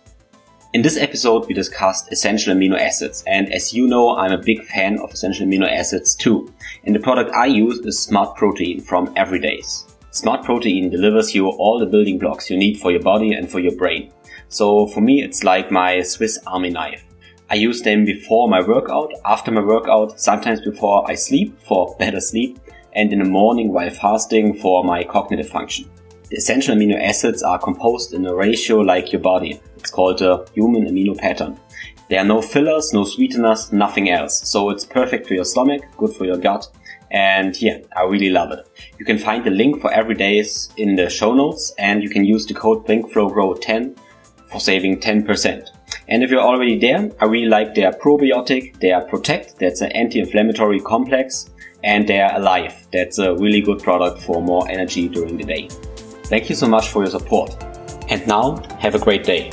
In 0.73 0.81
this 0.81 0.97
episode, 0.97 1.47
we 1.47 1.53
discussed 1.53 2.11
essential 2.11 2.53
amino 2.53 2.77
acids, 2.77 3.23
and 3.25 3.49
as 3.53 3.73
you 3.73 3.87
know, 3.87 4.17
I'm 4.17 4.33
a 4.33 4.37
big 4.37 4.61
fan 4.65 4.99
of 4.99 5.13
essential 5.13 5.47
amino 5.47 5.71
acids 5.71 6.13
too. 6.13 6.53
And 6.83 6.93
the 6.93 6.99
product 6.99 7.33
I 7.33 7.45
use 7.45 7.79
is 7.85 7.97
Smart 7.97 8.35
Protein 8.35 8.81
from 8.81 9.15
Everydays. 9.15 9.89
Smart 10.11 10.43
Protein 10.43 10.89
delivers 10.89 11.33
you 11.33 11.47
all 11.47 11.79
the 11.79 11.85
building 11.85 12.19
blocks 12.19 12.49
you 12.49 12.57
need 12.57 12.81
for 12.81 12.91
your 12.91 13.01
body 13.01 13.31
and 13.31 13.49
for 13.49 13.61
your 13.61 13.77
brain. 13.77 14.11
So 14.49 14.87
for 14.87 14.99
me, 14.99 15.23
it's 15.23 15.45
like 15.45 15.71
my 15.71 16.01
Swiss 16.01 16.37
army 16.45 16.71
knife. 16.71 17.04
I 17.49 17.55
use 17.55 17.81
them 17.81 18.05
before 18.05 18.49
my 18.49 18.61
workout, 18.61 19.11
after 19.25 19.51
my 19.51 19.61
workout, 19.61 20.19
sometimes 20.19 20.61
before 20.61 21.09
I 21.09 21.15
sleep 21.15 21.59
for 21.67 21.95
better 21.99 22.19
sleep, 22.19 22.59
and 22.93 23.13
in 23.13 23.19
the 23.19 23.25
morning 23.25 23.71
while 23.71 23.89
fasting 23.89 24.55
for 24.59 24.83
my 24.83 25.03
cognitive 25.03 25.49
function. 25.49 25.89
The 26.29 26.37
essential 26.37 26.75
amino 26.75 26.99
acids 26.99 27.43
are 27.43 27.59
composed 27.59 28.13
in 28.13 28.25
a 28.25 28.33
ratio 28.33 28.77
like 28.77 29.11
your 29.11 29.21
body. 29.21 29.61
It's 29.77 29.91
called 29.91 30.21
a 30.21 30.45
human 30.53 30.85
amino 30.85 31.15
pattern. 31.17 31.59
There 32.09 32.19
are 32.19 32.25
no 32.25 32.41
fillers, 32.41 32.93
no 32.93 33.03
sweeteners, 33.03 33.71
nothing 33.71 34.09
else. 34.09 34.47
So 34.47 34.69
it's 34.69 34.85
perfect 34.85 35.27
for 35.27 35.33
your 35.35 35.45
stomach, 35.45 35.83
good 35.97 36.15
for 36.15 36.25
your 36.25 36.37
gut, 36.37 36.67
and 37.11 37.59
yeah, 37.61 37.79
I 37.95 38.03
really 38.03 38.29
love 38.29 38.51
it. 38.51 38.67
You 38.99 39.05
can 39.05 39.17
find 39.17 39.45
the 39.45 39.51
link 39.51 39.81
for 39.81 39.89
Everydays 39.91 40.71
in 40.77 40.95
the 40.95 41.09
show 41.09 41.33
notes 41.33 41.73
and 41.77 42.03
you 42.03 42.09
can 42.09 42.25
use 42.25 42.45
the 42.45 42.53
code 42.53 42.85
ThinkFlowGrow10 42.85 43.97
for 44.51 44.59
saving 44.59 44.99
10%. 44.99 45.69
And 46.07 46.23
if 46.23 46.29
you're 46.29 46.41
already 46.41 46.77
there, 46.77 47.11
I 47.19 47.25
really 47.25 47.47
like 47.47 47.73
their 47.73 47.91
probiotic, 47.91 48.79
their 48.79 49.01
protect, 49.01 49.59
that's 49.59 49.81
an 49.81 49.91
anti-inflammatory 49.93 50.79
complex, 50.81 51.49
and 51.83 52.07
their 52.07 52.35
alive, 52.35 52.87
that's 52.91 53.19
a 53.19 53.35
really 53.35 53.61
good 53.61 53.79
product 53.79 54.21
for 54.21 54.41
more 54.41 54.69
energy 54.69 55.07
during 55.07 55.37
the 55.37 55.43
day. 55.43 55.67
Thank 56.25 56.49
you 56.49 56.55
so 56.55 56.67
much 56.67 56.89
for 56.89 57.03
your 57.03 57.11
support. 57.11 57.55
And 58.09 58.25
now, 58.27 58.57
have 58.79 58.95
a 58.95 58.99
great 58.99 59.23
day. 59.23 59.51